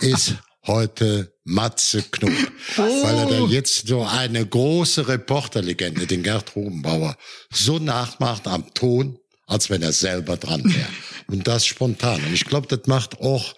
ist 0.00 0.34
heute 0.66 1.32
Matze 1.44 2.02
Knob. 2.02 2.30
Weil 2.76 3.16
er 3.18 3.26
da 3.26 3.38
jetzt 3.46 3.88
so 3.88 4.04
eine 4.04 4.44
große 4.46 5.08
Reporterlegende, 5.08 6.06
den 6.06 6.22
Gerd 6.22 6.54
Rubenbauer, 6.54 7.16
so 7.50 7.78
nachmacht 7.78 8.46
am 8.46 8.72
Ton, 8.74 9.18
als 9.50 9.68
wenn 9.68 9.82
er 9.82 9.92
selber 9.92 10.36
dran 10.36 10.64
wäre. 10.64 10.88
Und 11.26 11.46
das 11.46 11.64
spontan. 11.66 12.24
Und 12.24 12.32
ich 12.34 12.44
glaube, 12.44 12.66
das 12.68 12.86
macht 12.86 13.20
auch 13.20 13.54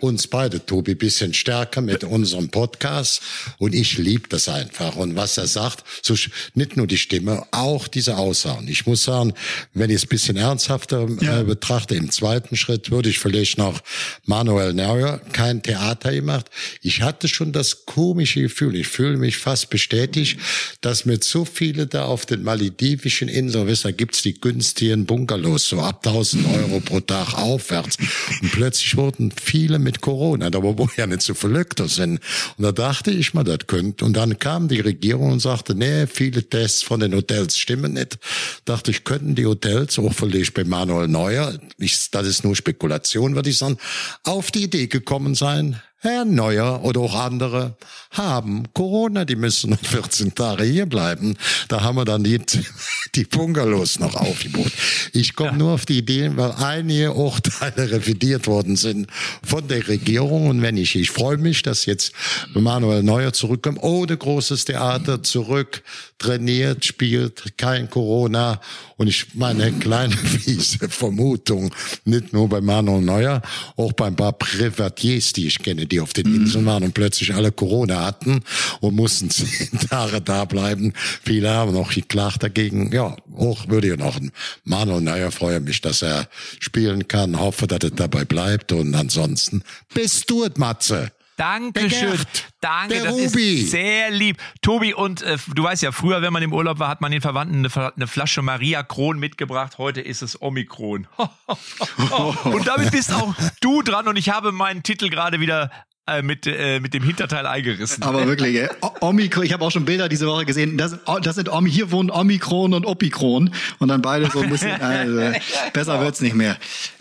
uns 0.00 0.28
beide, 0.28 0.64
Tobi, 0.64 0.94
bisschen 0.94 1.34
stärker 1.34 1.80
mit 1.80 2.04
unserem 2.04 2.50
Podcast. 2.50 3.20
Und 3.58 3.74
ich 3.74 3.98
liebe 3.98 4.28
das 4.28 4.48
einfach. 4.48 4.94
Und 4.96 5.16
was 5.16 5.36
er 5.36 5.46
sagt, 5.46 5.84
so 6.02 6.14
nicht 6.54 6.76
nur 6.76 6.86
die 6.86 6.98
Stimme, 6.98 7.44
auch 7.50 7.88
diese 7.88 8.16
Aussagen. 8.16 8.68
Ich 8.68 8.86
muss 8.86 9.04
sagen, 9.04 9.34
wenn 9.74 9.90
ich 9.90 9.96
es 9.96 10.06
bisschen 10.06 10.36
ernsthafter 10.36 11.08
äh, 11.20 11.42
betrachte, 11.42 11.96
im 11.96 12.10
zweiten 12.10 12.56
Schritt 12.56 12.90
würde 12.90 13.08
ich 13.08 13.18
vielleicht 13.18 13.58
noch 13.58 13.80
Manuel 14.24 14.72
Neuer, 14.72 15.20
kein 15.32 15.62
Theater 15.62 16.12
gemacht. 16.12 16.46
Ich 16.80 17.02
hatte 17.02 17.28
schon 17.28 17.52
das 17.52 17.86
komische 17.86 18.42
Gefühl, 18.42 18.76
ich 18.76 18.88
fühle 18.88 19.16
mich 19.16 19.38
fast 19.38 19.70
bestätigt, 19.70 20.38
dass 20.80 21.06
mit 21.06 21.24
so 21.24 21.44
viele 21.44 21.86
da 21.86 22.04
auf 22.04 22.24
den 22.26 22.42
maledivischen 22.42 23.28
Inseln, 23.28 23.66
wisst 23.66 23.84
ihr, 23.84 23.92
gibt's 23.92 24.22
die 24.22 24.40
günstigen 24.40 25.06
Bungalows, 25.36 25.68
so 25.68 25.80
ab 25.80 26.06
1000 26.06 26.46
Euro 26.46 26.80
pro 26.80 27.00
Tag 27.00 27.34
aufwärts. 27.34 27.96
Und 28.42 28.52
plötzlich 28.52 28.96
wurden 28.96 29.32
viele 29.32 29.78
mit 29.78 30.00
Corona, 30.00 30.50
da 30.50 30.62
wo 30.62 30.88
ja 30.96 31.06
nicht 31.06 31.22
so 31.22 31.34
verlückter 31.34 31.88
sind. 31.88 32.20
Und 32.56 32.64
da 32.64 32.72
dachte 32.72 33.10
ich 33.10 33.34
mal, 33.34 33.44
das 33.44 33.66
könnte. 33.66 34.04
Und 34.04 34.16
dann 34.16 34.38
kam 34.38 34.68
die 34.68 34.80
Regierung 34.80 35.32
und 35.32 35.40
sagte, 35.40 35.74
nee, 35.74 36.06
viele 36.06 36.48
Tests 36.48 36.82
von 36.82 37.00
den 37.00 37.14
Hotels 37.14 37.58
stimmen 37.58 37.94
nicht. 37.94 38.18
Dachte 38.64 38.90
ich, 38.90 39.04
könnten 39.04 39.34
die 39.34 39.46
Hotels, 39.46 39.98
auch 39.98 40.12
vielleicht 40.12 40.54
bei 40.54 40.64
Manuel 40.64 41.08
Neuer, 41.08 41.58
ich, 41.78 42.10
das 42.10 42.26
ist 42.26 42.44
nur 42.44 42.56
Spekulation, 42.56 43.34
würde 43.34 43.50
ich 43.50 43.58
sagen, 43.58 43.78
auf 44.24 44.50
die 44.50 44.64
Idee 44.64 44.86
gekommen 44.86 45.34
sein, 45.34 45.80
Herr 46.00 46.24
Neuer 46.24 46.84
oder 46.84 47.00
auch 47.00 47.14
andere 47.14 47.76
haben 48.10 48.64
Corona, 48.72 49.24
die 49.24 49.36
müssen 49.36 49.70
noch 49.70 49.80
14 49.80 50.34
Tage 50.34 50.64
hier 50.64 50.86
bleiben. 50.86 51.36
Da 51.68 51.82
haben 51.82 51.96
wir 51.96 52.04
dann 52.04 52.22
die, 52.22 52.40
die 53.14 53.24
Bungalows 53.24 53.98
noch 53.98 54.14
aufgebaut. 54.14 54.72
Ich 55.12 55.34
komme 55.34 55.56
nur 55.56 55.72
auf 55.72 55.86
die 55.86 55.98
Idee, 55.98 56.30
weil 56.34 56.52
einige 56.52 57.14
Urteile 57.14 57.90
revidiert 57.90 58.46
worden 58.46 58.76
sind 58.76 59.08
von 59.42 59.66
der 59.68 59.88
Regierung. 59.88 60.48
Und 60.48 60.62
wenn 60.62 60.76
ich, 60.76 60.96
ich 60.96 61.10
freue 61.10 61.38
mich, 61.38 61.62
dass 61.62 61.86
jetzt 61.86 62.12
Manuel 62.54 63.02
Neuer 63.02 63.32
zurückkommt, 63.32 63.82
ohne 63.82 64.16
großes 64.16 64.66
Theater 64.66 65.22
zurück, 65.22 65.82
trainiert, 66.18 66.84
spielt, 66.84 67.56
kein 67.58 67.90
Corona. 67.90 68.60
Und 68.96 69.08
ich 69.08 69.34
meine 69.34 69.72
kleine 69.72 70.16
fiese 70.16 70.88
Vermutung, 70.88 71.74
nicht 72.04 72.32
nur 72.32 72.48
bei 72.48 72.60
Manuel 72.60 73.02
Neuer, 73.02 73.42
auch 73.76 73.92
bei 73.92 74.06
ein 74.06 74.16
paar 74.16 74.32
Privatiers, 74.32 75.32
die 75.32 75.46
ich 75.46 75.58
kenne, 75.58 75.86
die 75.96 76.00
auf 76.00 76.12
den 76.12 76.26
Inseln 76.26 76.66
waren 76.66 76.82
und 76.82 76.92
plötzlich 76.92 77.34
alle 77.34 77.52
Corona 77.52 78.04
hatten 78.04 78.42
und 78.80 78.94
mussten 78.94 79.30
zehn 79.30 79.78
Tage 79.88 80.20
da 80.20 80.44
bleiben. 80.44 80.92
Viele 81.24 81.50
haben 81.50 81.72
noch 81.72 81.92
geklagt 81.92 82.42
dagegen. 82.42 82.92
Ja, 82.92 83.16
auch 83.34 83.68
würde 83.68 83.88
ich 83.88 83.96
noch 83.98 84.16
ein 84.16 84.30
Manuel 84.64 85.00
Neuer 85.00 85.30
freue 85.30 85.60
mich, 85.60 85.80
dass 85.80 86.02
er 86.02 86.28
spielen 86.60 87.08
kann, 87.08 87.40
hoffe, 87.40 87.66
dass 87.66 87.80
er 87.82 87.90
dabei 87.90 88.24
bleibt 88.24 88.72
und 88.72 88.94
ansonsten 88.94 89.62
bist 89.94 90.28
du 90.30 90.44
es, 90.44 90.56
Matze. 90.56 91.12
Dankeschön. 91.36 92.10
Der 92.10 92.16
Gerd, 92.16 92.46
Danke, 92.60 93.02
das 93.02 93.12
Rubi. 93.12 93.60
ist 93.60 93.70
sehr 93.70 94.10
lieb. 94.10 94.38
Tobi, 94.62 94.94
und 94.94 95.22
äh, 95.22 95.36
du 95.54 95.62
weißt 95.62 95.82
ja, 95.82 95.92
früher, 95.92 96.22
wenn 96.22 96.32
man 96.32 96.42
im 96.42 96.52
Urlaub 96.52 96.78
war, 96.78 96.88
hat 96.88 97.00
man 97.00 97.12
den 97.12 97.20
Verwandten 97.20 97.66
eine, 97.66 97.92
eine 97.94 98.06
Flasche 98.06 98.42
Maria 98.42 98.82
Kron 98.82 99.18
mitgebracht. 99.18 99.78
Heute 99.78 100.00
ist 100.00 100.22
es 100.22 100.40
Omikron. 100.40 101.06
und 102.44 102.66
damit 102.66 102.90
bist 102.90 103.12
auch 103.12 103.34
du 103.60 103.82
dran 103.82 104.08
und 104.08 104.16
ich 104.16 104.30
habe 104.30 104.52
meinen 104.52 104.82
Titel 104.82 105.10
gerade 105.10 105.40
wieder 105.40 105.70
äh, 106.08 106.22
mit, 106.22 106.46
äh, 106.46 106.78
mit 106.78 106.94
dem 106.94 107.02
Hinterteil 107.02 107.46
eingerissen. 107.46 108.02
Aber 108.04 108.26
wirklich, 108.28 108.56
ey. 108.56 108.68
Omikron, 109.00 109.44
ich 109.44 109.52
habe 109.52 109.64
auch 109.64 109.72
schon 109.72 109.84
Bilder 109.84 110.08
diese 110.08 110.26
Woche 110.26 110.44
gesehen. 110.44 110.78
Das, 110.78 110.96
das 111.22 111.34
sind 111.34 111.48
Omi, 111.52 111.70
hier 111.70 111.90
wohnen 111.90 112.10
Omikron 112.10 112.74
und 112.74 112.86
Opikron 112.86 113.50
und 113.78 113.88
dann 113.88 114.02
beide 114.02 114.30
so 114.30 114.40
ein 114.40 114.50
bisschen. 114.50 114.70
Also, 114.86 115.32
besser 115.72 116.00
wird's 116.00 116.20
nicht 116.20 116.34
mehr. 116.34 116.56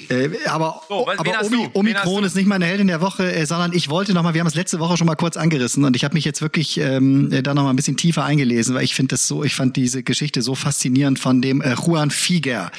Äh, 0.09 0.29
aber 0.47 0.81
so, 0.87 1.03
was, 1.05 1.19
aber 1.19 1.45
Omi, 1.45 1.69
Omikron 1.73 2.23
ist 2.23 2.35
nicht 2.35 2.47
meine 2.47 2.65
Heldin 2.65 2.87
der 2.87 3.01
Woche, 3.01 3.31
äh, 3.31 3.45
sondern 3.45 3.73
ich 3.73 3.89
wollte 3.89 4.13
noch 4.13 4.23
mal. 4.23 4.33
Wir 4.33 4.41
haben 4.41 4.47
es 4.47 4.55
letzte 4.55 4.79
Woche 4.79 4.97
schon 4.97 5.07
mal 5.07 5.15
kurz 5.15 5.37
angerissen 5.37 5.83
und 5.83 5.95
ich 5.95 6.03
habe 6.03 6.13
mich 6.13 6.25
jetzt 6.25 6.41
wirklich 6.41 6.79
ähm, 6.79 7.29
da 7.43 7.53
noch 7.53 7.63
mal 7.63 7.69
ein 7.69 7.75
bisschen 7.75 7.97
tiefer 7.97 8.23
eingelesen, 8.23 8.75
weil 8.75 8.83
ich 8.83 8.95
finde 8.95 9.09
das 9.09 9.27
so, 9.27 9.43
ich 9.43 9.55
fand 9.55 9.75
diese 9.75 10.03
Geschichte 10.03 10.41
so 10.41 10.55
faszinierend 10.55 11.19
von 11.19 11.41
dem 11.41 11.61
äh, 11.61 11.75
Juan 11.75 12.11
Figer, 12.11 12.71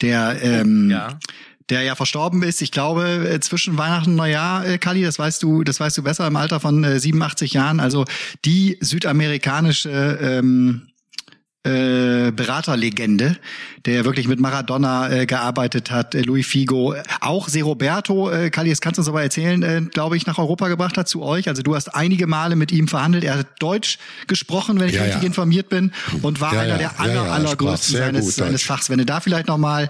der 0.00 0.38
ähm, 0.42 0.90
ja 0.90 1.18
der 1.70 1.82
ja 1.82 1.94
verstorben 1.94 2.42
ist, 2.42 2.60
ich 2.60 2.70
glaube, 2.70 3.28
äh, 3.28 3.40
zwischen 3.40 3.78
Weihnachten 3.78 4.10
und 4.10 4.16
Neujahr, 4.16 4.66
äh, 4.66 4.78
Kali, 4.78 5.02
das 5.02 5.18
weißt 5.18 5.42
du, 5.42 5.64
das 5.64 5.80
weißt 5.80 5.96
du 5.98 6.02
besser 6.02 6.26
im 6.26 6.36
Alter 6.36 6.60
von 6.60 6.84
äh, 6.84 6.98
87 6.98 7.54
Jahren. 7.54 7.80
Also 7.80 8.04
die 8.44 8.76
südamerikanische 8.80 10.18
ähm, 10.20 10.88
äh, 11.64 12.30
Beraterlegende, 12.30 13.38
der 13.86 14.04
wirklich 14.04 14.28
mit 14.28 14.38
Maradona 14.38 15.10
äh, 15.10 15.26
gearbeitet 15.26 15.90
hat, 15.90 16.14
äh, 16.14 16.20
Louis 16.20 16.46
Figo, 16.46 16.94
auch 17.20 17.48
Se 17.48 17.62
Roberto, 17.62 18.30
äh, 18.30 18.50
Kali, 18.50 18.68
das 18.68 18.82
kannst 18.82 18.98
du 18.98 19.00
uns 19.00 19.08
aber 19.08 19.22
erzählen, 19.22 19.62
äh, 19.62 19.80
glaube 19.90 20.18
ich, 20.18 20.26
nach 20.26 20.38
Europa 20.38 20.68
gebracht 20.68 20.98
hat 20.98 21.08
zu 21.08 21.22
euch. 21.22 21.48
Also 21.48 21.62
du 21.62 21.74
hast 21.74 21.94
einige 21.94 22.26
Male 22.26 22.54
mit 22.54 22.70
ihm 22.70 22.86
verhandelt. 22.86 23.24
Er 23.24 23.38
hat 23.38 23.46
Deutsch 23.60 23.98
gesprochen, 24.26 24.78
wenn 24.78 24.88
ich 24.88 24.96
ja, 24.96 25.02
richtig 25.04 25.22
ja. 25.22 25.26
informiert 25.26 25.70
bin, 25.70 25.92
und 26.20 26.40
war 26.40 26.54
ja, 26.54 26.60
einer 26.60 26.78
der 26.78 27.00
aller, 27.00 27.32
allergrößten 27.32 27.96
seines, 27.96 28.36
seines 28.36 28.62
Fachs. 28.62 28.90
Wenn 28.90 28.98
du 28.98 29.06
da 29.06 29.20
vielleicht 29.20 29.48
noch 29.48 29.58
mal 29.58 29.88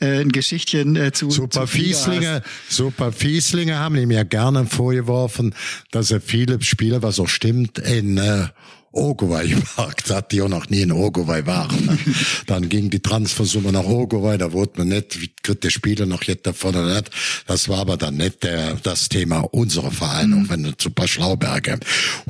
äh, 0.00 0.20
ein 0.20 0.30
Geschichtchen 0.30 0.94
äh, 0.96 1.12
zu 1.12 1.30
Super 1.30 1.62
zu 1.62 1.66
Fieslinge, 1.68 2.42
Super 2.68 3.12
Fieslinge 3.12 3.78
haben 3.78 3.96
ihm 3.96 4.10
ja 4.10 4.24
gerne 4.24 4.66
vorgeworfen, 4.66 5.54
dass 5.90 6.10
er 6.10 6.20
viele 6.20 6.60
Spiele, 6.62 7.02
was 7.02 7.18
auch 7.18 7.28
stimmt, 7.28 7.78
in 7.78 8.18
äh, 8.18 8.48
Uruguay 8.94 9.46
gewagt 9.48 10.10
hat, 10.10 10.32
die 10.32 10.42
auch 10.42 10.48
noch 10.48 10.68
nie 10.70 10.82
in 10.82 10.92
Uruguay 10.92 11.46
waren. 11.46 11.98
Dann 12.46 12.68
ging 12.68 12.90
die 12.90 13.00
Transfersumme 13.00 13.72
nach 13.72 13.84
Uruguay, 13.84 14.38
da 14.38 14.52
wurde 14.52 14.72
man 14.78 14.88
nicht, 14.88 15.20
wie 15.20 15.30
kriegt 15.42 15.64
der 15.64 15.70
Spieler 15.70 16.06
noch 16.06 16.22
jetzt 16.24 16.46
davon 16.46 16.74
oder 16.74 16.94
nicht. 16.94 17.10
Das 17.46 17.68
war 17.68 17.78
aber 17.78 17.96
dann 17.96 18.16
nicht 18.16 18.42
der, 18.42 18.74
das 18.82 19.08
Thema 19.08 19.40
unserer 19.40 19.90
Vereine, 19.90 20.36
mhm. 20.36 20.44
auch 20.44 20.48
wenn 20.50 20.74
zu 20.78 20.90
paar 20.90 21.08
Schlauberge. 21.08 21.78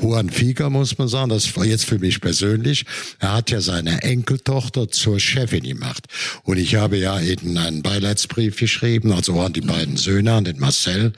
Juan 0.00 0.31
Figa 0.31 0.70
muss 0.70 0.98
man 0.98 1.09
sagen, 1.09 1.31
das 1.31 1.57
war 1.57 1.64
jetzt 1.64 1.85
für 1.85 1.98
mich 1.98 2.20
persönlich. 2.20 2.85
Er 3.18 3.35
hat 3.35 3.50
ja 3.50 3.61
seine 3.61 4.03
Enkeltochter 4.03 4.88
zur 4.88 5.20
Chefin 5.20 5.64
gemacht. 5.64 6.07
Und 6.42 6.59
ich 6.59 6.74
habe 6.74 6.96
ja 6.96 7.20
eben 7.20 7.57
einen 7.57 7.83
Beileidsbrief 7.83 8.59
geschrieben, 8.59 9.12
also 9.12 9.40
an 9.40 9.53
die 9.53 9.61
beiden 9.61 9.96
Söhne, 9.96 10.33
an 10.33 10.44
den 10.44 10.59
Marcel 10.59 11.12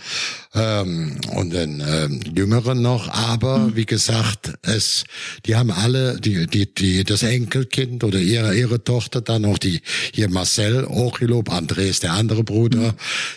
ähm, 0.55 1.21
und 1.35 1.53
den 1.53 1.83
ähm, 1.87 2.21
Jüngeren 2.37 2.83
noch. 2.83 3.09
Aber 3.09 3.59
mhm. 3.59 3.77
wie 3.77 3.87
gesagt, 3.87 4.55
es 4.63 5.05
die 5.45 5.57
haben 5.57 5.71
alle, 5.71 6.21
die, 6.21 6.47
die, 6.47 6.67
die, 6.73 7.05
das 7.05 7.23
Enkelkind 7.23 8.05
oder 8.05 8.19
ihre, 8.19 8.57
ihre 8.57 8.83
Tochter, 8.83 9.21
dann 9.21 9.43
noch 9.43 9.59
die, 9.59 9.81
hier 10.13 10.29
Marcel 10.29 10.85
Ochilob, 10.85 11.51
Andres, 11.51 12.01
der 12.01 12.13
andere 12.13 12.45
Bruder. 12.45 12.95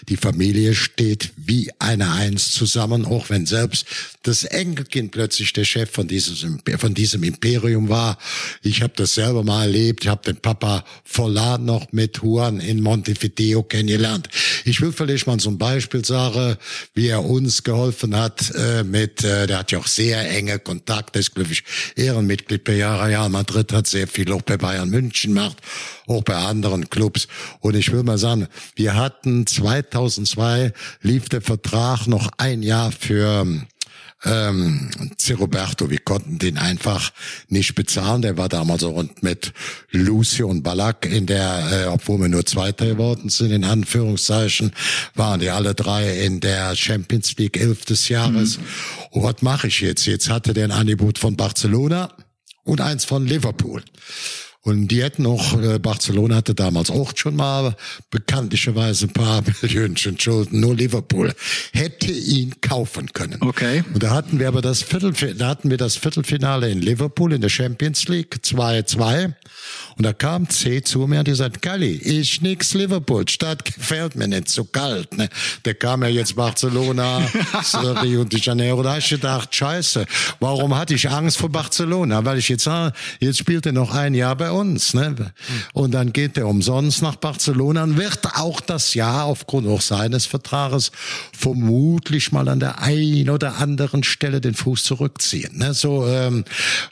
Die 0.07 0.17
Familie 0.17 0.73
steht 0.75 1.31
wie 1.35 1.71
eine 1.79 2.11
Eins 2.11 2.51
zusammen, 2.51 3.05
auch 3.05 3.29
wenn 3.29 3.45
selbst 3.45 3.85
das 4.23 4.43
Enkelkind 4.43 5.11
plötzlich 5.11 5.53
der 5.53 5.65
Chef 5.65 5.89
von 5.89 6.07
diesem, 6.07 6.59
von 6.77 6.93
diesem 6.93 7.23
Imperium 7.23 7.89
war. 7.89 8.17
Ich 8.61 8.81
habe 8.81 8.93
das 8.95 9.15
selber 9.15 9.43
mal 9.43 9.63
erlebt. 9.63 10.03
Ich 10.03 10.09
habe 10.09 10.23
den 10.23 10.41
Papa 10.41 10.83
Vollan 11.03 11.65
noch 11.65 11.91
mit 11.91 12.19
Juan 12.21 12.59
in 12.59 12.81
Montevideo 12.81 13.63
kennengelernt. 13.63 14.29
Ich 14.65 14.81
will 14.81 14.91
vielleicht 14.91 15.27
mal 15.27 15.37
ein 15.39 15.57
Beispiel 15.57 16.03
sagen, 16.03 16.57
wie 16.93 17.07
er 17.07 17.23
uns 17.23 17.63
geholfen 17.63 18.15
hat 18.15 18.51
äh, 18.55 18.83
mit, 18.83 19.23
äh, 19.23 19.47
der 19.47 19.59
hat 19.59 19.71
ja 19.71 19.79
auch 19.79 19.87
sehr 19.87 20.29
enge 20.29 20.59
Kontakte, 20.59 21.19
ist 21.19 21.33
glaube 21.33 21.51
ich 21.51 21.63
Ehrenmitglied 21.95 22.63
bei 22.63 22.85
Real 22.85 23.29
Madrid, 23.29 23.71
hat 23.73 23.87
sehr 23.87 24.07
viel 24.07 24.31
auch 24.31 24.41
bei 24.41 24.57
Bayern 24.57 24.89
München 24.89 25.33
gemacht, 25.33 25.57
auch 26.07 26.23
bei 26.23 26.35
anderen 26.35 26.89
Clubs. 26.89 27.27
Und 27.59 27.75
ich 27.75 27.91
will 27.91 28.03
mal 28.03 28.17
sagen, 28.17 28.47
wir 28.75 28.95
hatten 28.95 29.45
2002 29.47 30.73
lief 31.01 31.29
der 31.29 31.41
Vertrag 31.41 32.07
noch 32.07 32.29
ein 32.37 32.63
Jahr 32.63 32.91
für 32.91 33.45
ähm, 34.25 34.89
Roberto, 35.37 35.89
wir 35.89 35.99
konnten 35.99 36.39
den 36.39 36.57
einfach 36.57 37.11
nicht 37.47 37.75
bezahlen. 37.75 38.21
Der 38.21 38.37
war 38.37 38.49
damals 38.49 38.83
auch 38.83 39.03
mit 39.21 39.53
Lucio 39.91 40.47
und 40.47 40.63
Ballack 40.63 41.05
in 41.05 41.25
der, 41.25 41.69
äh, 41.71 41.85
obwohl 41.87 42.19
wir 42.19 42.29
nur 42.29 42.45
Zweiter 42.45 42.85
geworden 42.85 43.29
sind, 43.29 43.51
in 43.51 43.63
Anführungszeichen, 43.63 44.73
waren 45.15 45.39
die 45.39 45.49
alle 45.49 45.75
drei 45.75 46.25
in 46.25 46.39
der 46.39 46.75
Champions 46.75 47.37
League 47.37 47.57
elf 47.57 47.85
des 47.85 48.09
Jahres. 48.09 48.57
Mhm. 48.57 48.63
Und 49.11 49.23
was 49.23 49.41
mache 49.41 49.67
ich 49.67 49.81
jetzt? 49.81 50.05
Jetzt 50.05 50.29
hatte 50.29 50.53
der 50.53 50.65
ein 50.65 50.71
Angebot 50.71 51.17
von 51.19 51.37
Barcelona 51.37 52.11
und 52.63 52.81
eins 52.81 53.05
von 53.05 53.25
Liverpool. 53.25 53.83
Und 54.61 54.89
die 54.89 55.01
hätten 55.01 55.25
auch, 55.25 55.57
äh, 55.61 55.79
Barcelona 55.79 56.35
hatte 56.35 56.53
damals 56.53 56.91
auch 56.91 57.13
schon 57.15 57.37
mal 57.37 57.77
bekanntlicherweise 58.11 59.07
ein 59.07 59.13
paar 59.13 59.41
Millionchen 59.61 60.19
Schulden, 60.19 60.59
nur 60.59 60.75
Liverpool 60.75 61.33
hätte 61.71 62.11
ihn 62.11 62.59
kaufen 62.59 63.13
können. 63.13 63.41
Okay. 63.41 63.83
Und 63.93 64.03
da 64.03 64.11
hatten 64.11 64.37
wir 64.37 64.49
aber 64.49 64.61
das 64.61 64.81
Viertelfinale, 64.81 65.37
da 65.37 65.47
hatten 65.47 65.69
wir 65.69 65.77
das 65.77 65.95
Viertelfinale 65.95 66.69
in 66.69 66.81
Liverpool 66.81 67.31
in 67.31 67.39
der 67.41 67.49
Champions 67.49 68.07
League 68.09 68.35
2-2. 68.43 69.33
Und 69.97 70.05
da 70.05 70.13
kam 70.13 70.49
C 70.49 70.81
zu 70.81 71.07
mir 71.07 71.19
und 71.19 71.27
die 71.27 71.35
sagt, 71.35 71.61
Kali, 71.61 71.95
ich 71.95 72.41
nix 72.41 72.73
Liverpool, 72.73 73.27
Stadt 73.27 73.63
gefällt 73.65 74.15
mir 74.15 74.27
nicht, 74.27 74.49
so 74.49 74.65
kalt. 74.65 75.17
Ne? 75.17 75.29
Der 75.65 75.73
kam 75.73 76.03
ja 76.03 76.09
jetzt 76.09 76.35
Barcelona, 76.35 77.17
Rio 78.01 78.23
de 78.23 78.39
Janeiro, 78.39 78.81
da 78.83 78.91
habe 78.91 78.99
ich 78.99 79.09
gedacht, 79.09 79.53
scheiße, 79.53 80.05
warum 80.39 80.75
hatte 80.75 80.95
ich 80.95 81.09
Angst 81.09 81.37
vor 81.37 81.49
Barcelona? 81.49 82.23
Weil 82.23 82.37
ich 82.37 82.49
jetzt, 82.49 82.69
jetzt 83.19 83.37
spielt 83.37 83.65
er 83.65 83.71
noch 83.71 83.93
ein 83.93 84.13
Jahr 84.13 84.35
bei 84.35 84.48
uns. 84.51 84.93
Ne? 84.93 85.15
Und 85.73 85.91
dann 85.91 86.13
geht 86.13 86.37
er 86.37 86.47
umsonst 86.47 87.01
nach 87.01 87.15
Barcelona 87.15 87.83
und 87.83 87.97
wird 87.97 88.25
auch 88.35 88.61
das 88.61 88.93
Jahr 88.93 89.25
aufgrund 89.25 89.67
auch 89.67 89.81
seines 89.81 90.25
Vertrages 90.25 90.91
vermutlich 91.37 92.31
mal 92.31 92.47
an 92.49 92.59
der 92.59 92.81
einen 92.81 93.29
oder 93.29 93.57
anderen 93.57 94.03
Stelle 94.03 94.41
den 94.41 94.53
Fuß 94.53 94.83
zurückziehen. 94.83 95.57
Ne? 95.57 95.73
So, 95.73 96.07
ähm, 96.07 96.45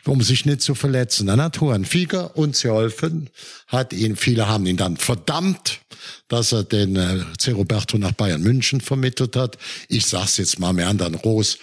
um 0.05 0.21
sich 0.21 0.45
nicht 0.45 0.61
zu 0.61 0.75
verletzen. 0.75 1.27
Dann 1.27 1.41
hat 1.41 1.57
Juan 1.57 1.85
Figer 1.85 2.35
uns 2.37 2.61
geholfen, 2.61 3.29
hat 3.67 3.93
ihn, 3.93 4.15
viele 4.15 4.47
haben 4.47 4.65
ihn 4.65 4.77
dann 4.77 4.97
verdammt, 4.97 5.79
dass 6.27 6.51
er 6.51 6.63
den 6.63 6.95
äh, 6.95 7.19
C. 7.37 7.51
Roberto 7.51 7.97
nach 7.97 8.11
Bayern 8.11 8.41
München 8.41 8.81
vermittelt 8.81 9.35
hat. 9.35 9.57
Ich 9.87 10.05
sag's 10.05 10.37
jetzt 10.37 10.59
mal 10.59 10.73
mehr 10.73 10.87
an 10.87 10.97
dann 10.97 11.15
Roos 11.15 11.57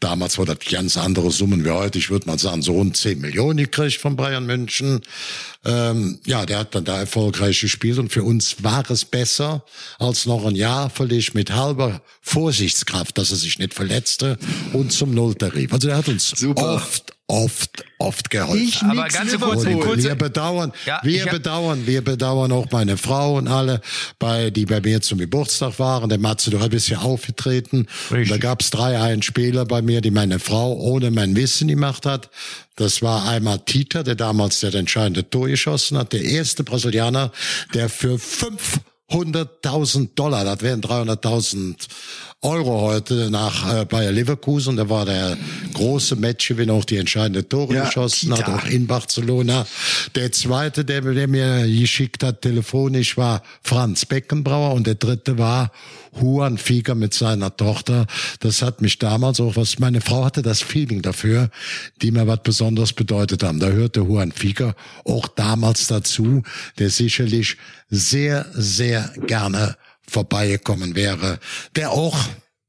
Damals 0.00 0.36
war 0.38 0.44
das 0.44 0.58
ganz 0.70 0.96
andere 0.96 1.30
Summen 1.30 1.64
wie 1.64 1.70
heute. 1.70 1.98
Ich 1.98 2.10
würde 2.10 2.26
mal 2.26 2.38
sagen, 2.38 2.62
so 2.62 2.72
rund 2.72 2.96
10 2.96 3.20
Millionen 3.20 3.56
gekriegt 3.56 3.96
von 4.00 4.16
Bayern 4.16 4.46
München. 4.46 5.00
Ähm, 5.64 6.18
ja, 6.26 6.44
der 6.44 6.58
hat 6.58 6.74
dann 6.74 6.84
da 6.84 6.98
erfolgreich 6.98 7.60
gespielt 7.60 7.98
und 7.98 8.10
für 8.10 8.22
uns 8.22 8.62
war 8.62 8.88
es 8.90 9.04
besser, 9.04 9.64
als 9.98 10.26
noch 10.26 10.44
ein 10.44 10.54
Jahr 10.54 10.90
völlig 10.90 11.34
mit 11.34 11.52
halber 11.52 12.02
Vorsichtskraft, 12.20 13.16
dass 13.18 13.30
er 13.30 13.36
sich 13.36 13.58
nicht 13.58 13.74
verletzte 13.74 14.38
und 14.72 14.92
zum 14.92 15.14
Nulltarif. 15.14 15.72
Also 15.72 15.88
er 15.88 15.96
hat 15.96 16.08
uns 16.08 16.30
Super. 16.30 16.74
oft, 16.74 17.15
oft, 17.28 17.84
oft 17.98 18.30
geholfen. 18.30 18.62
Ich 18.62 18.82
Aber 18.82 19.08
ganz 19.08 19.38
kurz, 19.38 19.64
kurz, 19.64 20.04
wir 20.04 20.14
bedauern, 20.14 20.72
ja, 20.84 21.00
wir 21.02 21.26
bedauern, 21.26 21.86
wir 21.86 22.02
bedauern 22.02 22.52
auch 22.52 22.70
meine 22.70 22.96
Frau 22.96 23.36
und 23.36 23.48
alle, 23.48 23.80
bei, 24.18 24.50
die 24.50 24.64
bei 24.66 24.80
mir 24.80 25.00
zum 25.00 25.18
Geburtstag 25.18 25.78
waren. 25.78 26.08
Der 26.08 26.18
Matze, 26.18 26.50
du 26.50 26.68
bist 26.68 26.88
ja 26.88 26.98
aufgetreten. 26.98 27.86
Und 28.10 28.30
da 28.30 28.38
gab's 28.38 28.70
drei 28.70 29.00
ein 29.00 29.22
Spieler 29.22 29.64
bei 29.64 29.82
mir, 29.82 30.00
die 30.00 30.10
meine 30.10 30.38
Frau 30.38 30.74
ohne 30.74 31.10
mein 31.10 31.34
Wissen 31.34 31.68
gemacht 31.68 32.06
hat. 32.06 32.30
Das 32.76 33.02
war 33.02 33.28
einmal 33.28 33.60
Tita, 33.60 34.02
der 34.02 34.14
damals 34.14 34.60
der 34.60 34.74
entscheidende 34.74 35.28
Tor 35.28 35.48
geschossen 35.48 35.98
hat, 35.98 36.12
der 36.12 36.22
erste 36.22 36.62
Brasilianer, 36.62 37.32
der 37.74 37.88
für 37.88 38.18
fünf 38.18 38.80
100.000 39.10 40.14
Dollar, 40.16 40.44
das 40.44 40.62
wären 40.62 40.80
300.000 40.80 41.76
Euro 42.42 42.82
heute 42.82 43.30
nach 43.30 43.80
äh, 43.80 43.84
Bayer 43.86 44.12
Leverkusen. 44.12 44.76
Da 44.76 44.88
war 44.88 45.06
der 45.06 45.36
große 45.72 46.16
Matchgewinner 46.16 46.74
auch 46.74 46.84
die 46.84 46.98
entscheidende 46.98 47.48
Tore 47.48 47.74
ja, 47.74 47.84
geschossen 47.86 48.34
Kita. 48.34 48.46
hat, 48.46 48.60
auch 48.60 48.70
in 48.70 48.86
Barcelona. 48.86 49.66
Der 50.14 50.30
zweite, 50.32 50.84
der, 50.84 51.00
der 51.00 51.28
mir 51.28 51.66
geschickt 51.66 52.22
hat 52.22 52.42
telefonisch, 52.42 53.16
war 53.16 53.42
Franz 53.62 54.04
Beckenbrauer 54.04 54.74
und 54.74 54.86
der 54.86 54.96
dritte 54.96 55.38
war 55.38 55.72
Juan 56.20 56.58
Fieger 56.58 56.94
mit 56.94 57.14
seiner 57.14 57.56
Tochter. 57.56 58.06
Das 58.40 58.62
hat 58.62 58.80
mich 58.82 58.98
damals 58.98 59.40
auch 59.40 59.56
was, 59.56 59.78
meine 59.78 60.00
Frau 60.00 60.24
hatte 60.24 60.42
das 60.42 60.62
Feeling 60.62 61.02
dafür, 61.02 61.50
die 62.02 62.10
mir 62.10 62.26
was 62.26 62.42
Besonderes 62.42 62.92
bedeutet 62.92 63.42
haben. 63.42 63.60
Da 63.60 63.68
hörte 63.68 64.00
Juan 64.00 64.32
Fieger 64.32 64.74
auch 65.04 65.26
damals 65.28 65.86
dazu, 65.86 66.42
der 66.78 66.90
sicherlich 66.90 67.56
sehr, 67.88 68.46
sehr 68.52 69.12
gerne 69.26 69.76
vorbeigekommen 70.08 70.94
wäre, 70.94 71.38
der 71.74 71.90
auch 71.90 72.16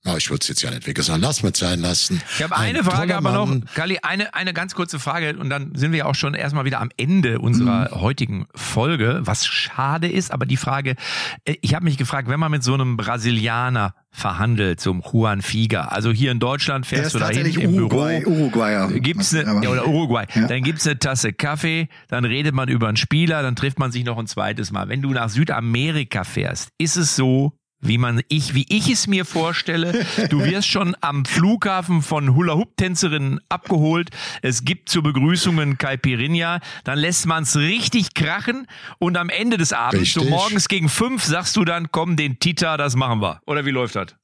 Oh, 0.08 0.16
ich 0.16 0.30
würde 0.30 0.40
es 0.42 0.48
jetzt 0.48 0.62
ja 0.62 0.72
nicht 0.72 1.04
sagen. 1.04 1.22
Lass 1.22 1.44
mal 1.44 1.54
sein 1.54 1.82
lassen. 1.82 2.22
Ich 2.38 2.44
habe 2.44 2.56
eine 2.56 2.84
Frage 2.84 3.16
aber 3.16 3.34
noch, 3.34 3.54
Kali, 3.76 4.00
eine, 4.02 4.34
eine 4.34 4.54
ganz 4.54 4.74
kurze 4.74 5.00
Frage 5.00 5.36
und 5.38 5.50
dann 5.50 5.76
sind 5.76 5.92
wir 5.92 6.08
auch 6.08 6.16
schon 6.16 6.34
erstmal 6.34 6.64
wieder 6.64 6.80
am 6.80 6.90
Ende 6.96 7.40
unserer 7.40 7.94
mhm. 7.94 8.02
heutigen 8.02 8.48
Folge, 8.56 9.20
was 9.24 9.46
schade 9.46 10.08
ist, 10.08 10.32
aber 10.32 10.46
die 10.46 10.56
Frage, 10.56 10.96
äh, 11.44 11.56
ich 11.62 11.74
habe 11.74 11.84
mich 11.84 11.98
gefragt, 11.98 12.30
wenn 12.30 12.40
man 12.40 12.52
mit 12.52 12.64
so 12.64 12.74
einem 12.74 12.96
Brasilianer 12.96 13.94
verhandelt 14.12 14.80
zum 14.80 15.04
Juan 15.12 15.42
Figa. 15.42 15.86
Also 15.86 16.12
hier 16.12 16.32
in 16.32 16.40
Deutschland 16.40 16.86
fährst 16.86 17.14
du 17.14 17.20
dahin 17.20 17.46
im 17.46 17.76
Uruguay, 17.76 18.22
Büro. 18.22 18.32
Uruguayer. 18.32 18.88
Gibt's 18.88 19.36
eine, 19.36 19.62
ja, 19.64 19.70
oder 19.70 19.88
Uruguay. 19.88 20.26
Ja. 20.34 20.48
Dann 20.48 20.64
gibt's 20.64 20.88
eine 20.88 20.98
Tasse 20.98 21.34
Kaffee, 21.34 21.90
dann 22.08 22.24
redet 22.26 22.56
man 22.56 22.70
über 22.70 22.88
einen 22.88 22.98
Spieler, 22.98 23.42
dann 23.44 23.56
trifft 23.56 23.78
man 23.78 23.92
sich 23.92 24.06
noch 24.06 24.18
ein 24.18 24.28
zweites 24.28 24.72
Mal. 24.72 24.90
Wenn 24.90 25.02
du 25.02 25.12
nach 25.12 25.30
Südamerika 25.30 26.24
fährst, 26.24 26.70
ist 26.78 26.96
es 26.96 27.16
so, 27.16 27.54
wie 27.80 27.98
man 27.98 28.22
ich, 28.28 28.54
wie 28.54 28.66
ich 28.70 28.90
es 28.90 29.08
mir 29.08 29.26
vorstelle. 29.26 30.06
Du 30.30 30.44
wirst 30.44 30.68
schon 30.68 30.96
am 31.02 31.26
Flughafen 31.26 32.02
von 32.02 32.36
Hula-Hoop-Tänzerinnen 32.36 33.40
abgeholt. 33.50 34.10
Es 34.42 34.64
gibt 34.64 34.90
zur 34.90 35.04
Begrüßungen 35.04 35.78
Caipirinha. 35.78 36.60
Dann 36.84 37.00
lässt 37.00 37.26
man 37.26 37.44
es 37.44 37.56
richtig 37.56 38.14
krachen 38.14 38.68
und 39.00 39.18
am 39.18 39.30
Ende 39.30 39.58
des 39.58 39.74
Abends, 39.74 40.02
richtig. 40.02 40.24
so 40.24 40.30
morgens 40.30 40.68
gegen 40.68 40.90
fünf, 40.90 41.24
sagst 41.24 41.56
du 41.56 41.66
dann, 41.66 41.92
komm, 41.92 42.16
den 42.16 42.40
Tita, 42.40 42.78
das 42.78 42.96
machen 42.96 43.22
wir. 43.22 43.42
Oder 43.46 43.66
wie 43.66 43.72
läuft 43.72 43.96
das? 43.96 44.16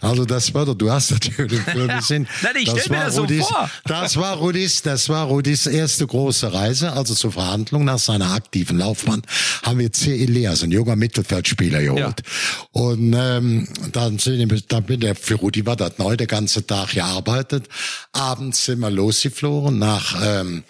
Also 0.00 0.24
das 0.24 0.52
war 0.54 0.66
doch, 0.66 0.74
du 0.74 0.90
hast 0.90 1.10
natürlich 1.10 1.60
für 1.60 1.86
gesehen. 1.98 2.28
Nein, 2.42 2.52
ich 2.58 2.70
stell 2.70 2.88
mir 2.88 3.04
das 3.04 3.18
Rudis, 3.18 3.46
so 3.46 3.54
vor. 3.54 3.70
Das 3.84 4.16
war 4.16 4.36
Rudis, 4.36 4.82
das 4.82 5.08
war 5.08 5.26
Rudis 5.26 5.66
erste 5.66 6.06
große 6.06 6.52
Reise, 6.52 6.92
also 6.92 7.14
zur 7.14 7.32
Verhandlung 7.32 7.84
nach 7.84 7.98
seiner 7.98 8.32
aktiven 8.32 8.78
Laufbahn, 8.78 9.22
haben 9.62 9.78
wir 9.78 9.92
C. 9.92 10.22
Elias, 10.22 10.62
ein 10.62 10.70
junger 10.70 10.96
Mittelfeldspieler 10.96 11.82
geholt. 11.82 11.98
Ja. 11.98 12.14
Und 12.72 13.14
ähm, 13.16 13.68
dann, 13.92 14.18
sind, 14.18 14.72
dann 14.72 14.84
bin 14.84 15.00
der 15.00 15.14
für 15.14 15.34
Rudi 15.34 15.66
war 15.66 15.76
das 15.76 15.98
neu, 15.98 16.16
der 16.16 16.26
ganze 16.26 16.66
Tag 16.66 16.92
gearbeitet. 16.92 17.68
Abends 18.12 18.64
sind 18.64 18.80
wir 18.80 18.90
losgeflogen 18.90 19.78
nach 19.78 20.16
ähm, 20.22 20.64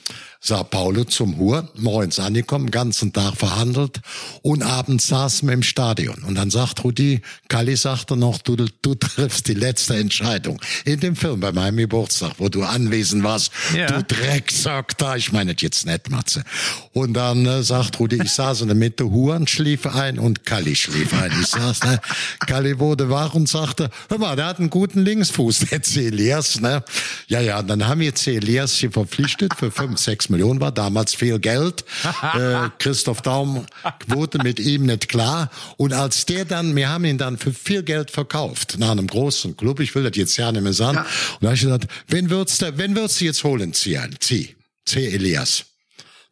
Sao 0.46 0.62
Paulo 0.62 1.04
zum 1.04 1.38
Hur, 1.38 1.70
morgens 1.74 2.18
angekommen, 2.18 2.70
ganzen 2.70 3.14
Tag 3.14 3.34
verhandelt 3.34 4.02
und 4.42 4.62
abends 4.62 5.06
saßen 5.06 5.48
wir 5.48 5.54
im 5.54 5.62
Stadion. 5.62 6.22
Und 6.22 6.34
dann 6.34 6.50
sagt 6.50 6.84
Rudi, 6.84 7.22
Kalli 7.48 7.76
sagte 7.76 8.14
noch, 8.14 8.36
du, 8.42 8.54
du 8.56 8.94
triffst 8.94 9.48
die 9.48 9.54
letzte 9.54 9.96
Entscheidung. 9.96 10.60
In 10.84 11.00
dem 11.00 11.16
Film 11.16 11.40
bei 11.40 11.50
meinem 11.50 11.78
Geburtstag, 11.78 12.32
wo 12.36 12.50
du 12.50 12.62
anwesend 12.62 13.24
warst, 13.24 13.52
ja. 13.74 13.86
du 13.86 14.02
Drecksack 14.02 14.98
da, 14.98 15.16
ich 15.16 15.32
meine 15.32 15.54
jetzt 15.58 15.86
nicht, 15.86 16.10
Matze. 16.10 16.44
Und 16.92 17.14
dann 17.14 17.46
äh, 17.46 17.62
sagt 17.62 17.98
Rudi, 17.98 18.20
ich 18.22 18.32
saß 18.32 18.60
in 18.60 18.66
der 18.66 18.76
Mitte, 18.76 19.10
Huren 19.10 19.46
schlief 19.46 19.86
ein 19.86 20.18
und 20.18 20.44
Kalli 20.44 20.76
schlief 20.76 21.14
ein. 21.14 21.32
Ich 21.40 21.46
saß 21.46 21.80
da, 21.80 21.98
Kalli 22.40 22.78
wurde 22.78 23.08
wach 23.08 23.32
und 23.32 23.48
sagte, 23.48 23.88
hör 24.10 24.18
mal, 24.18 24.36
der 24.36 24.44
hat 24.44 24.58
einen 24.58 24.68
guten 24.68 25.06
Linksfuß, 25.06 25.60
der 25.70 25.82
C. 25.82 26.08
Elias, 26.08 26.60
ne? 26.60 26.84
Ja, 27.28 27.40
ja, 27.40 27.62
dann 27.62 27.88
haben 27.88 28.00
wir 28.00 28.14
C. 28.14 28.36
Elias 28.36 28.74
hier 28.74 28.92
verpflichtet 28.92 29.54
für 29.54 29.70
fünf, 29.70 29.98
sechs 29.98 30.28
Millionen 30.34 30.60
war 30.60 30.72
damals 30.72 31.14
viel 31.14 31.38
Geld. 31.38 31.84
äh, 32.34 32.68
Christoph 32.78 33.22
Daum 33.22 33.66
wurde 34.06 34.38
mit 34.42 34.60
ihm 34.60 34.86
nicht 34.86 35.08
klar. 35.08 35.50
Und 35.76 35.92
als 35.92 36.26
der 36.26 36.44
dann, 36.44 36.76
wir 36.76 36.88
haben 36.88 37.04
ihn 37.04 37.18
dann 37.18 37.38
für 37.38 37.52
viel 37.52 37.82
Geld 37.82 38.10
verkauft 38.10 38.76
nach 38.78 38.90
einem 38.90 39.06
großen 39.06 39.56
Club. 39.56 39.80
Ich 39.80 39.94
will 39.94 40.02
das 40.02 40.16
jetzt 40.16 40.36
ja 40.36 40.52
nicht 40.52 40.62
mehr 40.62 40.72
sagen. 40.72 40.96
Ja. 40.96 41.02
Und 41.02 41.42
da 41.42 41.46
habe 41.48 41.56
ich 41.56 41.62
gesagt, 41.62 41.86
wen 42.08 42.30
würdest 42.30 42.62
du, 42.62 42.78
wen 42.78 42.94
würdest 42.94 43.20
du 43.20 43.24
jetzt 43.24 43.44
holen, 43.44 43.72
Ziehen? 43.72 44.16
Zieh. 44.20 44.54
C. 44.84 45.06
Elias. 45.08 45.64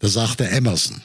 Da 0.00 0.08
sagte 0.08 0.48
Emerson. 0.48 1.00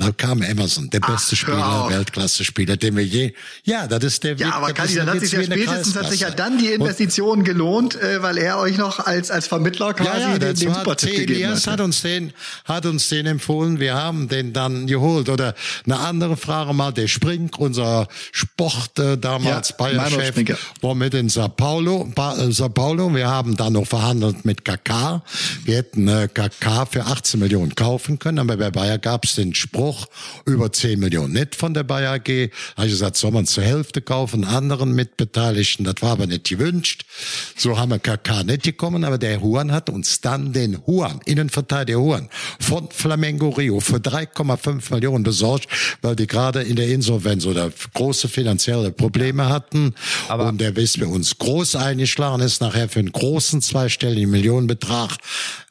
Da 0.00 0.12
kam 0.12 0.40
Emerson, 0.40 0.88
der 0.88 1.00
beste 1.00 1.34
Ach, 1.34 1.36
Spieler, 1.36 1.86
Weltklasse-Spieler, 1.90 2.78
den 2.78 2.96
wir 2.96 3.04
je. 3.04 3.34
Ja, 3.64 3.86
das 3.86 4.02
ist 4.02 4.24
der 4.24 4.38
Weg. 4.38 4.46
Ja, 4.46 4.54
aber 4.54 4.72
Kali, 4.72 4.94
dann 4.94 5.10
hat 5.10 5.20
sich 5.20 5.30
ja 5.30 5.42
spätestens 5.42 5.94
hat 5.94 6.10
sich 6.10 6.20
ja 6.20 6.30
dann 6.30 6.56
die 6.56 6.68
Investition 6.68 7.44
gelohnt, 7.44 8.00
äh, 8.00 8.22
weil 8.22 8.38
er 8.38 8.58
euch 8.60 8.78
noch 8.78 9.00
als 9.00 9.30
als 9.30 9.46
Vermittler 9.46 9.92
quasi 9.92 10.20
ja, 10.20 10.32
ja, 10.32 10.38
den, 10.38 10.54
den 10.54 10.72
Supertipp 10.72 11.14
gegeben 11.14 11.54
hat. 11.54 11.66
hat 11.66 11.80
uns 11.82 12.00
den 12.00 12.32
hat 12.64 12.86
uns 12.86 13.10
den 13.10 13.26
empfohlen. 13.26 13.78
Wir 13.78 13.94
haben 13.94 14.28
den 14.28 14.54
dann 14.54 14.86
geholt. 14.86 15.28
Oder 15.28 15.54
eine 15.84 15.98
andere 15.98 16.38
Frage 16.38 16.72
mal, 16.72 16.92
der 16.92 17.06
Sprink, 17.06 17.58
unser 17.58 18.08
Sport 18.32 18.98
äh, 18.98 19.18
damals 19.18 19.68
ja, 19.68 19.76
Bayer-Chef, 19.76 20.34
war 20.80 20.94
mit 20.94 21.12
in 21.12 21.28
Sao 21.28 21.50
Paulo. 21.50 22.10
Ba, 22.14 22.38
äh, 22.38 22.50
Sao 22.52 22.70
Paulo. 22.70 23.14
Wir 23.14 23.28
haben 23.28 23.54
dann 23.54 23.74
noch 23.74 23.86
verhandelt 23.86 24.46
mit 24.46 24.64
KK. 24.64 25.22
Wir 25.66 25.76
hätten 25.76 26.08
äh, 26.08 26.26
KK 26.32 26.86
für 26.86 27.04
18 27.04 27.38
Millionen 27.38 27.74
kaufen 27.74 28.18
können, 28.18 28.38
aber 28.38 28.56
bei 28.56 28.70
Bayer 28.70 28.96
gab 28.96 29.26
es 29.26 29.34
den 29.34 29.54
Spruch 29.54 29.89
auch 29.90 30.06
über 30.46 30.72
10 30.72 31.00
Millionen 31.00 31.32
nicht 31.32 31.54
von 31.54 31.74
der 31.74 31.82
Bayer 31.82 32.12
AG. 32.12 32.50
Habe 32.76 32.86
ich 32.86 32.92
gesagt, 32.92 33.16
soll 33.16 33.32
man 33.32 33.46
zur 33.46 33.64
Hälfte 33.64 34.00
kaufen, 34.00 34.44
anderen 34.44 34.94
Mitbeteiligten. 34.94 35.84
Das 35.84 35.96
war 36.00 36.12
aber 36.12 36.26
nicht 36.26 36.48
gewünscht. 36.48 37.04
So 37.56 37.78
haben 37.78 37.90
wir 37.90 37.98
KK 37.98 38.44
nicht 38.44 38.62
gekommen, 38.62 39.04
aber 39.04 39.18
der 39.18 39.40
Huan 39.40 39.72
hat 39.72 39.90
uns 39.90 40.20
dann 40.20 40.52
den 40.52 40.86
Huan, 40.86 41.20
Innenverteidiger 41.24 41.98
Huan, 41.98 42.28
von 42.60 42.88
Flamengo 42.90 43.50
Rio 43.50 43.80
für 43.80 43.96
3,5 43.96 44.94
Millionen 44.94 45.24
besorgt, 45.24 45.66
weil 46.02 46.16
die 46.16 46.26
gerade 46.26 46.62
in 46.62 46.76
der 46.76 46.88
Insolvenz 46.88 47.46
oder 47.46 47.70
große 47.94 48.28
finanzielle 48.28 48.92
Probleme 48.92 49.48
hatten. 49.48 49.94
Aber 50.28 50.48
und 50.48 50.60
der 50.60 50.76
ist 50.76 51.00
bei 51.00 51.06
uns 51.06 51.36
groß 51.38 51.76
eingeschlagen 51.76 52.42
ist, 52.42 52.60
nachher 52.60 52.88
für 52.88 53.00
einen 53.00 53.12
großen 53.12 53.60
zweistelligen 53.60 54.30
Millionenbetrag 54.30 55.16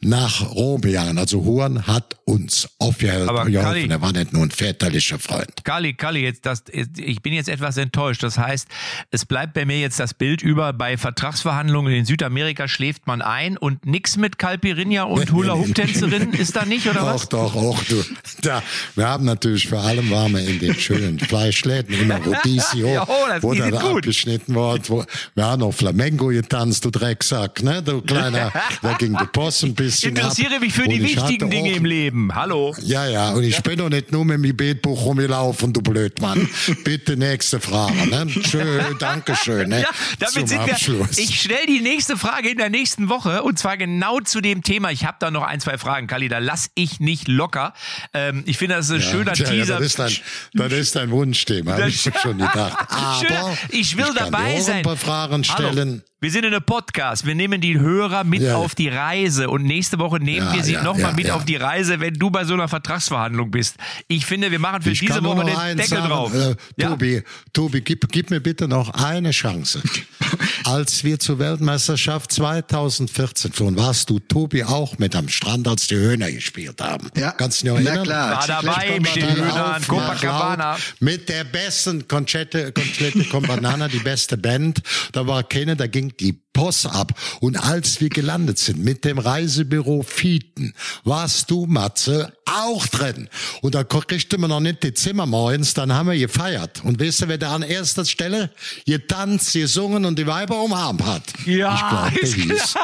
nach 0.01 0.51
Rom 0.51 0.81
gegangen. 0.81 1.17
Also 1.17 1.43
Huan 1.45 1.87
hat 1.87 2.17
uns 2.25 2.69
aufgehelfen. 2.79 3.29
Aber 3.29 3.49
Kali, 3.49 3.87
war 4.01 4.11
nicht 4.11 4.33
nur 4.33 4.43
ein 4.43 4.51
väterlicher 4.51 5.19
Freund. 5.19 5.63
Kali, 5.63 5.93
Kali, 5.93 6.21
jetzt 6.21 6.45
das, 6.45 6.63
ich 6.71 7.21
bin 7.21 7.33
jetzt 7.33 7.49
etwas 7.49 7.77
enttäuscht. 7.77 8.23
Das 8.23 8.37
heißt, 8.37 8.67
es 9.11 9.25
bleibt 9.25 9.53
bei 9.53 9.65
mir 9.65 9.79
jetzt 9.79 9.99
das 9.99 10.13
Bild 10.13 10.41
über, 10.41 10.73
bei 10.73 10.97
Vertragsverhandlungen 10.97 11.93
in 11.93 12.05
Südamerika 12.05 12.67
schläft 12.67 13.07
man 13.07 13.21
ein 13.21 13.57
und 13.57 13.85
nix 13.85 14.17
mit 14.17 14.37
Calpirinha 14.37 15.03
und 15.03 15.31
Hula-Hoop-Tänzerinnen 15.31 16.33
ist 16.33 16.55
da 16.55 16.65
nicht, 16.65 16.87
oder 16.87 17.05
was? 17.05 17.29
Doch, 17.29 17.53
doch, 17.53 17.55
auch 17.55 17.83
du. 17.85 18.03
Da, 18.41 18.61
wir 18.95 19.07
haben 19.07 19.25
natürlich 19.25 19.67
vor 19.67 19.79
allem 19.79 20.09
waren 20.09 20.33
wir 20.33 20.41
in 20.41 20.59
den 20.59 20.75
schönen 20.75 21.19
Fleischläden 21.19 21.99
immer 21.99 22.17
Rodizio, 22.25 22.87
ja, 22.87 23.03
oh, 23.07 23.41
wo 23.41 23.53
dann 23.53 23.73
abgeschnitten 23.73 24.55
worden. 24.55 24.83
Wo, 24.87 25.05
wir 25.35 25.45
haben 25.45 25.59
noch 25.61 25.73
Flamengo 25.73 26.27
getanzt, 26.27 26.85
du 26.85 26.91
Drecksack, 26.91 27.63
ne, 27.63 27.81
du 27.81 28.01
kleiner, 28.01 28.51
da 28.81 28.93
ging 28.93 29.13
der 29.13 29.25
Post 29.25 29.63
ein 29.63 29.75
bisschen 29.75 30.15
Interessiere 30.15 30.55
ab. 30.55 30.61
mich 30.61 30.73
für 30.73 30.87
die 30.87 31.01
wichtigen 31.01 31.49
Dinge 31.49 31.73
im 31.73 31.85
Leben. 31.85 32.33
Hallo. 32.35 32.75
Ja, 32.81 33.07
ja, 33.07 33.31
und 33.31 33.43
ich 33.43 33.61
bin 33.61 33.81
doch 33.89 33.95
nicht 33.97 34.11
nur 34.11 34.25
mit 34.25 34.43
dem 34.43 34.55
Betbuch 34.55 35.05
rumgelaufen, 35.05 35.73
du 35.73 35.81
Blödmann. 35.81 36.47
Bitte 36.83 37.17
nächste 37.17 37.59
Frage. 37.59 38.07
Ne? 38.07 38.27
Schön, 38.29 38.81
danke 38.99 39.35
schön. 39.35 39.69
Ne? 39.69 39.79
Ja, 39.89 39.89
damit 40.19 40.49
sind 40.49 40.59
Abschluss. 40.59 41.17
wir. 41.17 41.23
Ich 41.23 41.39
stelle 41.39 41.65
die 41.65 41.79
nächste 41.79 42.17
Frage 42.17 42.49
in 42.49 42.57
der 42.57 42.69
nächsten 42.69 43.07
Woche 43.07 43.43
und 43.43 43.57
zwar 43.57 43.77
genau 43.77 44.19
zu 44.19 44.41
dem 44.41 44.61
Thema. 44.61 44.91
Ich 44.91 45.05
habe 45.05 45.17
da 45.19 45.31
noch 45.31 45.43
ein, 45.43 45.61
zwei 45.61 45.77
Fragen, 45.77 46.07
Kali, 46.07 46.27
da 46.27 46.39
lass 46.39 46.69
ich 46.75 46.99
nicht 46.99 47.29
locker. 47.29 47.73
Ähm, 48.13 48.43
ich 48.45 48.57
finde, 48.57 48.75
das 48.75 48.87
ist 48.87 48.91
ein 48.91 49.01
ja, 49.01 49.09
schöner 49.09 49.33
tja, 49.33 49.49
Teaser. 49.49 49.73
Ja, 49.75 49.79
das, 49.79 49.87
ist 49.87 49.99
dein, 49.99 50.11
das 50.53 50.73
ist 50.73 50.95
dein 50.95 51.11
Wunschthema, 51.11 51.73
habe 51.73 51.87
ich 51.87 52.01
schon 52.01 52.37
gedacht. 52.39 52.87
Aber 52.89 53.57
ich 53.69 53.95
will 53.95 54.05
ich 54.09 54.15
dabei 54.15 54.59
sein. 54.59 54.77
ein 54.77 54.83
paar 54.83 54.97
Fragen 54.97 55.43
stellen. 55.43 55.89
Hallo. 55.89 56.01
Wir 56.21 56.31
sind 56.31 56.43
in 56.43 56.53
einem 56.53 56.65
Podcast. 56.65 57.25
Wir 57.25 57.33
nehmen 57.33 57.61
die 57.61 57.79
Hörer 57.79 58.25
mit 58.25 58.41
ja. 58.41 58.57
auf 58.57 58.75
die 58.75 58.89
Reise 58.89 59.49
und 59.49 59.63
nächste 59.63 59.99
Woche 59.99 60.19
nehmen 60.19 60.47
ja, 60.47 60.53
wir 60.53 60.63
sie 60.65 60.73
ja, 60.73 60.83
nochmal 60.83 61.11
ja, 61.11 61.15
mit 61.15 61.31
auf 61.31 61.45
die 61.45 61.55
Reise, 61.55 62.01
wenn 62.01 62.13
du 62.15 62.29
bei 62.29 62.43
so 62.43 62.55
einer 62.55 62.67
Vertragsverhandlung 62.67 63.51
bist. 63.51 63.77
Ich 64.07 64.25
finde, 64.25 64.51
wir 64.51 64.59
machen 64.59 64.81
für 64.81 64.91
ich 64.91 64.99
diese 64.99 65.23
Woche 65.23 65.45
den 65.45 65.77
Deckel 65.77 65.97
sagen, 65.97 66.09
drauf. 66.09 66.33
Äh, 66.33 66.55
Tobi, 66.81 67.23
Tobi, 67.53 67.81
gib, 67.81 68.07
gib 68.11 68.29
mir 68.29 68.39
bitte 68.39 68.67
noch 68.67 68.89
eine 68.89 69.31
Chance. 69.31 69.81
als 70.65 71.03
wir 71.03 71.19
zur 71.19 71.39
Weltmeisterschaft 71.39 72.31
2014 72.31 73.51
flohen, 73.51 73.77
warst 73.77 74.09
du, 74.09 74.19
Tobi, 74.19 74.63
auch 74.63 74.97
mit 74.97 75.15
am 75.15 75.29
Strand, 75.29 75.67
als 75.67 75.87
die 75.87 75.95
Höhner 75.95 76.31
gespielt 76.31 76.81
haben. 76.81 77.09
Ja. 77.15 77.31
Kannst 77.31 77.61
du 77.61 77.65
dich 77.65 77.75
erinnern? 77.75 77.95
Na 77.97 78.03
klar. 78.03 78.37
War 78.37 78.47
dabei 78.47 78.99
mit 78.99 79.15
den 79.15 79.35
Höhnern, 79.35 79.87
Copacabana. 79.87 80.77
Mit 80.99 81.29
der 81.29 81.43
besten 81.43 82.07
Conchette, 82.07 82.71
Conchette 82.71 83.23
Combanana, 83.25 83.87
die 83.87 83.99
beste 83.99 84.37
Band. 84.37 84.81
Da 85.11 85.25
war 85.25 85.43
keiner, 85.43 85.75
da 85.75 85.87
ging 85.87 86.13
die 86.19 86.39
Post 86.59 86.87
ab. 86.87 87.13
Und 87.39 87.55
als 87.55 88.01
wir 88.01 88.09
gelandet 88.09 88.59
sind 88.59 88.83
mit 88.83 89.05
dem 89.05 89.17
Reisebüro 89.17 90.03
Fieten, 90.03 90.73
warst 91.05 91.49
du, 91.49 91.65
Matze, 91.65 92.33
auch 92.45 92.85
drin. 92.87 93.29
Und 93.61 93.75
da 93.75 93.85
kriegte 93.85 94.37
man 94.37 94.49
noch 94.49 94.59
nicht 94.59 94.83
die 94.83 94.93
Zimmer 94.93 95.25
morgens, 95.25 95.73
dann 95.73 95.93
haben 95.93 96.09
wir 96.09 96.17
gefeiert. 96.17 96.83
Und 96.83 96.99
wisst 96.99 97.21
ihr, 97.21 97.29
wer 97.29 97.37
da 97.37 97.55
an 97.55 97.61
erster 97.61 98.03
Stelle 98.03 98.49
getanzt, 98.85 99.53
gesungen 99.53 100.03
und 100.03 100.19
die 100.19 100.27
Weiber 100.27 100.61
umarmt 100.61 101.05
hat? 101.05 101.23
Ja, 101.45 102.11
ich 102.11 102.25
glaube, 102.27 102.45
der 102.45 102.57
hieß 102.57 102.75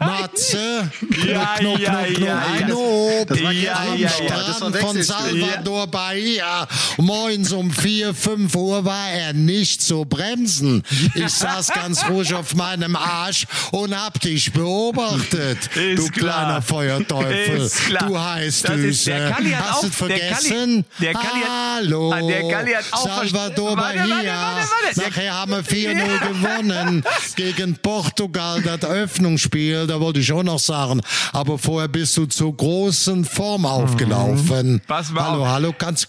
Matze, 0.00 0.90
ja, 1.26 1.54
Knob, 1.56 1.78
ja, 1.78 2.02
Knob, 2.02 2.16
Knob, 2.16 2.28
ja, 2.28 2.66
Knob, 2.66 3.28
das 3.28 3.38
ja, 3.38 3.86
am 3.92 3.98
ja, 3.98 4.08
Strand 4.10 4.76
von 4.76 5.02
Salvador 5.02 5.86
Bahia. 5.86 6.68
Morgens 6.98 7.52
um 7.52 7.70
vier, 7.70 8.12
fünf 8.12 8.54
Uhr 8.56 8.84
war 8.84 9.10
er 9.10 9.32
nicht 9.32 9.80
zu 9.80 10.04
bremsen. 10.04 10.82
Ich 11.14 11.32
saß 11.32 11.68
ganz 11.68 12.04
ruhig 12.08 12.34
auf 12.34 12.54
meinem 12.54 12.96
Arm 12.96 13.21
Arsch 13.22 13.46
und 13.70 13.94
hab 13.98 14.20
dich 14.20 14.52
beobachtet. 14.52 15.58
Du 15.96 16.08
klar. 16.08 16.44
kleiner 16.44 16.62
Feuerteufel. 16.62 17.70
Klar. 17.86 18.06
Du 18.08 18.18
heißt 18.18 18.68
Düse. 18.68 19.34
Hast 19.34 19.82
du 19.82 19.88
der 19.88 19.92
vergessen? 19.92 20.84
Kalli- 20.98 21.00
der 21.00 21.12
Kalli 21.12 21.40
hat- 21.42 21.48
Hallo. 21.76 22.12
Ah, 22.12 22.20
der 22.20 22.48
Kalli 22.48 22.72
hat 22.72 22.84
auch 22.92 23.04
Salvador 23.04 23.76
warte, 23.76 23.98
Bahia. 23.98 24.12
warte, 24.14 24.68
warte. 24.94 25.00
Nachher 25.10 25.34
haben 25.34 25.52
wir 25.52 25.64
4-0 25.64 26.28
gewonnen 26.28 27.04
gegen 27.36 27.76
Portugal, 27.76 28.62
das 28.62 28.82
Eröffnungsspiel. 28.82 29.86
Da 29.86 30.00
wollte 30.00 30.20
ich 30.20 30.32
auch 30.32 30.42
noch 30.42 30.58
sagen. 30.58 31.00
Aber 31.32 31.58
vorher 31.58 31.88
bist 31.88 32.16
du 32.16 32.26
zur 32.26 32.56
großen 32.56 33.24
Form 33.24 33.66
aufgelaufen. 33.66 34.74
Mhm. 34.74 34.80
Pass 34.86 35.10
mal 35.10 35.24
hallo, 35.24 35.42
auf. 35.42 35.48
hallo. 35.48 35.74
Kannst, 35.76 36.08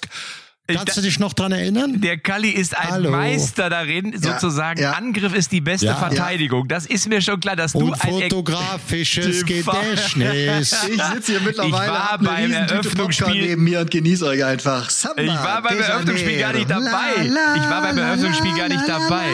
kannst 0.67 0.89
da- 0.89 0.93
du 0.93 1.01
dich 1.01 1.19
noch 1.19 1.33
dran 1.33 1.51
erinnern? 1.51 1.99
Der 1.99 2.17
Kalli 2.17 2.49
ist 2.49 2.77
ein 2.77 2.89
Hallo. 2.89 3.11
Meister 3.11 3.69
darin, 3.69 4.15
sozusagen. 4.17 4.79
ja. 4.81 4.93
Angriff 4.93 5.33
ist 5.35 5.51
die 5.51 5.59
beste 5.59 5.87
Ja. 5.87 5.95
Verteidigung. 5.95 6.67
Das 6.69 6.85
ist 6.85 7.07
mir 7.09 7.21
schon 7.21 7.39
klar, 7.41 7.55
dass 7.57 7.73
du 7.73 7.79
Und 7.79 7.93
ein 8.01 8.09
fotografisches 8.09 9.45
Gedächtnis. 9.45 10.73
Ich 10.93 11.01
sitze 11.03 11.31
hier 11.33 11.41
mittlerweile, 11.41 11.85
Ich 11.85 11.89
war 11.91 12.17
beim 12.19 12.51
Eröffnungsspiel- 12.51 13.33
neben 13.33 13.63
mir 13.63 13.81
und 13.81 13.91
genieße 13.91 14.25
euch 14.25 14.43
einfach. 14.43 14.89
Samba, 14.89 15.21
Ich 15.21 15.29
war 15.29 15.61
beim 15.61 15.79
Eröffnungsspiel 15.79 16.39
gar 16.39 16.53
nicht 16.53 16.69
dabei. 16.69 17.23
La, 17.23 17.55
Ich 17.55 17.69
war 17.69 17.81
beim 17.81 17.97
la, 17.97 18.07
Eröffnungsspiel 18.07 18.55
gar 18.55 18.67
nicht 18.69 18.87
la, 18.87 18.99
dabei. 18.99 19.25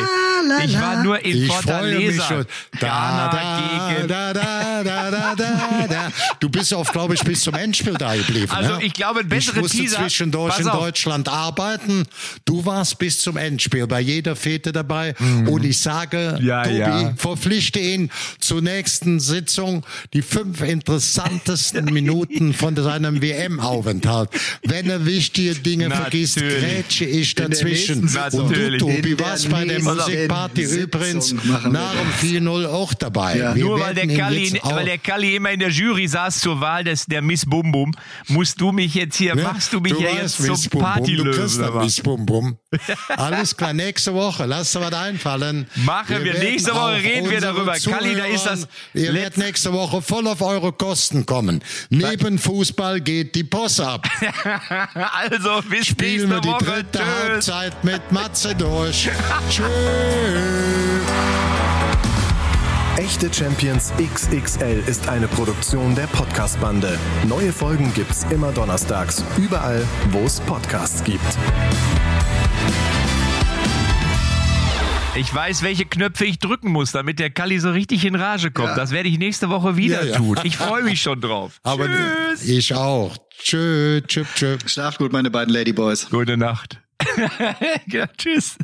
la, 0.48 0.58
la, 0.58 0.64
Ich 0.66 0.80
war 0.82 1.04
nur 1.04 1.24
in 1.24 1.44
Ich 1.44 1.52
Fortaleza. 1.52 2.46
Da, 2.80 3.96
gegen. 3.98 4.08
da, 4.08 4.34
da, 4.34 4.84
da, 4.84 5.12
da, 5.12 5.36
da, 5.36 5.88
da. 5.88 6.12
Du 6.40 6.50
bist 6.50 6.74
auch, 6.74 6.92
glaube 6.92 7.14
ich, 7.14 7.22
bis 7.24 7.42
zum 7.42 7.54
Endspiel 7.56 7.94
da 7.96 8.16
geblieben. 8.16 8.52
Also 8.52 8.76
ne? 8.78 8.84
ich 8.84 8.94
glaube, 8.94 9.20
ein 9.22 9.30
bessere 9.30 9.58
Ich 9.58 9.62
musste 9.62 9.78
Teaser- 9.78 9.98
zwischendurch 10.00 10.60
in 10.60 10.68
auf. 10.68 10.80
Deutschland 11.24 11.30
arbeiten. 11.30 12.06
Du 12.46 12.66
warst 12.66 12.98
bis 13.00 13.20
zum 13.22 13.38
Endspiel 13.38 13.88
bei 13.88 14.00
jeder 14.02 14.36
Fete 14.36 14.72
dabei. 14.72 15.16
Und 15.48 15.64
ich 15.66 15.80
sage, 15.80 16.38
Mhm. 16.40 16.46
Ja, 16.46 16.64
Tobi, 16.64 16.78
ja. 16.78 17.14
verpflichte 17.18 17.80
ihn 17.80 18.10
zur 18.40 18.62
nächsten 18.62 19.20
Sitzung 19.20 19.84
die 20.14 20.22
fünf 20.22 20.62
interessantesten 20.62 21.86
Minuten 21.94 22.54
von 22.54 22.76
seinem 22.76 23.22
WM-Aufenthalt. 23.22 24.30
Wenn 24.64 24.90
er 24.90 25.06
wichtige 25.06 25.56
Dinge 25.56 25.90
vergisst, 25.92 26.38
Natürlich. 26.38 26.60
grätsche 26.64 27.06
ich 27.06 27.36
dazwischen. 27.36 28.04
Und 28.34 28.56
du. 28.56 28.78
Tobi, 28.78 29.20
warst 29.20 29.50
bei 29.50 29.66
der 29.66 29.82
Musikparty 29.82 30.62
übrigens 30.64 31.34
nach 31.34 31.94
dem 32.22 32.46
4-0 32.48 32.66
auch 32.68 32.94
dabei. 32.94 33.38
Ja. 33.38 33.56
Nur 33.56 33.80
weil 33.80 33.94
der, 33.96 34.08
Kalli, 34.08 34.60
weil 34.64 34.86
der 34.86 34.98
Kalli 34.98 35.36
immer 35.36 35.52
in 35.52 35.60
der 35.60 35.70
Jury 35.70 36.08
saß 36.08 36.40
zur 36.40 36.60
Wahl 36.62 36.84
des, 36.84 37.06
der 37.06 37.22
Miss 37.22 37.46
Bum 37.46 37.72
Bum, 37.72 37.92
musst 38.28 38.60
du 38.62 38.72
mich 38.72 38.94
jetzt 38.96 39.18
hier, 39.18 39.36
Ne? 39.36 39.44
machst 39.44 39.74
du 39.74 39.80
mich 39.80 39.94
ja 39.94 40.10
weißt, 40.10 40.22
jetzt 40.22 40.38
zum 40.38 40.48
Miss 40.50 40.70
Bum, 41.18 41.26
Du 41.26 41.32
Partylöwen. 41.32 41.48
kriegst 41.48 41.60
aber. 41.62 41.84
Miss 41.84 42.02
Bum 42.02 42.26
Bum. 42.26 42.58
Alles 43.10 43.56
klar, 43.58 43.74
nächste 43.74 44.14
Woche. 44.14 44.46
Lass 44.46 44.72
dir 44.72 44.82
was 44.82 44.94
einfallen. 44.94 45.68
Machen 45.76 46.08
wir. 46.24 46.26
werden 46.26 46.40
Nächste 46.44 46.74
Woche 46.74 46.96
reden 46.96 47.30
wir 47.30 47.42
darüber. 47.42 47.74
Kalli, 47.74 48.16
da 48.16 48.26
ist 48.26 48.46
das 48.46 48.68
Ihr 48.94 49.14
werdet 49.14 49.38
nächste 49.38 49.74
Woche 49.74 50.02
voll 50.02 50.28
auf 50.28 50.42
eure 50.42 50.72
Kosten 50.72 51.26
kommen. 51.26 51.64
Neben 51.90 52.38
Fußball 52.40 53.02
geht 53.02 53.36
die 53.36 53.44
Post 53.44 53.82
ab. 53.82 54.08
Also, 54.94 55.62
bis 55.70 55.88
Spielen 55.88 56.30
wir 56.30 56.38
nächste 56.38 56.42
die 56.42 56.48
Woche. 56.50 56.66
dritte 56.66 57.00
Tschüss. 57.00 57.08
Halbzeit 57.24 57.84
mit 57.84 58.12
Matze 58.12 58.56
durch. 58.56 59.10
Tschüss. 59.50 59.66
Echte 63.00 63.34
Champions 63.34 63.94
XXL 63.98 64.84
ist 64.86 65.08
eine 65.08 65.30
Produktion 65.30 65.96
der 65.96 66.08
Podcast-Bande. 66.08 67.00
Neue 67.30 67.54
Folgen 67.54 67.94
gibt's 67.94 68.26
immer 68.30 68.52
donnerstags, 68.52 69.24
überall, 69.38 69.88
wo 70.12 70.20
es 70.26 70.42
Podcasts 70.42 71.02
gibt. 71.06 71.24
Ich 75.16 75.34
weiß, 75.34 75.64
welche 75.64 75.86
Knöpfe 75.86 76.26
ich 76.26 76.40
drücken 76.40 76.72
muss, 76.74 76.92
damit 76.92 77.20
der 77.20 77.30
Kalli 77.30 77.60
so 77.60 77.72
richtig 77.72 78.04
in 78.04 78.16
Rage 78.16 78.52
kommt. 78.52 78.78
Das 78.78 78.92
werde 78.92 79.08
ich 79.08 79.18
nächste 79.18 79.48
Woche 79.50 79.78
wieder 79.78 80.04
Ja, 80.04 80.12
ja. 80.12 80.18
tun. 80.18 80.38
Ich 80.44 80.58
freue 80.58 80.84
mich 80.84 81.02
schon 81.02 81.22
drauf. 81.22 81.60
Aber 81.64 81.88
Tschüss. 81.88 82.44
ich 82.50 82.74
auch. 82.74 83.16
Tschüss, 83.42 84.04
tschüss, 84.08 84.28
tschüss. 84.36 84.60
Schlaft 84.66 84.98
gut, 84.98 85.14
meine 85.14 85.32
beiden 85.32 85.54
Ladyboys. 85.54 86.10
Gute 86.10 86.36
Nacht. 86.36 86.82
ja, 87.88 88.08
tschüss. 88.18 88.58